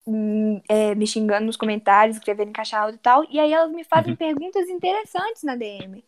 hum, 0.08 0.62
é, 0.70 0.96
me 0.96 1.08
xingando 1.08 1.46
nos 1.48 1.58
comentários, 1.58 2.18
escrevendo 2.18 2.50
em 2.50 2.54
caixa 2.54 2.80
alta 2.80 2.96
e 2.96 3.00
tal, 3.00 3.24
e 3.30 3.40
aí 3.40 3.54
elas 3.54 3.72
me 3.72 3.84
fazem 3.84 4.14
Uhum. 4.14 4.18
perguntas 4.18 4.70
interessantes 4.70 5.44
na 5.44 5.56
DM. 5.56 6.06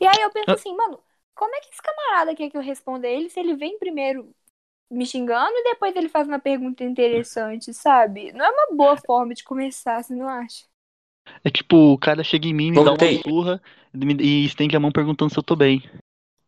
E 0.00 0.06
aí 0.06 0.22
eu 0.22 0.30
penso 0.32 0.54
assim, 0.54 0.74
mano, 0.76 1.00
como 1.34 1.54
é 1.54 1.60
que 1.60 1.70
esse 1.70 1.82
camarada 1.82 2.34
quer 2.34 2.50
que 2.50 2.56
eu 2.56 2.62
responda 2.62 3.06
ele 3.08 3.30
se 3.30 3.40
ele 3.40 3.56
vem 3.56 3.78
primeiro 3.78 4.34
me 4.90 5.06
xingando 5.06 5.52
e 5.56 5.64
depois 5.64 5.96
ele 5.96 6.08
faz 6.08 6.28
uma 6.28 6.40
pergunta 6.40 6.84
interessante, 6.84 7.74
sabe? 7.74 8.32
Não 8.32 8.44
é 8.46 8.50
uma 8.50 8.76
boa 8.76 8.96
forma 8.96 9.34
de 9.34 9.44
começar, 9.44 10.02
você 10.04 10.14
não 10.14 10.28
acha? 10.28 10.64
É 11.44 11.50
tipo, 11.50 11.92
o 11.92 11.98
cara 11.98 12.24
chega 12.24 12.46
em 12.46 12.54
mim, 12.54 12.70
me 12.70 12.76
dá 12.76 12.82
uma 12.82 12.88
Voltei. 12.90 13.22
surra 13.22 13.60
e 14.20 14.44
estende 14.44 14.76
a 14.76 14.80
mão 14.80 14.92
perguntando 14.92 15.32
se 15.32 15.38
eu 15.38 15.42
tô 15.42 15.56
bem. 15.56 15.82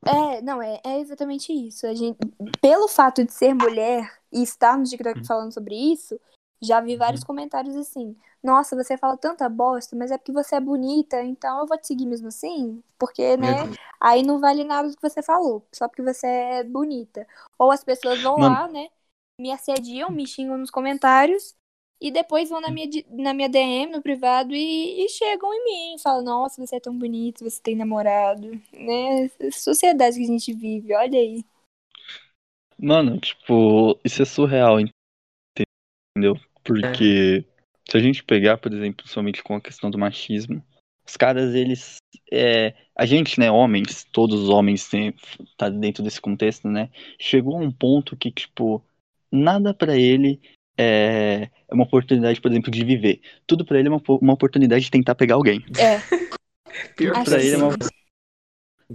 É, 0.04 0.40
não, 0.42 0.62
é, 0.62 0.80
é 0.84 1.00
exatamente 1.00 1.52
isso. 1.52 1.86
A 1.86 1.94
gente, 1.94 2.18
pelo 2.60 2.88
fato 2.88 3.24
de 3.24 3.32
ser 3.32 3.54
mulher 3.54 4.10
e 4.32 4.42
estar 4.42 4.78
no 4.78 4.84
TikTok 4.84 5.26
falando 5.26 5.52
sobre 5.52 5.74
isso, 5.74 6.18
já 6.60 6.80
vi 6.80 6.96
vários 6.96 7.24
comentários 7.24 7.76
assim. 7.76 8.16
Nossa, 8.42 8.76
você 8.76 8.96
fala 8.96 9.16
tanta 9.16 9.48
bosta, 9.48 9.96
mas 9.96 10.10
é 10.10 10.18
porque 10.18 10.32
você 10.32 10.56
é 10.56 10.60
bonita, 10.60 11.22
então 11.22 11.60
eu 11.60 11.66
vou 11.66 11.76
te 11.76 11.88
seguir 11.88 12.06
mesmo 12.06 12.28
assim, 12.28 12.82
porque, 12.96 13.36
Meu 13.36 13.50
né, 13.50 13.56
aí 14.00 14.22
não 14.22 14.38
vale 14.38 14.62
nada 14.62 14.88
do 14.88 14.96
que 14.96 15.02
você 15.02 15.22
falou, 15.22 15.66
só 15.72 15.88
porque 15.88 16.02
você 16.02 16.26
é 16.26 16.64
bonita. 16.64 17.26
Ou 17.58 17.70
as 17.72 17.82
pessoas 17.82 18.22
vão 18.22 18.38
Mano. 18.38 18.54
lá, 18.54 18.68
né, 18.68 18.88
me 19.40 19.50
assediam, 19.50 20.10
me 20.10 20.26
xingam 20.26 20.56
nos 20.56 20.70
comentários, 20.70 21.54
e 22.00 22.10
depois 22.10 22.48
vão 22.48 22.60
na 22.60 22.70
minha, 22.70 22.88
na 23.10 23.34
minha 23.34 23.48
DM, 23.48 23.90
no 23.90 24.02
privado, 24.02 24.54
e, 24.54 25.04
e 25.04 25.08
chegam 25.08 25.52
em 25.52 25.64
mim, 25.64 25.98
falam, 25.98 26.24
nossa, 26.24 26.64
você 26.64 26.76
é 26.76 26.80
tão 26.80 26.96
bonito, 26.96 27.44
você 27.44 27.60
tem 27.60 27.74
namorado, 27.74 28.50
né? 28.72 29.28
Sociedade 29.52 30.16
que 30.16 30.22
a 30.22 30.26
gente 30.26 30.52
vive, 30.52 30.94
olha 30.94 31.18
aí. 31.18 31.44
Mano, 32.78 33.18
tipo, 33.18 33.98
isso 34.04 34.22
é 34.22 34.24
surreal, 34.24 34.78
entendeu? 34.80 36.36
Porque 36.62 37.44
se 37.90 37.96
a 37.96 38.00
gente 38.00 38.22
pegar, 38.22 38.58
por 38.58 38.72
exemplo, 38.72 39.08
somente 39.08 39.42
com 39.42 39.56
a 39.56 39.60
questão 39.60 39.90
do 39.90 39.98
machismo, 39.98 40.62
os 41.04 41.16
caras, 41.16 41.54
eles. 41.54 41.96
É, 42.30 42.74
a 42.94 43.06
gente, 43.06 43.40
né, 43.40 43.50
homens, 43.50 44.04
todos 44.12 44.42
os 44.42 44.48
homens 44.50 44.88
tem, 44.88 45.14
tá 45.56 45.70
dentro 45.70 46.02
desse 46.02 46.20
contexto, 46.20 46.68
né? 46.68 46.90
Chegou 47.18 47.56
a 47.56 47.60
um 47.60 47.72
ponto 47.72 48.14
que, 48.14 48.30
tipo, 48.30 48.84
nada 49.32 49.72
pra 49.72 49.96
ele 49.96 50.38
é, 50.78 51.50
é 51.68 51.74
uma 51.74 51.84
oportunidade, 51.84 52.40
por 52.40 52.50
exemplo, 52.50 52.70
de 52.70 52.84
viver. 52.84 53.20
Tudo 53.46 53.64
pra 53.64 53.78
ele 53.78 53.88
é 53.88 53.90
uma, 53.90 54.00
uma 54.20 54.32
oportunidade 54.32 54.84
de 54.84 54.90
tentar 54.90 55.14
pegar 55.14 55.34
alguém. 55.34 55.64
É, 55.78 55.98
Pior 56.96 57.14
que 57.18 57.24
pra 57.24 57.42
ele 57.42 57.54
é 57.54 57.56
uma- 57.58 57.74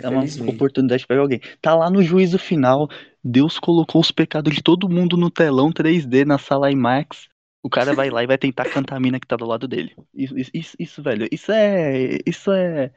É 0.01 0.09
uma 0.09 0.49
oportunidade 0.49 1.01
de 1.01 1.07
pegar 1.07 1.21
alguém. 1.21 1.41
Tá 1.61 1.75
lá 1.75 1.89
no 1.89 2.01
juízo 2.01 2.39
final. 2.39 2.89
Deus 3.23 3.59
colocou 3.59 4.01
os 4.01 4.11
pecados 4.11 4.53
de 4.55 4.63
todo 4.63 4.89
mundo 4.89 5.15
no 5.17 5.29
telão 5.29 5.71
3D 5.71 6.25
na 6.25 6.37
sala 6.37 6.71
IMAX. 6.71 7.27
O 7.65 7.69
cara 7.69 7.93
vai 7.93 8.09
lá 8.09 8.23
e 8.23 8.27
vai 8.27 8.37
tentar 8.37 8.65
cantar 8.65 8.97
a 8.97 8.99
mina 8.99 9.19
que 9.19 9.27
tá 9.27 9.35
do 9.37 9.45
lado 9.45 9.67
dele. 9.67 9.93
Isso, 10.13 10.37
isso, 10.37 10.51
isso, 10.53 10.75
isso, 10.79 11.03
velho, 11.03 11.27
isso 11.31 11.51
é. 11.51 12.17
Isso 12.25 12.51
é. 12.51 12.91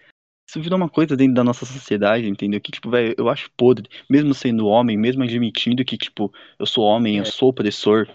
Isso 0.48 0.60
virou 0.60 0.76
uma 0.76 0.88
coisa 0.88 1.16
dentro 1.16 1.34
da 1.34 1.44
nossa 1.44 1.66
sociedade, 1.66 2.28
entendeu? 2.28 2.60
Que, 2.60 2.70
tipo, 2.72 2.88
velho, 2.90 3.14
eu 3.18 3.28
acho 3.28 3.50
podre. 3.56 3.88
Mesmo 4.08 4.32
sendo 4.32 4.66
homem, 4.66 4.96
mesmo 4.96 5.22
admitindo 5.24 5.84
que, 5.84 5.96
tipo, 5.98 6.32
eu 6.58 6.66
sou 6.66 6.84
homem, 6.84 7.18
eu 7.18 7.24
sou 7.24 7.48
opressor, 7.50 8.08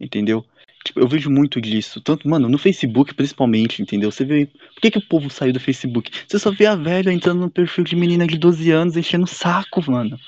entendeu? 0.00 0.44
Tipo, 0.84 1.00
eu 1.00 1.08
vejo 1.08 1.30
muito 1.30 1.60
disso. 1.60 2.00
Tanto, 2.00 2.28
mano, 2.28 2.48
no 2.48 2.58
Facebook 2.58 3.14
principalmente, 3.14 3.82
entendeu? 3.82 4.10
Você 4.10 4.24
vê. 4.24 4.46
Por 4.46 4.80
que, 4.80 4.90
que 4.90 4.98
o 4.98 5.08
povo 5.08 5.28
saiu 5.28 5.52
do 5.52 5.60
Facebook? 5.60 6.10
Você 6.26 6.38
só 6.38 6.50
vê 6.50 6.66
a 6.66 6.76
velha 6.76 7.12
entrando 7.12 7.40
no 7.40 7.50
perfil 7.50 7.84
de 7.84 7.96
menina 7.96 8.26
de 8.26 8.38
12 8.38 8.70
anos 8.70 8.96
enchendo 8.96 9.24
o 9.24 9.28
saco, 9.28 9.82
mano. 9.90 10.18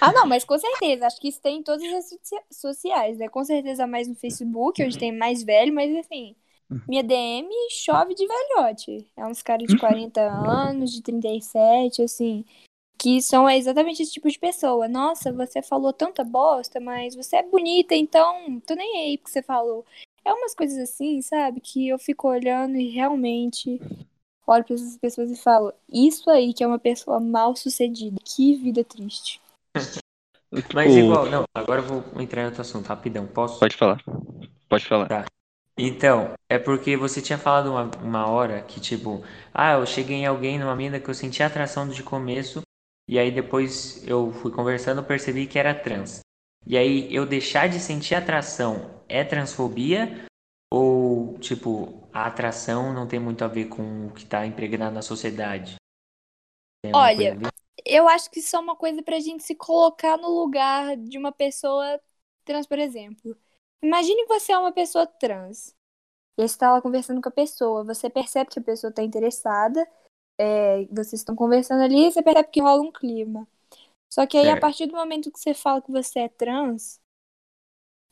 Ah, 0.00 0.12
não, 0.12 0.26
mas 0.26 0.44
com 0.44 0.58
certeza. 0.58 1.06
Acho 1.06 1.20
que 1.20 1.28
isso 1.28 1.40
tem 1.40 1.58
em 1.58 1.62
todas 1.62 1.84
as 1.92 2.10
sociais, 2.50 3.18
né? 3.18 3.28
Com 3.28 3.44
certeza 3.44 3.86
mais 3.86 4.08
no 4.08 4.14
Facebook, 4.14 4.82
onde 4.82 4.98
tem 4.98 5.16
mais 5.16 5.42
velho, 5.42 5.72
mas 5.72 5.94
assim, 5.96 6.34
minha 6.88 7.02
DM 7.02 7.48
chove 7.70 8.14
de 8.14 8.26
velhote. 8.26 9.06
É 9.16 9.24
uns 9.24 9.42
caras 9.42 9.68
de 9.68 9.78
40 9.78 10.20
anos, 10.20 10.92
de 10.92 11.02
37, 11.02 12.02
assim, 12.02 12.44
que 13.04 13.20
são 13.20 13.46
exatamente 13.50 14.02
esse 14.02 14.14
tipo 14.14 14.30
de 14.30 14.38
pessoa. 14.38 14.88
Nossa, 14.88 15.30
você 15.30 15.60
falou 15.60 15.92
tanta 15.92 16.24
bosta, 16.24 16.80
mas 16.80 17.14
você 17.14 17.36
é 17.36 17.42
bonita, 17.42 17.94
então 17.94 18.58
tô 18.66 18.74
nem 18.74 18.96
aí 18.96 19.18
porque 19.18 19.30
você 19.30 19.42
falou. 19.42 19.84
É 20.24 20.32
umas 20.32 20.54
coisas 20.54 20.78
assim, 20.78 21.20
sabe? 21.20 21.60
Que 21.60 21.86
eu 21.86 21.98
fico 21.98 22.26
olhando 22.26 22.78
e 22.78 22.88
realmente 22.88 23.78
olho 24.46 24.64
pra 24.64 24.74
essas 24.74 24.96
pessoas 24.96 25.30
e 25.30 25.36
falo, 25.36 25.70
isso 25.86 26.30
aí 26.30 26.54
que 26.54 26.64
é 26.64 26.66
uma 26.66 26.78
pessoa 26.78 27.20
mal 27.20 27.54
sucedida. 27.54 28.16
Que 28.24 28.54
vida 28.54 28.82
triste. 28.82 29.38
Mas 30.72 30.96
igual, 30.96 31.26
não, 31.26 31.44
agora 31.54 31.82
eu 31.82 31.86
vou 31.86 32.22
entrar 32.22 32.40
em 32.40 32.46
outro 32.46 32.62
assunto, 32.62 32.86
rapidão, 32.86 33.26
posso? 33.26 33.60
Pode 33.60 33.76
falar. 33.76 34.02
Pode 34.66 34.86
falar. 34.86 35.08
Tá. 35.08 35.24
Então, 35.76 36.32
é 36.48 36.58
porque 36.58 36.96
você 36.96 37.20
tinha 37.20 37.36
falado 37.36 37.70
uma, 37.70 37.90
uma 38.02 38.28
hora 38.28 38.62
que, 38.62 38.80
tipo, 38.80 39.22
ah, 39.52 39.72
eu 39.72 39.84
cheguei 39.84 40.18
em 40.18 40.26
alguém 40.26 40.58
numa 40.58 40.74
mina 40.74 40.98
que 40.98 41.10
eu 41.10 41.14
senti 41.14 41.42
atração 41.42 41.86
de 41.86 42.02
começo, 42.02 42.62
e 43.08 43.18
aí 43.18 43.30
depois 43.30 44.06
eu 44.06 44.32
fui 44.32 44.50
conversando 44.50 45.04
percebi 45.04 45.46
que 45.46 45.58
era 45.58 45.74
trans. 45.74 46.20
E 46.66 46.78
aí, 46.78 47.14
eu 47.14 47.26
deixar 47.26 47.68
de 47.68 47.78
sentir 47.78 48.14
atração 48.14 49.02
é 49.06 49.22
transfobia? 49.22 50.24
Ou, 50.72 51.38
tipo, 51.38 52.08
a 52.12 52.26
atração 52.26 52.92
não 52.92 53.06
tem 53.06 53.20
muito 53.20 53.44
a 53.44 53.48
ver 53.48 53.66
com 53.66 54.06
o 54.06 54.12
que 54.12 54.24
tá 54.24 54.46
impregnado 54.46 54.94
na 54.94 55.02
sociedade? 55.02 55.76
Alguma 56.86 57.06
Olha? 57.06 57.38
Eu 57.84 58.08
acho 58.08 58.30
que 58.30 58.40
isso 58.40 58.56
é 58.56 58.58
uma 58.58 58.74
coisa 58.74 59.02
pra 59.02 59.20
gente 59.20 59.42
se 59.42 59.54
colocar 59.54 60.16
no 60.16 60.28
lugar 60.28 60.96
de 60.96 61.18
uma 61.18 61.30
pessoa 61.30 62.00
trans, 62.44 62.66
por 62.66 62.78
exemplo. 62.78 63.36
Imagine 63.82 64.22
que 64.22 64.28
você 64.28 64.52
é 64.52 64.58
uma 64.58 64.72
pessoa 64.72 65.06
trans. 65.06 65.74
E 66.38 66.48
você 66.48 66.58
tá 66.58 66.72
lá 66.72 66.80
conversando 66.80 67.20
com 67.20 67.28
a 67.28 67.32
pessoa. 67.32 67.84
Você 67.84 68.08
percebe 68.08 68.50
que 68.50 68.58
a 68.58 68.62
pessoa 68.62 68.92
tá 68.92 69.02
interessada. 69.02 69.86
É, 70.38 70.84
vocês 70.86 71.14
estão 71.14 71.34
conversando 71.36 71.82
ali 71.82 72.10
você 72.10 72.22
percebe 72.22 72.48
que 72.50 72.60
rola 72.60 72.82
um 72.82 72.92
clima. 72.92 73.46
Só 74.12 74.26
que 74.26 74.36
aí, 74.36 74.44
a 74.46 74.50
Certo. 74.50 74.60
partir 74.60 74.86
do 74.86 74.96
momento 74.96 75.30
que 75.30 75.38
você 75.40 75.54
fala 75.54 75.82
que 75.82 75.90
você 75.90 76.20
é 76.20 76.28
trans, 76.28 77.00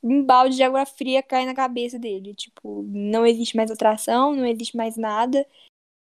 um 0.03 0.25
balde 0.25 0.57
de 0.57 0.63
água 0.63 0.85
fria 0.85 1.23
cai 1.23 1.47
na 1.47 1.55
cabeça 1.55 1.99
dele. 1.99 2.35
Tipo, 2.35 2.83
não 2.89 3.25
existe 3.25 3.57
mais 3.57 3.71
atração, 3.71 4.35
não 4.35 4.45
existe 4.45 4.77
mais 4.77 4.97
nada. 4.97 5.47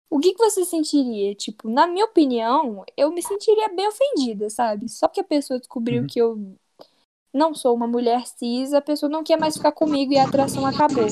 O 0.09 0.19
que, 0.21 0.33
que 0.33 0.39
você 0.39 0.65
sentiria? 0.65 1.35
Tipo, 1.35 1.69
na 1.69 1.87
minha 1.87 2.05
opinião, 2.05 2.85
eu 2.97 3.11
me 3.11 3.23
sentiria 3.23 3.69
bem 3.69 3.89
ofendida, 3.89 4.49
sabe? 4.49 4.89
Só 4.89 5.09
que 5.09 5.21
a 5.21 5.25
pessoa 5.25 5.59
descobriu 5.59 6.03
Uhum. 6.03 6.07
que 6.07 6.21
eu 6.21 6.57
não 7.33 7.55
sou 7.55 7.75
uma 7.75 7.87
mulher 7.87 8.27
cis, 8.27 8.73
a 8.73 8.81
pessoa 8.81 9.11
não 9.11 9.23
quer 9.25 9.39
mais 9.39 9.57
ficar 9.57 9.73
comigo 9.73 10.13
e 10.13 10.19
a 10.19 10.25
atração 10.25 10.67
acabou. 10.67 11.07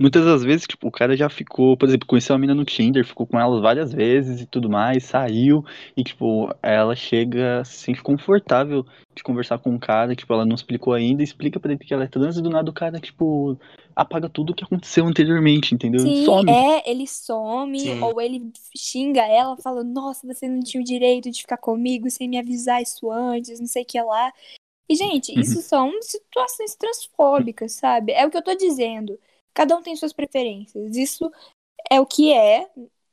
Muitas 0.00 0.24
das 0.24 0.44
vezes, 0.44 0.66
tipo, 0.66 0.88
o 0.88 0.92
cara 0.92 1.16
já 1.16 1.28
ficou, 1.28 1.76
por 1.76 1.88
exemplo, 1.88 2.06
conheceu 2.06 2.34
uma 2.34 2.40
mina 2.40 2.54
no 2.54 2.64
Tinder, 2.64 3.04
ficou 3.04 3.26
com 3.26 3.38
ela 3.38 3.60
várias 3.60 3.92
vezes 3.92 4.40
e 4.40 4.46
tudo 4.46 4.70
mais, 4.70 5.04
saiu, 5.04 5.64
e, 5.96 6.04
tipo, 6.04 6.48
ela 6.62 6.94
chega, 6.94 7.64
se 7.64 7.78
sente 7.78 8.02
confortável 8.02 8.84
de 9.14 9.22
conversar 9.22 9.58
com 9.58 9.70
um 9.70 9.78
cara, 9.78 10.14
tipo, 10.14 10.32
ela 10.32 10.46
não 10.46 10.54
explicou 10.54 10.92
ainda, 10.92 11.22
explica 11.22 11.58
pra 11.58 11.72
ele 11.72 11.84
que 11.84 11.92
ela 11.92 12.04
é 12.04 12.08
trans, 12.08 12.36
e 12.36 12.42
do 12.42 12.50
nada 12.50 12.70
o 12.70 12.74
cara, 12.74 13.00
tipo, 13.00 13.58
apaga 13.96 14.28
tudo 14.28 14.50
o 14.50 14.54
que 14.54 14.62
aconteceu 14.64 15.04
anteriormente, 15.06 15.74
entendeu? 15.74 16.00
Sim, 16.00 16.24
Some. 16.24 16.48
é, 16.48 16.88
ele 16.90 17.06
some, 17.06 17.80
Sim. 17.80 18.00
ou 18.00 18.20
ele 18.20 18.52
xinga 18.76 19.22
ela, 19.22 19.56
fala, 19.56 19.82
nossa, 19.82 20.26
você 20.26 20.48
não 20.48 20.60
tinha 20.60 20.80
o 20.80 20.84
direito 20.84 21.30
de 21.30 21.40
ficar 21.40 21.56
comigo 21.56 22.08
sem 22.08 22.28
me 22.28 22.38
avisar 22.38 22.80
isso 22.80 23.10
antes, 23.10 23.58
não 23.58 23.66
sei 23.66 23.82
o 23.82 23.86
que 23.86 24.00
lá. 24.00 24.32
E, 24.88 24.94
gente, 24.96 25.32
Uhum. 25.34 25.40
isso 25.42 25.62
são 25.62 25.92
situações 26.02 26.74
transfóbicas, 26.76 27.72
sabe? 27.72 28.12
É 28.12 28.26
o 28.26 28.30
que 28.30 28.36
eu 28.38 28.42
tô 28.42 28.54
dizendo. 28.54 29.18
Cada 29.54 29.76
um 29.76 29.82
tem 29.82 29.96
suas 29.96 30.12
preferências. 30.12 30.96
Isso 30.96 31.30
é 31.90 32.00
o 32.00 32.06
que 32.06 32.32
é. 32.32 32.68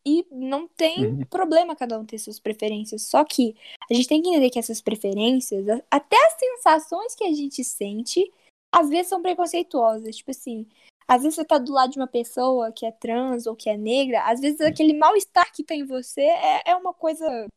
E 0.08 0.24
não 0.32 0.68
tem 0.68 1.08
Uhum. 1.08 1.26
problema 1.26 1.76
cada 1.76 2.00
um 2.00 2.06
ter 2.06 2.20
suas 2.20 2.40
preferências. 2.40 3.02
Só 3.04 3.24
que 3.24 3.56
a 3.90 3.94
gente 3.94 4.08
tem 4.08 4.22
que 4.22 4.30
entender 4.30 4.52
que 4.52 4.60
essas 4.60 4.80
preferências, 4.80 5.66
até 5.90 6.16
as 6.28 6.34
sensações 6.34 7.16
que 7.16 7.24
a 7.24 7.34
gente 7.34 7.64
sente, 7.64 8.32
às 8.72 8.88
vezes 8.90 9.08
são 9.08 9.22
preconceituosas. 9.22 10.16
Tipo 10.18 10.30
assim, 10.32 10.68
às 11.08 11.24
vezes 11.24 11.36
você 11.36 11.46
tá 11.46 11.58
do 11.58 11.72
lado 11.74 11.92
de 11.92 12.00
uma 12.00 12.08
pessoa 12.08 12.72
que 12.72 12.86
é 12.86 12.92
trans 12.92 13.48
ou 13.48 13.56
que 13.56 13.70
é 13.70 13.78
negra, 13.78 14.24
às 14.26 14.40
vezes 14.40 14.62
aquele 14.62 14.94
mal-estar 14.94 15.52
que 15.52 15.64
tem 15.64 15.82
em 15.82 15.86
você 15.86 16.22
é, 16.22 16.62
é 16.72 16.76
uma 16.76 16.94
coisa. 16.94 17.48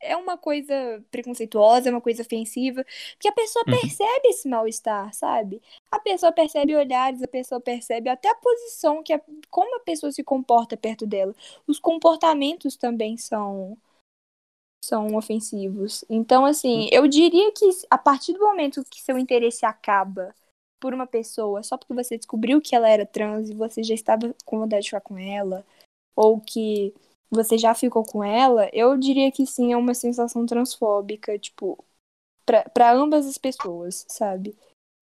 É 0.00 0.16
uma 0.16 0.36
coisa 0.38 0.74
preconceituosa, 1.10 1.88
é 1.88 1.92
uma 1.92 2.00
coisa 2.00 2.22
ofensiva. 2.22 2.84
Porque 3.12 3.28
a 3.28 3.32
pessoa 3.32 3.64
Uhum. 3.66 3.78
percebe 3.78 4.28
esse 4.28 4.48
mal-estar, 4.48 5.12
sabe? 5.14 5.60
A 5.90 5.98
pessoa 5.98 6.32
percebe 6.32 6.74
olhares, 6.74 7.22
a 7.22 7.28
pessoa 7.28 7.60
percebe 7.60 8.08
até 8.08 8.28
a 8.30 8.34
posição, 8.34 9.02
que 9.02 9.12
a, 9.12 9.20
como 9.50 9.76
a 9.76 9.80
pessoa 9.80 10.10
se 10.12 10.24
comporta 10.24 10.76
perto 10.76 11.06
dela. 11.06 11.34
Os 11.66 11.78
comportamentos 11.78 12.76
também 12.76 13.16
são 13.16 13.76
são 14.82 15.14
ofensivos. 15.14 16.04
Então, 16.08 16.44
assim, 16.44 16.88
eu 16.90 17.06
diria 17.06 17.52
que 17.52 17.68
a 17.90 17.98
partir 17.98 18.32
do 18.32 18.40
momento 18.40 18.82
que 18.90 19.00
seu 19.02 19.18
interesse 19.18 19.64
acaba 19.66 20.34
por 20.80 20.94
uma 20.94 21.06
pessoa 21.06 21.62
só 21.62 21.76
porque 21.76 21.92
você 21.92 22.16
descobriu 22.16 22.60
que 22.60 22.74
ela 22.74 22.88
era 22.88 23.04
trans 23.04 23.50
e 23.50 23.54
você 23.54 23.82
já 23.82 23.94
estava 23.94 24.34
com 24.44 24.58
vontade 24.58 24.82
de 24.84 24.88
ficar 24.88 25.02
com 25.02 25.18
ela, 25.18 25.64
ou 26.16 26.40
que 26.40 26.94
você 27.30 27.56
já 27.56 27.74
ficou 27.74 28.04
com 28.04 28.22
ela, 28.24 28.68
eu 28.72 28.96
diria 28.96 29.30
que 29.30 29.46
sim, 29.46 29.72
é 29.72 29.76
uma 29.76 29.94
sensação 29.94 30.44
transfóbica, 30.46 31.38
tipo, 31.38 31.82
pra, 32.44 32.62
pra 32.70 32.92
ambas 32.92 33.26
as 33.26 33.38
pessoas, 33.38 34.04
sabe? 34.08 34.56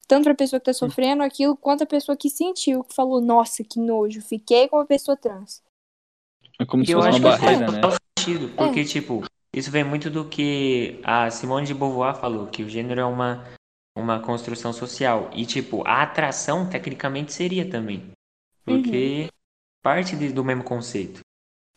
Tanto 0.07 0.25
pra 0.25 0.35
pessoa 0.35 0.59
que 0.61 0.67
tá 0.67 0.73
sofrendo 0.73 1.23
aquilo, 1.23 1.57
quanto 1.57 1.83
a 1.85 1.87
pessoa 1.87 2.17
que 2.17 2.31
sentiu, 2.31 2.83
que 2.85 2.95
falou, 2.95 3.21
nossa, 3.21 3.63
que 3.65 3.79
nojo, 3.79 4.23
fiquei 4.23 4.69
com 4.69 4.77
uma 4.77 4.87
pessoa 4.87 5.17
trans. 5.17 5.63
É 6.59 6.65
como 6.65 6.85
se 6.85 6.93
eu 6.93 6.99
fosse 6.99 7.09
acho 7.09 7.19
uma 7.19 7.33
que 7.33 7.41
faz 7.41 7.59
barreira, 7.59 7.73
né? 7.73 7.81
total 7.83 7.99
sentido, 8.19 8.49
porque, 8.57 8.85
tipo, 8.85 9.23
isso 9.55 9.71
vem 9.71 9.85
muito 9.85 10.11
do 10.11 10.29
que 10.29 11.01
a 11.05 11.31
Simone 11.31 11.67
de 11.67 11.75
Beauvoir 11.75 12.17
falou, 12.17 12.47
que 12.49 12.63
o 12.63 12.69
gênero 12.69 13.01
é 13.01 13.05
uma, 13.05 13.45
uma 13.97 14.21
construção 14.21 14.73
social. 14.73 15.31
E, 15.35 15.45
tipo, 15.47 15.87
a 15.87 16.03
atração, 16.03 16.69
tecnicamente, 16.69 17.33
seria 17.33 17.69
também. 17.69 18.11
Porque 18.65 19.29
parte 19.83 20.17
de- 20.17 20.33
do 20.33 20.45
mesmo 20.45 20.65
conceito. 20.65 21.21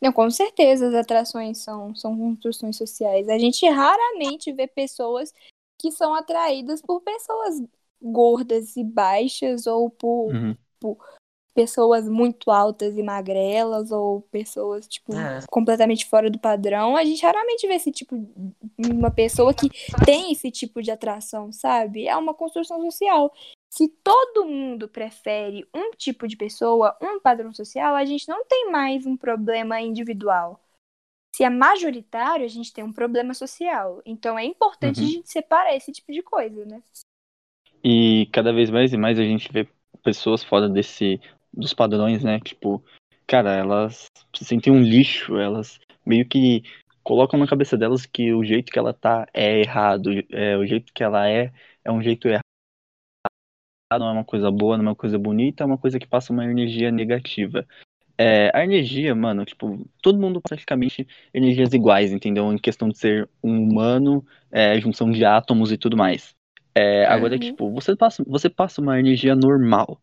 Não, 0.01 0.11
com 0.11 0.29
certeza 0.31 0.87
as 0.87 0.95
atrações 0.95 1.59
são, 1.59 1.93
são 1.93 2.17
construções 2.17 2.75
sociais. 2.75 3.29
A 3.29 3.37
gente 3.37 3.67
raramente 3.69 4.51
vê 4.51 4.65
pessoas 4.65 5.31
que 5.79 5.91
são 5.91 6.15
atraídas 6.15 6.81
por 6.81 7.01
pessoas 7.01 7.61
gordas 8.01 8.75
e 8.75 8.83
baixas 8.83 9.67
ou 9.67 9.89
por 9.89 10.33
Uhum. 10.33 10.57
Pessoas 11.53 12.07
muito 12.07 12.49
altas 12.51 12.97
e 12.97 13.03
magrelas 13.03 13.91
ou 13.91 14.21
pessoas, 14.23 14.87
tipo, 14.87 15.13
É. 15.15 15.39
completamente 15.49 16.05
fora 16.05 16.29
do 16.29 16.39
padrão. 16.39 16.95
A 16.95 17.03
gente 17.03 17.21
raramente 17.25 17.67
vê 17.67 17.73
esse 17.75 17.91
tipo 17.91 18.15
de 18.77 18.91
uma 18.91 19.11
pessoa 19.11 19.53
que 19.53 19.69
tem 20.05 20.31
esse 20.31 20.49
tipo 20.51 20.81
de 20.81 20.91
atração, 20.91 21.51
sabe? 21.51 22.07
É 22.07 22.15
uma 22.15 22.33
construção 22.33 22.81
social. 22.81 23.33
Se 23.69 23.87
todo 24.03 24.45
mundo 24.45 24.87
prefere 24.89 25.65
um 25.73 25.91
tipo 25.91 26.27
de 26.27 26.35
pessoa, 26.35 26.97
um 27.01 27.19
padrão 27.19 27.53
social, 27.53 27.95
a 27.95 28.03
gente 28.05 28.27
não 28.27 28.45
tem 28.45 28.69
mais 28.71 29.05
um 29.05 29.15
problema 29.15 29.79
individual. 29.81 30.59
Se 31.33 31.43
é 31.45 31.49
majoritário, 31.49 32.43
a 32.43 32.49
gente 32.49 32.73
tem 32.73 32.83
um 32.83 32.91
problema 32.91 33.33
social. 33.33 34.01
Então 34.05 34.37
é 34.37 34.43
importante 34.43 34.99
Uhum. 34.99 35.05
a 35.07 35.09
gente 35.09 35.31
separar 35.31 35.73
esse 35.75 35.91
tipo 35.91 36.11
de 36.11 36.21
coisa, 36.21 36.65
né? 36.65 36.81
E 37.83 38.27
cada 38.31 38.51
vez 38.53 38.69
mais 38.69 38.91
e 38.93 38.97
mais 38.97 39.17
a 39.17 39.23
gente 39.23 39.51
vê 39.51 39.67
pessoas 40.03 40.43
fora 40.43 40.67
desse 40.69 41.19
dos 41.53 41.73
padrões, 41.73 42.23
né? 42.23 42.39
Tipo, 42.39 42.83
cara, 43.27 43.51
elas 43.53 44.07
se 44.35 44.45
sentem 44.45 44.71
um 44.71 44.81
lixo, 44.81 45.37
elas 45.37 45.79
meio 46.05 46.27
que 46.27 46.63
colocam 47.03 47.39
na 47.39 47.47
cabeça 47.47 47.77
delas 47.77 48.05
que 48.05 48.33
o 48.33 48.43
jeito 48.43 48.71
que 48.71 48.79
ela 48.79 48.93
tá 48.93 49.27
é 49.33 49.59
errado, 49.59 50.11
é 50.29 50.57
o 50.57 50.65
jeito 50.65 50.93
que 50.93 51.03
ela 51.03 51.27
é 51.29 51.51
é 51.83 51.91
um 51.91 52.01
jeito 52.01 52.27
errado, 52.27 52.41
não 53.91 54.07
é 54.09 54.11
uma 54.11 54.23
coisa 54.23 54.51
boa, 54.51 54.77
não 54.77 54.85
é 54.85 54.87
uma 54.89 54.95
coisa 54.95 55.17
bonita, 55.17 55.63
é 55.63 55.65
uma 55.65 55.77
coisa 55.77 55.99
que 55.99 56.07
passa 56.07 56.31
uma 56.31 56.45
energia 56.45 56.91
negativa. 56.91 57.67
É, 58.17 58.51
a 58.53 58.63
energia, 58.63 59.15
mano, 59.15 59.43
tipo, 59.43 59.83
todo 60.01 60.19
mundo 60.19 60.39
praticamente 60.39 61.07
energias 61.33 61.73
iguais, 61.73 62.11
entendeu? 62.11 62.53
Em 62.53 62.57
questão 62.57 62.87
de 62.87 62.97
ser 62.97 63.27
um 63.43 63.63
humano, 63.63 64.23
é, 64.51 64.79
junção 64.79 65.09
de 65.09 65.25
átomos 65.25 65.71
e 65.71 65.77
tudo 65.77 65.97
mais. 65.97 66.35
É, 66.75 67.05
agora, 67.05 67.33
Uhum. 67.33 67.39
tipo, 67.39 67.71
você 67.71 67.95
passa, 67.95 68.23
você 68.27 68.47
passa 68.47 68.79
uma 68.79 68.99
energia 68.99 69.35
normal. 69.35 69.99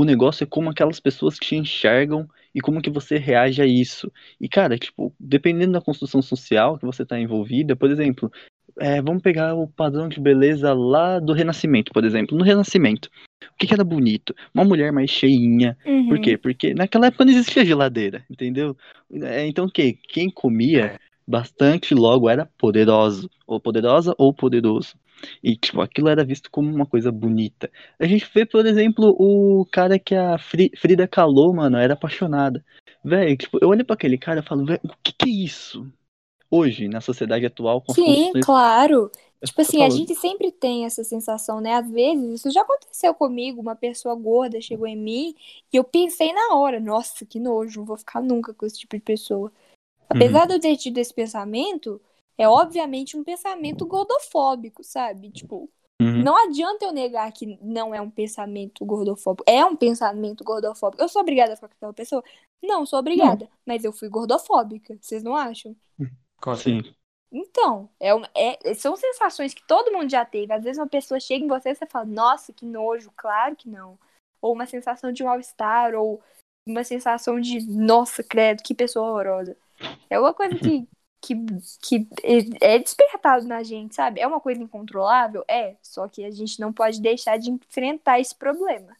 O 0.00 0.04
negócio 0.04 0.44
é 0.44 0.46
como 0.46 0.70
aquelas 0.70 0.98
pessoas 0.98 1.36
te 1.36 1.56
enxergam 1.56 2.26
e 2.54 2.60
como 2.62 2.80
que 2.80 2.88
você 2.88 3.18
reage 3.18 3.60
a 3.60 3.66
isso. 3.66 4.10
E, 4.40 4.48
cara, 4.48 4.78
tipo, 4.78 5.14
dependendo 5.20 5.72
da 5.72 5.80
construção 5.82 6.22
social 6.22 6.78
que 6.78 6.86
você 6.86 7.04
tá 7.04 7.20
envolvida, 7.20 7.76
por 7.76 7.90
exemplo, 7.90 8.32
é, 8.78 9.02
vamos 9.02 9.22
pegar 9.22 9.54
o 9.54 9.68
padrão 9.68 10.08
de 10.08 10.18
beleza 10.18 10.72
lá 10.72 11.18
do 11.18 11.34
Renascimento, 11.34 11.92
por 11.92 12.02
exemplo. 12.02 12.34
No 12.34 12.42
Renascimento, 12.42 13.10
o 13.44 13.58
que 13.58 13.66
que 13.66 13.74
era 13.74 13.84
bonito? 13.84 14.34
Uma 14.54 14.64
mulher 14.64 14.90
mais 14.90 15.10
cheinha, 15.10 15.76
Uhum. 15.84 16.08
por 16.08 16.18
quê? 16.18 16.38
Porque 16.38 16.72
naquela 16.72 17.08
época 17.08 17.26
não 17.26 17.32
existia 17.32 17.62
geladeira, 17.62 18.24
entendeu? 18.30 18.74
É, 19.12 19.46
Então 19.46 19.66
o 19.66 19.70
quê? 19.70 19.98
Quem 20.08 20.30
comia 20.30 20.98
bastante 21.28 21.94
logo 21.94 22.26
era 22.26 22.48
poderoso, 22.56 23.30
ou 23.46 23.60
poderosa 23.60 24.14
ou 24.16 24.32
poderoso. 24.32 24.94
E 25.42 25.56
tipo, 25.56 25.80
aquilo 25.80 26.08
era 26.08 26.24
visto 26.24 26.50
como 26.50 26.72
uma 26.74 26.86
coisa 26.86 27.10
bonita. 27.12 27.70
A 27.98 28.06
gente 28.06 28.28
vê, 28.34 28.44
por 28.46 28.64
exemplo, 28.66 29.14
o 29.18 29.66
cara 29.70 29.98
que 29.98 30.14
a 30.14 30.38
Fri- 30.38 30.72
Frida 30.76 31.06
Kahlo, 31.06 31.54
mano, 31.54 31.76
era 31.76 31.94
apaixonada. 31.94 32.64
Velho, 33.04 33.36
tipo, 33.36 33.58
eu 33.60 33.68
olho 33.68 33.84
pra 33.84 33.94
aquele 33.94 34.18
cara 34.18 34.40
e 34.40 34.46
falo, 34.46 34.64
velho, 34.64 34.80
o 34.84 34.88
que 35.02 35.12
que 35.12 35.28
é 35.28 35.32
isso? 35.32 35.86
Hoje, 36.50 36.88
na 36.88 37.00
sociedade 37.00 37.46
atual, 37.46 37.80
com 37.80 37.94
Sim, 37.94 38.04
construções- 38.04 38.44
claro. 38.44 39.10
Tipo 39.42 39.62
assim, 39.62 39.82
a 39.82 39.88
gente 39.88 40.14
sempre 40.14 40.52
tem 40.52 40.84
essa 40.84 41.02
sensação, 41.02 41.62
né? 41.62 41.72
Às 41.72 41.90
vezes, 41.90 42.34
isso 42.34 42.50
já 42.50 42.60
aconteceu 42.60 43.14
comigo, 43.14 43.58
uma 43.58 43.74
pessoa 43.74 44.14
gorda 44.14 44.60
chegou 44.60 44.86
em 44.86 44.96
mim 44.96 45.34
e 45.72 45.76
eu 45.76 45.84
pensei 45.84 46.30
na 46.30 46.54
hora, 46.56 46.78
nossa, 46.78 47.24
que 47.24 47.40
nojo, 47.40 47.80
não 47.80 47.86
vou 47.86 47.96
ficar 47.96 48.20
nunca 48.20 48.52
com 48.52 48.66
esse 48.66 48.78
tipo 48.80 48.96
de 48.96 49.02
pessoa. 49.02 49.50
Apesar 50.10 50.46
de 50.46 50.54
eu 50.54 50.60
ter 50.60 50.76
tido 50.76 50.98
esse 50.98 51.14
pensamento, 51.14 51.98
é 52.38 52.48
obviamente 52.48 53.16
um 53.16 53.24
pensamento 53.24 53.86
gordofóbico, 53.86 54.82
sabe? 54.82 55.30
Tipo, 55.30 55.70
Uhum. 56.00 56.22
não 56.24 56.34
adianta 56.34 56.86
eu 56.86 56.92
negar 56.92 57.30
que 57.30 57.58
não 57.60 57.94
é 57.94 58.00
um 58.00 58.10
pensamento 58.10 58.84
gordofóbico. 58.86 59.44
É 59.46 59.62
um 59.64 59.76
pensamento 59.76 60.42
gordofóbico. 60.42 61.02
Eu 61.02 61.08
sou 61.08 61.20
obrigada 61.20 61.52
a 61.52 61.56
ficar 61.56 61.68
com 61.68 61.74
aquela 61.74 61.92
pessoa? 61.92 62.24
Não, 62.62 62.86
sou 62.86 62.98
obrigada. 62.98 63.50
Mas 63.66 63.84
eu 63.84 63.92
fui 63.92 64.08
gordofóbica. 64.08 64.96
Vocês 65.00 65.22
não 65.22 65.36
acham? 65.36 65.76
Com 66.40 66.56
Sim. 66.56 66.82
Então, 67.32 67.88
é, 68.00 68.12
uma- 68.14 68.28
é- 68.34 68.74
são 68.74 68.96
sensações 68.96 69.54
que 69.54 69.64
todo 69.66 69.92
mundo 69.92 70.10
já 70.10 70.24
teve. 70.24 70.52
Às 70.52 70.64
vezes 70.64 70.78
uma 70.78 70.88
pessoa 70.88 71.20
chega 71.20 71.44
em 71.44 71.48
você 71.48 71.70
e 71.70 71.74
você 71.74 71.86
fala, 71.86 72.06
nossa, 72.06 72.52
que 72.52 72.64
nojo, 72.64 73.12
claro 73.16 73.54
que 73.54 73.68
não. 73.68 73.98
Ou 74.40 74.54
uma 74.54 74.66
sensação 74.66 75.12
de 75.12 75.22
mal-estar, 75.22 75.94
ou 75.94 76.20
uma 76.66 76.82
sensação 76.82 77.38
de, 77.38 77.60
nossa, 77.70 78.22
credo, 78.24 78.62
que 78.62 78.74
pessoa 78.74 79.08
horrorosa. 79.10 79.56
É 80.08 80.18
uma 80.18 80.32
coisa 80.34 80.56
que, 80.56 80.88
que, 81.20 81.34
que 81.82 82.08
é 82.62 82.74
é 82.76 82.78
despertado 82.78 83.46
na 83.46 83.62
gente, 83.62 83.94
sabe? 83.94 84.20
É 84.20 84.26
uma 84.26 84.40
coisa 84.40 84.62
incontrolável? 84.62 85.44
É, 85.48 85.76
só 85.82 86.08
que 86.08 86.24
a 86.24 86.30
gente 86.30 86.60
não 86.60 86.72
pode 86.72 87.00
deixar 87.00 87.38
de 87.38 87.50
enfrentar 87.50 88.20
esse 88.20 88.34
problema. 88.34 88.96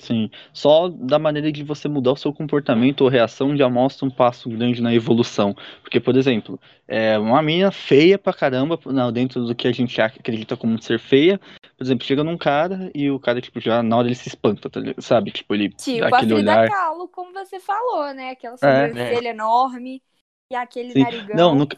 Sim, 0.00 0.28
só 0.52 0.88
da 0.88 1.18
maneira 1.20 1.52
de 1.52 1.62
você 1.62 1.88
mudar 1.88 2.12
o 2.12 2.16
seu 2.16 2.32
comportamento 2.32 3.02
ou 3.02 3.08
reação 3.08 3.56
já 3.56 3.68
mostra 3.70 4.04
um 4.04 4.10
passo 4.10 4.50
grande 4.50 4.82
na 4.82 4.92
evolução. 4.92 5.54
Porque, 5.82 6.00
por 6.00 6.16
exemplo, 6.16 6.60
é 6.86 7.16
uma 7.18 7.40
menina 7.40 7.70
feia 7.70 8.18
pra 8.18 8.32
caramba, 8.34 8.78
não, 8.86 9.12
dentro 9.12 9.44
do 9.46 9.54
que 9.54 9.68
a 9.68 9.72
gente 9.72 9.98
ac- 10.00 10.18
acredita 10.18 10.56
como 10.56 10.82
ser 10.82 10.98
feia, 10.98 11.38
por 11.76 11.84
exemplo, 11.84 12.04
chega 12.04 12.24
num 12.24 12.36
cara 12.36 12.90
e 12.94 13.08
o 13.10 13.20
cara, 13.20 13.40
tipo, 13.40 13.60
já 13.60 13.82
na 13.82 13.96
hora 13.96 14.08
ele 14.08 14.14
se 14.16 14.28
espanta, 14.28 14.68
tá 14.68 14.80
sabe? 14.98 15.30
Tipo, 15.30 15.54
ele 15.54 15.74
Tipo, 15.76 16.04
dá 16.04 16.08
a 16.18 16.22
aquele 16.22 16.32
Frida 16.32 16.56
olhar. 16.56 16.64
Kahlo, 16.64 17.08
como 17.08 17.32
você 17.32 17.58
falou, 17.60 18.12
né? 18.14 18.30
Aquela 18.30 18.56
É. 18.62 18.94
sobrancelha 18.96 19.28
enorme 19.30 20.02
e 20.50 20.54
aquele 20.54 20.92
Sim. 20.92 21.00
narigão. 21.00 21.36
Não, 21.36 21.54
no... 21.54 21.68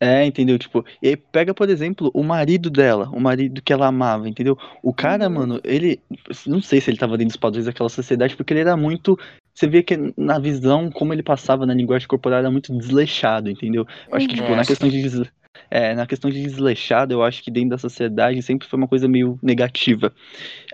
É, 0.00 0.24
entendeu? 0.24 0.56
Tipo, 0.58 0.84
e 1.02 1.16
pega, 1.16 1.52
por 1.52 1.68
exemplo, 1.68 2.08
o 2.14 2.22
marido 2.22 2.70
dela, 2.70 3.08
o 3.10 3.18
marido 3.18 3.60
que 3.60 3.72
ela 3.72 3.88
amava, 3.88 4.28
entendeu? 4.28 4.56
O 4.80 4.94
cara, 4.94 5.28
Uhum. 5.28 5.34
mano, 5.34 5.60
ele. 5.64 6.00
Não 6.46 6.62
sei 6.62 6.80
se 6.80 6.88
ele 6.90 6.98
tava 6.98 7.16
dentro 7.18 7.32
dos 7.32 7.36
padrões 7.36 7.64
daquela 7.66 7.88
sociedade, 7.88 8.36
porque 8.36 8.52
ele 8.52 8.60
era 8.60 8.76
muito. 8.76 9.18
Você 9.52 9.66
vê 9.66 9.82
que 9.82 9.96
na 10.16 10.38
visão, 10.38 10.88
como 10.88 11.12
ele 11.12 11.22
passava 11.22 11.66
na 11.66 11.74
linguagem 11.74 12.06
corporal, 12.06 12.38
era 12.38 12.50
muito 12.50 12.72
desleixado, 12.78 13.50
entendeu? 13.50 13.84
Eu 14.08 14.16
acho 14.16 14.28
que, 14.28 14.34
Uhum. 14.34 14.42
tipo, 14.42 14.52
É, 14.52 14.54
na 14.54 14.60
acho 14.60 14.70
questão 14.70 14.88
de. 14.88 15.30
É, 15.70 15.94
na 15.94 16.06
questão 16.06 16.30
de 16.30 16.42
desleixado, 16.42 17.12
eu 17.14 17.22
acho 17.22 17.42
que 17.42 17.50
dentro 17.50 17.70
da 17.70 17.78
sociedade 17.78 18.42
sempre 18.42 18.68
foi 18.68 18.78
uma 18.78 18.88
coisa 18.88 19.08
meio 19.08 19.38
negativa. 19.42 20.14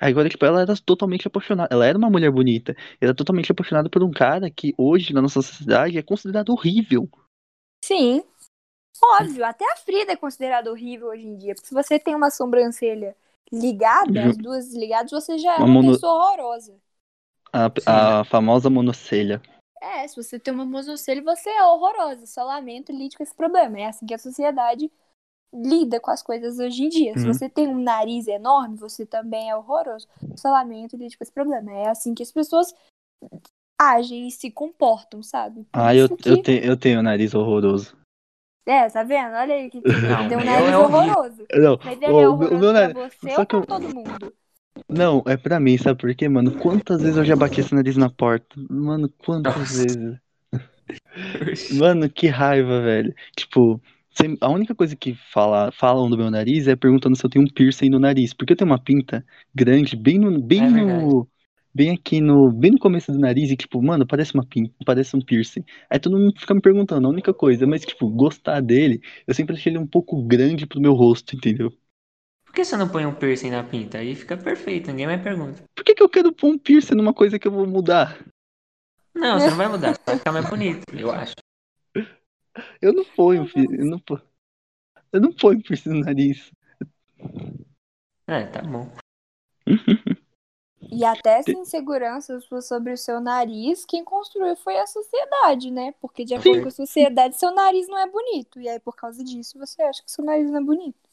Agora, 0.01 0.29
tipo, 0.29 0.45
ela 0.47 0.63
era 0.63 0.77
totalmente 0.77 1.27
apaixonada. 1.29 1.69
Ela 1.75 1.87
era 1.87 1.99
uma 1.99 2.11
mulher 2.11 2.31
bonita. 2.33 2.77
Era 3.01 3.15
totalmente 3.15 3.53
apaixonada 3.53 3.91
por 3.91 4.03
um 4.05 4.11
cara 4.13 4.51
que 4.51 4.75
hoje, 4.79 5.13
na 5.15 5.23
nossa 5.23 5.43
sociedade, 5.43 5.99
é 5.99 6.03
considerado 6.03 6.51
horrível. 6.51 7.09
Sim. 7.85 8.23
Óbvio, 9.03 9.45
até 9.47 9.65
a 9.73 9.77
Frida 9.77 10.13
é 10.13 10.17
considerada 10.17 10.71
horrível 10.73 11.09
hoje 11.09 11.27
em 11.27 11.37
dia. 11.37 11.55
Porque 11.55 11.69
se 11.69 11.75
você 11.75 11.99
tem 11.99 12.15
uma 12.17 12.31
sobrancelha 12.31 13.17
ligada, 13.53 14.27
as 14.29 14.39
duas 14.39 14.73
ligadas, 14.75 15.13
você 15.13 15.39
já 15.39 15.61
é 15.61 15.63
Uma 15.63 15.67
uma 15.67 15.75
mono- 15.75 15.79
pessoa 15.79 16.13
horrorosa. 16.15 16.81
A, 17.53 18.21
a 18.21 18.25
famosa 18.25 18.69
monocelha. 18.69 19.41
É, 19.85 20.09
se 20.09 20.17
você 20.17 20.39
tem 20.39 20.53
uma 20.55 20.65
monocelha, 20.65 21.23
você 21.23 21.51
é 21.51 21.63
horrorosa. 21.65 22.25
Só 22.27 22.43
lamento 22.45 22.91
e 22.91 22.97
lide 22.97 23.17
com 23.17 23.23
esse 23.23 23.35
problema. 23.35 23.79
É 23.79 23.87
assim 23.87 24.07
que 24.07 24.15
a 24.15 24.19
sociedade 24.19 24.91
lida 25.53 26.01
com 26.01 26.11
as 26.11 26.23
coisas 26.23 26.59
hoje 26.59 26.85
em 26.85 26.89
dia. 26.89 27.13
Se 27.19 27.27
Uhum. 27.27 27.33
você 27.35 27.49
tem 27.49 27.69
um 27.69 27.79
nariz 27.81 28.27
enorme, 28.27 28.77
você 28.77 29.05
também 29.05 29.51
é 29.51 29.57
horroroso. 29.57 30.09
Só 30.37 30.51
lamento 30.51 30.95
e 30.97 30.99
lide 30.99 31.19
com 31.19 31.23
esse 31.25 31.33
problema. 31.33 31.71
É 31.73 31.89
assim 31.89 32.15
que 32.15 32.23
as 32.23 32.33
pessoas 32.33 32.75
agem 33.81 34.27
e 34.27 34.31
se 34.31 34.51
comportam, 34.51 35.23
sabe? 35.23 35.65
Por 35.65 35.79
Ah, 35.81 35.95
eu, 35.95 36.09
que- 36.17 36.29
eu, 36.29 36.43
te, 36.43 36.53
eu 36.65 36.77
tenho 36.79 37.01
um 37.01 37.03
nariz 37.03 37.35
horroroso. 37.35 37.97
É, 38.67 38.89
tá 38.89 39.03
vendo? 39.03 39.35
Olha 39.35 39.55
aí 39.55 39.69
que 39.71 39.83
Não, 40.25 40.29
tem 40.29 40.39
um 40.39 40.41
meu 40.41 40.47
nariz 40.47 40.69
é 40.71 40.79
horroroso. 40.79 41.47
Não, 41.53 41.79
Mas 41.85 41.97
ele 42.01 42.07
o 42.07 42.09
é 42.09 42.13
meu- 42.23 42.33
horroroso 42.33 42.55
o 42.55 42.59
meu 42.59 42.73
pra 42.73 42.89
nariz- 42.89 43.15
você 43.21 43.31
só 43.31 43.41
ou 43.41 43.47
que 43.47 43.51
pra 43.51 43.59
eu- 43.59 43.67
todo 43.67 43.95
mundo? 43.95 44.35
Não, 44.97 45.23
é 45.27 45.37
pra 45.37 45.59
mim, 45.59 45.77
sabe 45.77 46.01
por 46.01 46.15
quê, 46.15 46.29
mano? 46.29 46.57
Quantas 46.57 47.03
vezes 47.03 47.17
eu 47.17 47.25
já 47.25 47.35
bati 47.35 47.61
esse 47.61 47.75
nariz 47.75 47.97
na 47.97 48.09
porta? 48.09 48.57
Mano, 48.71 49.09
quantas 49.09 49.57
Nossa. 49.59 49.77
vezes? 49.77 50.19
Mano, 51.79 52.09
que 52.09 52.29
raiva, 52.29 52.81
velho. 52.81 53.15
Tipo, 53.37 53.81
a 54.41 54.49
única 54.49 54.75
coisa 54.75 54.95
que 54.95 55.15
fala, 55.33 55.73
falam 55.73 56.09
do 56.09 56.17
meu 56.17 56.31
nariz 56.31 56.69
é 56.69 56.77
perguntando 56.77 57.17
se 57.17 57.25
eu 57.25 57.31
tenho 57.31 57.45
um 57.45 57.49
piercing 57.49 57.89
no 57.91 57.99
nariz. 57.99 58.33
Porque 58.33 58.53
eu 58.53 58.57
tenho 58.57 58.71
uma 58.71 58.79
pinta 58.83 59.25
grande, 59.55 59.97
bem 59.97 60.19
no, 60.19 60.41
bem 60.41 60.63
É 60.63 60.71
no, 60.71 61.29
bem 61.75 61.91
aqui 61.91 62.21
no, 62.21 62.53
bem 62.53 62.71
no 62.73 62.79
começo 62.79 63.11
do 63.13 63.19
nariz 63.19 63.51
e 63.51 63.57
tipo, 63.57 63.83
mano, 63.83 64.07
parece 64.07 64.35
uma 64.35 64.47
pinta, 64.47 64.73
parece 64.87 65.17
um 65.17 65.21
piercing. 65.21 65.65
Aí 65.91 65.99
todo 65.99 66.17
mundo 66.19 66.39
fica 66.39 66.55
me 66.55 66.61
perguntando, 66.61 67.07
a 67.07 67.11
única 67.11 67.35
coisa, 67.35 67.67
mas 67.67 67.85
tipo, 67.85 68.09
gostar 68.11 68.61
dele, 68.61 69.01
eu 69.27 69.35
sempre 69.35 69.57
achei 69.57 69.73
ele 69.73 69.79
um 69.79 69.87
pouco 69.87 70.23
grande 70.25 70.67
pro 70.67 70.81
meu 70.81 70.95
rosto, 70.95 71.35
entendeu? 71.37 71.73
Por 72.55 72.59
que 72.59 72.65
você 72.67 72.77
não 72.77 72.89
põe 72.89 73.05
um 73.05 73.13
piercing 73.13 73.51
na 73.51 73.65
pinta? 73.65 73.99
Aí 73.99 74.15
fica 74.15 74.37
perfeito, 74.37 74.87
ninguém 74.87 75.09
mais 75.09 75.21
pergunta. 75.21 75.65
Por 75.75 75.85
que 75.85 75.93
que 75.93 76.01
eu 76.01 76.09
quero 76.09 76.33
pôr 76.33 76.53
um 76.53 76.57
piercing 76.57 76.95
numa 76.95 77.13
coisa 77.13 77.37
que 77.37 77.49
eu 77.49 77.51
vou 77.51 77.67
mudar? 77.67 78.17
Não, 79.13 79.41
você 79.41 79.51
não 79.51 79.57
vai 79.57 79.67
mudar, 79.67 79.95
você 79.99 80.03
vai 80.07 80.19
ficar 80.19 80.31
mais 80.31 80.49
bonito, 80.49 80.85
eu 80.97 81.11
acho. 81.11 81.35
Eu 82.81 82.93
não 82.93 83.05
ponho, 83.05 83.45
filho, 83.49 83.75
eu 83.75 83.85
não 83.85 83.99
ponho. 83.99 84.23
Eu 85.13 85.21
não 85.21 85.33
ponho 85.33 85.61
piercing 85.65 85.89
no 85.89 86.05
nariz. 86.05 86.53
É, 88.29 88.45
tá 88.47 88.63
bom. 88.63 88.89
E 90.93 91.05
até 91.05 91.41
essa 91.41 91.51
insegurança 91.51 92.39
sobre 92.63 92.93
o 92.93 92.97
seu 92.97 93.21
nariz, 93.21 93.85
quem 93.85 94.05
construiu 94.05 94.55
foi 94.55 94.79
a 94.79 94.87
sociedade, 94.87 95.73
né? 95.73 95.93
Porque 96.01 96.25
de 96.25 96.35
acordo 96.35 96.59
Sim. 96.59 96.63
com 96.63 96.69
a 96.69 96.71
sociedade, 96.71 97.37
seu 97.37 97.53
nariz 97.53 97.89
não 97.89 97.99
é 97.99 98.09
bonito. 98.09 98.61
E 98.61 98.69
aí, 98.69 98.79
por 98.79 98.95
causa 98.95 99.25
disso, 99.25 99.59
você 99.59 99.83
acha 99.83 100.05
que 100.05 100.13
seu 100.13 100.25
nariz 100.25 100.49
não 100.49 100.61
é 100.61 100.65
bonito. 100.65 101.04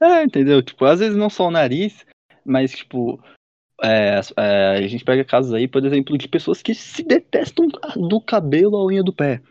É, 0.00 0.22
entendeu? 0.24 0.62
Tipo, 0.62 0.84
às 0.84 1.00
vezes 1.00 1.16
não 1.16 1.30
só 1.30 1.46
o 1.46 1.50
nariz, 1.50 2.04
mas, 2.44 2.72
tipo, 2.72 3.22
é, 3.82 4.20
é, 4.36 4.66
a 4.76 4.86
gente 4.86 5.04
pega 5.04 5.24
casos 5.24 5.52
aí, 5.52 5.66
por 5.66 5.84
exemplo, 5.84 6.16
de 6.16 6.28
pessoas 6.28 6.62
que 6.62 6.74
se 6.74 7.02
detestam 7.02 7.66
do 7.96 8.20
cabelo 8.20 8.76
à 8.76 8.86
unha 8.86 9.02
do 9.02 9.12
pé. 9.12 9.42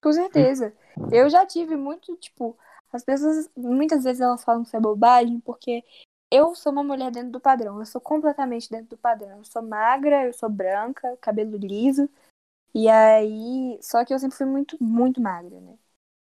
Com 0.00 0.12
certeza. 0.12 0.72
Eu 1.10 1.28
já 1.28 1.44
tive 1.46 1.76
muito, 1.76 2.16
tipo, 2.16 2.56
as 2.92 3.04
pessoas 3.04 3.50
muitas 3.56 4.04
vezes 4.04 4.20
elas 4.20 4.44
falam 4.44 4.62
que 4.62 4.68
isso 4.68 4.76
é 4.76 4.80
bobagem, 4.80 5.40
porque 5.40 5.82
eu 6.30 6.54
sou 6.54 6.72
uma 6.72 6.82
mulher 6.82 7.10
dentro 7.10 7.30
do 7.30 7.40
padrão. 7.40 7.78
Eu 7.78 7.86
sou 7.86 8.00
completamente 8.00 8.70
dentro 8.70 8.90
do 8.90 8.96
padrão. 8.96 9.38
Eu 9.38 9.44
sou 9.44 9.62
magra, 9.62 10.26
eu 10.26 10.32
sou 10.32 10.48
branca, 10.48 11.16
cabelo 11.20 11.56
liso. 11.56 12.08
E 12.74 12.88
aí. 12.88 13.78
Só 13.82 14.04
que 14.04 14.14
eu 14.14 14.18
sempre 14.18 14.36
fui 14.36 14.46
muito, 14.46 14.76
muito 14.82 15.20
magra, 15.20 15.60
né? 15.60 15.76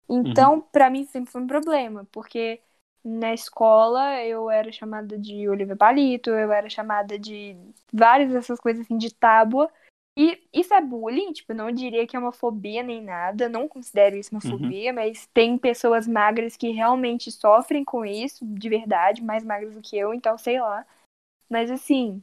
Então, 0.09 0.61
pra 0.61 0.91
mim 0.91 1.05
sempre 1.05 1.31
foi 1.33 1.43
um 1.43 1.47
problema, 1.47 2.07
porque 2.13 2.61
na 3.05 3.35
escola 3.35 4.23
eu 4.25 4.51
era 4.51 4.71
chamada 4.73 5.19
de 5.19 5.49
Olivia 5.49 5.77
Palito, 5.77 6.31
eu 6.31 6.53
era 6.53 6.69
chamada 6.71 7.19
de 7.19 7.57
várias 7.93 8.31
dessas 8.33 8.61
coisas 8.61 8.85
assim 8.85 8.99
de 8.99 9.13
tábua. 9.15 9.71
E 10.19 10.49
isso 10.53 10.73
é 10.73 10.81
bullying, 10.81 11.33
tipo, 11.33 11.53
eu 11.53 11.57
não 11.57 11.71
diria 11.71 12.07
que 12.07 12.17
é 12.17 12.19
uma 12.19 12.33
fobia 12.33 12.83
nem 12.83 13.03
nada, 13.03 13.49
não 13.51 13.69
considero 13.69 14.17
isso 14.17 14.31
uma 14.33 14.41
Uhum. 14.45 14.75
fobia, 14.75 14.91
mas 14.93 15.27
tem 15.35 15.59
pessoas 15.59 16.07
magras 16.09 16.57
que 16.57 16.71
realmente 16.71 17.31
sofrem 17.31 17.85
com 17.85 18.05
isso, 18.05 18.45
de 18.47 18.69
verdade, 18.69 19.23
mais 19.23 19.45
magras 19.45 19.75
do 19.75 19.83
que 19.83 19.97
eu, 19.97 20.15
então 20.15 20.39
sei 20.39 20.59
lá. 20.61 20.87
Mas 21.51 21.71
assim, 21.71 22.23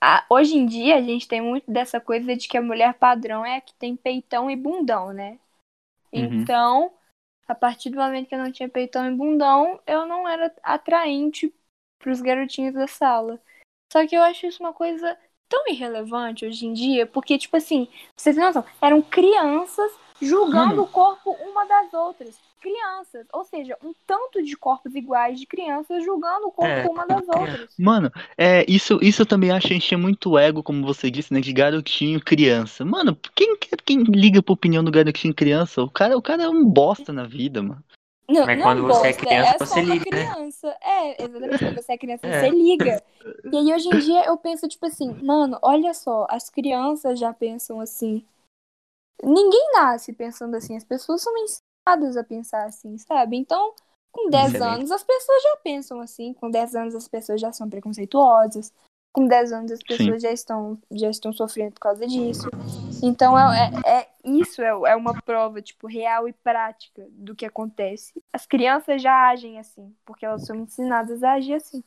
a- 0.00 0.24
hoje 0.30 0.56
em 0.56 0.66
dia 0.66 0.96
a 0.96 1.00
gente 1.02 1.26
tem 1.28 1.40
muito 1.40 1.70
dessa 1.70 2.00
coisa 2.00 2.36
de 2.36 2.48
que 2.48 2.56
a 2.56 2.62
mulher 2.62 2.94
padrão 2.94 3.44
é 3.44 3.56
a 3.56 3.60
que 3.62 3.74
tem 3.74 3.96
peitão 3.96 4.50
e 4.50 4.56
bundão, 4.56 5.12
né? 5.12 5.38
Uhum. 6.12 6.42
Então, 6.42 6.92
a 7.46 7.54
partir 7.54 7.90
do 7.90 7.98
momento 7.98 8.28
que 8.28 8.34
eu 8.34 8.38
não 8.38 8.52
tinha 8.52 8.68
peitão 8.68 9.10
e 9.10 9.14
bundão, 9.14 9.80
eu 9.86 10.06
não 10.06 10.28
era 10.28 10.54
atraente 10.62 11.52
pros 11.98 12.20
garotinhos 12.20 12.74
da 12.74 12.86
sala. 12.86 13.40
Só 13.92 14.06
que 14.06 14.16
eu 14.16 14.22
acho 14.22 14.46
isso 14.46 14.62
uma 14.62 14.72
coisa 14.72 15.18
tão 15.48 15.66
irrelevante 15.68 16.46
hoje 16.46 16.64
em 16.64 16.72
dia, 16.72 17.06
porque, 17.06 17.36
tipo 17.36 17.56
assim, 17.56 17.88
vocês 18.16 18.36
têm 18.36 18.44
noção, 18.44 18.64
eram 18.80 19.02
crianças 19.02 19.92
julgando 20.22 20.76
Mano. 20.76 20.82
o 20.82 20.88
corpo 20.88 21.32
uma 21.32 21.64
das 21.66 21.92
outras. 21.92 22.38
Crianças, 22.60 23.26
ou 23.32 23.42
seja, 23.44 23.76
um 23.82 23.94
tanto 24.06 24.42
de 24.42 24.54
corpos 24.54 24.94
iguais 24.94 25.40
de 25.40 25.46
crianças 25.46 26.04
julgando 26.04 26.48
o 26.48 26.52
corpo 26.52 26.72
É, 26.72 26.86
uma 26.86 27.06
das 27.06 27.26
outras. 27.26 27.74
Mano, 27.78 28.12
é, 28.36 28.64
isso, 28.70 28.98
isso 29.00 29.22
eu 29.22 29.26
também 29.26 29.50
acho 29.50 29.72
encher 29.72 29.96
muito 29.96 30.36
ego, 30.36 30.62
como 30.62 30.86
você 30.86 31.10
disse, 31.10 31.32
né? 31.32 31.40
De 31.40 31.52
garotinho 31.52 32.20
criança. 32.22 32.84
Mano, 32.84 33.16
quem, 33.34 33.56
quem 33.84 34.02
liga 34.02 34.42
pra 34.42 34.52
opinião 34.52 34.84
do 34.84 34.90
garotinho 34.90 35.34
criança? 35.34 35.82
O 35.82 35.90
cara, 35.90 36.16
o 36.18 36.22
cara 36.22 36.42
é 36.42 36.48
um 36.48 36.64
bosta 36.64 37.12
na 37.12 37.26
vida, 37.26 37.62
mano. 37.62 37.82
Não, 38.28 38.46
Mas 38.46 38.58
não 38.58 38.64
quando 38.64 38.82
você 38.82 39.06
é 39.08 39.12
bosta, 39.12 39.26
criança, 39.26 39.54
é 39.54 39.58
só 39.58 39.74
você 39.74 39.80
liga, 39.82 40.10
né? 40.10 40.34
criança. 40.34 40.76
É, 40.82 41.24
exatamente. 41.24 41.58
Quando 41.58 41.74
você 41.74 41.92
é 41.92 41.98
criança, 41.98 42.26
É. 42.26 42.40
você 42.40 42.50
liga. 42.50 43.02
E 43.50 43.56
aí, 43.56 43.74
hoje 43.74 43.88
em 43.88 43.98
dia, 43.98 44.24
eu 44.26 44.36
penso, 44.36 44.68
tipo 44.68 44.86
assim, 44.86 45.12
mano, 45.22 45.58
olha 45.62 45.92
só, 45.94 46.26
as 46.30 46.48
crianças 46.48 47.18
já 47.18 47.32
pensam 47.32 47.80
assim. 47.80 48.24
Ninguém 49.22 49.72
nasce 49.72 50.12
pensando 50.12 50.54
assim, 50.54 50.76
as 50.76 50.84
pessoas 50.84 51.22
são 51.22 51.32
ensinadas 51.90 52.16
a 52.16 52.24
pensar 52.24 52.66
assim, 52.66 52.96
sabe? 52.98 53.36
Então, 53.36 53.74
com 54.12 54.28
10 54.28 54.54
Excelente. 54.54 54.74
anos, 54.74 54.90
as 54.90 55.02
pessoas 55.02 55.42
já 55.42 55.56
pensam 55.62 56.00
assim, 56.00 56.32
com 56.34 56.50
10 56.50 56.74
anos, 56.74 56.94
as 56.94 57.08
pessoas 57.08 57.40
já 57.40 57.52
são 57.52 57.68
preconceituosas. 57.68 58.72
Com 59.12 59.26
10 59.26 59.52
anos, 59.52 59.72
as 59.72 59.82
pessoas 59.82 60.22
já 60.22 60.30
estão, 60.30 60.78
já 60.92 61.10
estão 61.10 61.32
sofrendo 61.32 61.72
por 61.72 61.80
causa 61.80 62.06
disso. 62.06 62.48
Então, 63.02 63.36
é, 63.36 63.72
é, 63.84 63.98
é- 63.98 64.08
isso 64.24 64.62
é, 64.62 64.68
é 64.68 64.94
uma 64.96 65.14
prova, 65.22 65.60
tipo, 65.60 65.88
real 65.88 66.28
e 66.28 66.32
prática 66.32 67.06
do 67.10 67.34
que 67.34 67.44
acontece. 67.44 68.22
As 68.32 68.46
crianças 68.46 69.02
já 69.02 69.28
agem 69.28 69.58
assim, 69.58 69.92
porque 70.04 70.24
elas 70.24 70.46
são 70.46 70.54
ensinadas 70.56 71.24
a 71.24 71.32
agir 71.32 71.54
assim. 71.54 71.82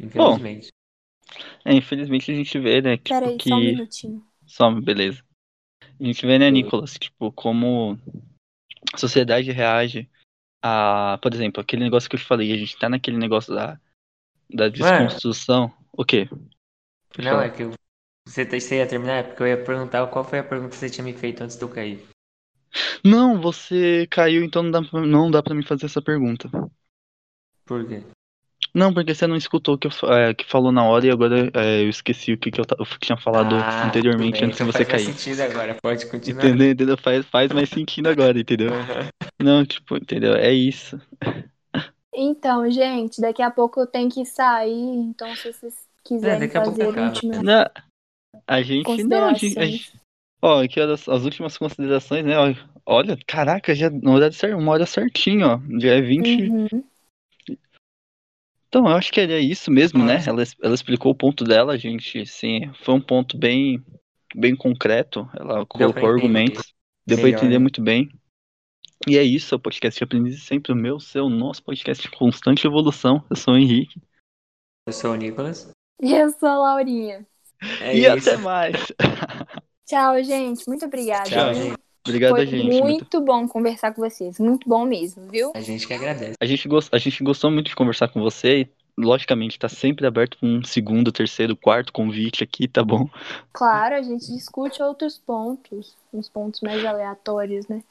Infelizmente. 0.00 0.72
É, 1.64 1.74
infelizmente 1.74 2.32
a 2.32 2.34
gente 2.34 2.58
vê, 2.58 2.82
né? 2.82 2.96
Tipo, 2.96 3.08
Pera 3.08 3.26
aí, 3.26 3.38
que... 3.38 3.48
só 3.48 3.54
um 3.54 3.60
minutinho. 3.60 4.24
Só, 4.46 4.70
beleza. 4.70 5.23
A 6.00 6.04
gente 6.04 6.26
vê, 6.26 6.38
né, 6.38 6.50
Nicolas, 6.50 6.94
tipo, 6.94 7.30
como 7.32 7.98
a 8.92 8.98
sociedade 8.98 9.50
reage 9.52 10.08
a, 10.62 11.18
por 11.22 11.32
exemplo, 11.34 11.60
aquele 11.60 11.84
negócio 11.84 12.08
que 12.08 12.16
eu 12.16 12.20
te 12.20 12.26
falei, 12.26 12.52
a 12.52 12.56
gente 12.56 12.76
tá 12.78 12.88
naquele 12.88 13.18
negócio 13.18 13.54
da, 13.54 13.78
da 14.52 14.68
desconstrução. 14.68 15.72
O 15.92 16.04
quê? 16.04 16.28
Não, 17.18 17.30
falar. 17.30 17.44
é 17.46 17.50
que 17.50 17.62
eu- 17.62 17.72
você, 18.26 18.44
você 18.44 18.78
ia 18.78 18.88
terminar, 18.88 19.16
é 19.18 19.22
porque 19.22 19.42
eu 19.42 19.46
ia 19.46 19.62
perguntar 19.64 20.06
qual 20.08 20.24
foi 20.24 20.38
a 20.38 20.44
pergunta 20.44 20.70
que 20.70 20.76
você 20.76 20.90
tinha 20.90 21.04
me 21.04 21.12
feito 21.12 21.42
antes 21.42 21.56
de 21.56 21.62
eu 21.62 21.68
cair. 21.68 22.02
Não, 23.04 23.40
você 23.40 24.06
caiu, 24.10 24.42
então 24.42 24.62
não 24.62 24.70
dá, 24.70 24.80
não 24.92 25.30
dá 25.30 25.42
pra 25.42 25.54
me 25.54 25.64
fazer 25.64 25.86
essa 25.86 26.02
pergunta. 26.02 26.48
Por 27.66 27.86
quê? 27.86 28.02
Não, 28.74 28.92
porque 28.92 29.14
você 29.14 29.26
não 29.26 29.36
escutou 29.36 29.76
o 29.76 29.78
que, 29.78 29.86
eu, 29.86 30.12
é, 30.12 30.34
que 30.34 30.44
falou 30.44 30.72
na 30.72 30.82
hora 30.82 31.06
e 31.06 31.10
agora 31.10 31.48
é, 31.54 31.82
eu 31.84 31.88
esqueci 31.88 32.32
o 32.32 32.38
que, 32.38 32.50
que 32.50 32.60
eu, 32.60 32.64
eu 32.76 32.84
tinha 33.00 33.16
falado 33.16 33.54
Ah, 33.54 33.86
anteriormente 33.86 34.40
bem, 34.40 34.48
antes 34.48 34.58
de 34.58 34.64
você 34.64 34.84
faz 34.84 34.88
mais 34.88 35.04
cair. 35.06 35.14
sentido 35.14 35.40
agora, 35.42 35.76
pode 35.80 36.06
continuar. 36.06 36.44
Entendeu? 36.44 36.70
Entendeu? 36.72 36.96
Faz, 36.98 37.24
faz 37.26 37.52
mais 37.52 37.68
sentido 37.68 38.08
agora, 38.08 38.38
entendeu? 38.38 38.72
Aham. 38.74 39.08
Não, 39.40 39.64
tipo, 39.64 39.96
entendeu? 39.96 40.34
É 40.34 40.52
isso. 40.52 41.00
Então, 42.12 42.68
gente, 42.70 43.20
daqui 43.20 43.42
a 43.42 43.50
pouco 43.50 43.80
eu 43.80 43.86
tenho 43.86 44.10
que 44.10 44.24
sair, 44.24 44.72
então 44.72 45.28
se 45.36 45.52
vocês 45.52 45.74
quiserem 46.02 46.40
daqui 46.40 46.56
a 46.56 46.62
pouco 46.62 46.78
fazer 46.78 46.90
acaba. 46.90 47.08
última 47.14 47.42
Não, 47.42 47.70
a 48.46 48.62
gente. 48.62 49.04
Não, 49.04 49.28
a 49.28 49.34
gente. 49.34 49.58
a 49.58 49.66
gente- 49.66 49.92
Ó, 50.42 50.62
aqui 50.62 50.78
as, 50.80 51.08
as 51.08 51.24
últimas 51.24 51.56
considerações, 51.56 52.24
né? 52.24 52.34
Olha, 52.86 53.18
caraca, 53.26 53.74
já 53.74 53.88
no 53.88 54.12
horário 54.12 54.34
certo, 54.34 54.58
uma 54.58 54.72
hora 54.72 54.84
certinho, 54.84 55.46
ó. 55.46 55.60
Já 55.80 55.92
é 55.94 56.00
20. 56.02 56.42
Uhum. 56.50 56.84
Então, 58.74 58.88
eu 58.88 58.96
acho 58.96 59.12
que 59.12 59.20
é 59.20 59.38
isso 59.38 59.70
mesmo, 59.70 60.04
né? 60.04 60.20
Ela, 60.26 60.42
ela 60.60 60.74
explicou 60.74 61.12
o 61.12 61.14
ponto 61.14 61.44
dela, 61.44 61.78
gente. 61.78 62.26
Sim, 62.26 62.72
foi 62.82 62.92
um 62.94 63.00
ponto 63.00 63.38
bem, 63.38 63.80
bem 64.34 64.56
concreto. 64.56 65.30
Ela 65.38 65.64
colocou 65.64 66.08
argumentos. 66.08 66.74
Deu 67.06 67.16
pra 67.20 67.28
entender 67.28 67.52
né? 67.52 67.58
muito 67.58 67.80
bem. 67.80 68.10
E 69.06 69.16
é 69.16 69.22
isso, 69.22 69.54
é 69.54 69.56
o 69.56 69.60
podcast 69.60 69.96
de 69.96 70.02
aprendiz 70.02 70.42
sempre 70.42 70.72
o 70.72 70.76
meu, 70.76 70.98
seu, 70.98 71.28
nosso 71.28 71.62
podcast 71.62 72.02
de 72.02 72.16
constante 72.16 72.66
evolução. 72.66 73.24
Eu 73.30 73.36
sou 73.36 73.54
o 73.54 73.56
Henrique. 73.56 74.02
Eu 74.88 74.92
sou 74.92 75.12
o 75.12 75.14
Nicolas. 75.14 75.70
E 76.02 76.12
eu 76.12 76.30
sou 76.30 76.48
a 76.48 76.58
Laurinha. 76.58 77.24
É 77.80 77.96
e 77.96 78.04
isso. 78.04 78.28
até 78.28 78.36
mais. 78.38 78.74
Tchau, 79.86 80.20
gente. 80.24 80.66
Muito 80.66 80.84
obrigada. 80.84 81.30
Tchau, 81.30 81.54
gente. 81.54 81.78
Obrigado, 82.06 82.36
Foi 82.36 82.46
gente. 82.46 82.64
Muito- 82.64 82.84
muito 82.84 83.20
bom 83.22 83.48
conversar 83.48 83.94
com 83.94 84.02
vocês. 84.02 84.38
Muito 84.38 84.68
bom 84.68 84.84
mesmo, 84.84 85.26
viu? 85.30 85.52
A 85.54 85.60
gente 85.60 85.86
que 85.86 85.94
agradece. 85.94 86.34
A 86.40 86.46
gente, 86.46 86.68
gost... 86.68 86.90
a 86.92 86.98
gente 86.98 87.24
gostou 87.24 87.50
muito 87.50 87.68
de 87.68 87.76
conversar 87.76 88.08
com 88.08 88.20
você 88.20 88.68
logicamente, 88.96 89.58
tá 89.58 89.68
sempre 89.68 90.06
aberto 90.06 90.38
pra 90.38 90.48
um 90.48 90.62
segundo, 90.62 91.10
terceiro, 91.10 91.56
quarto 91.56 91.92
convite 91.92 92.44
aqui, 92.44 92.68
tá 92.68 92.84
bom? 92.84 93.08
Claro, 93.52 93.96
a 93.96 94.02
gente 94.02 94.26
discute 94.26 94.82
outros 94.82 95.18
pontos, 95.18 95.96
uns 96.12 96.28
pontos 96.28 96.60
mais 96.60 96.84
aleatórios, 96.84 97.66
né? 97.66 97.82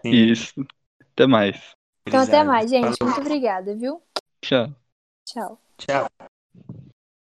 Sim. 0.00 0.10
Isso. 0.10 0.66
Até 1.12 1.26
mais. 1.26 1.74
Então 2.06 2.20
até 2.20 2.42
mais, 2.42 2.70
gente. 2.70 2.96
Muito 3.02 3.20
obrigada, 3.20 3.74
viu? 3.74 4.00
Tchau. 4.40 4.74
Tchau. 5.26 5.60
Tchau. 5.76 6.30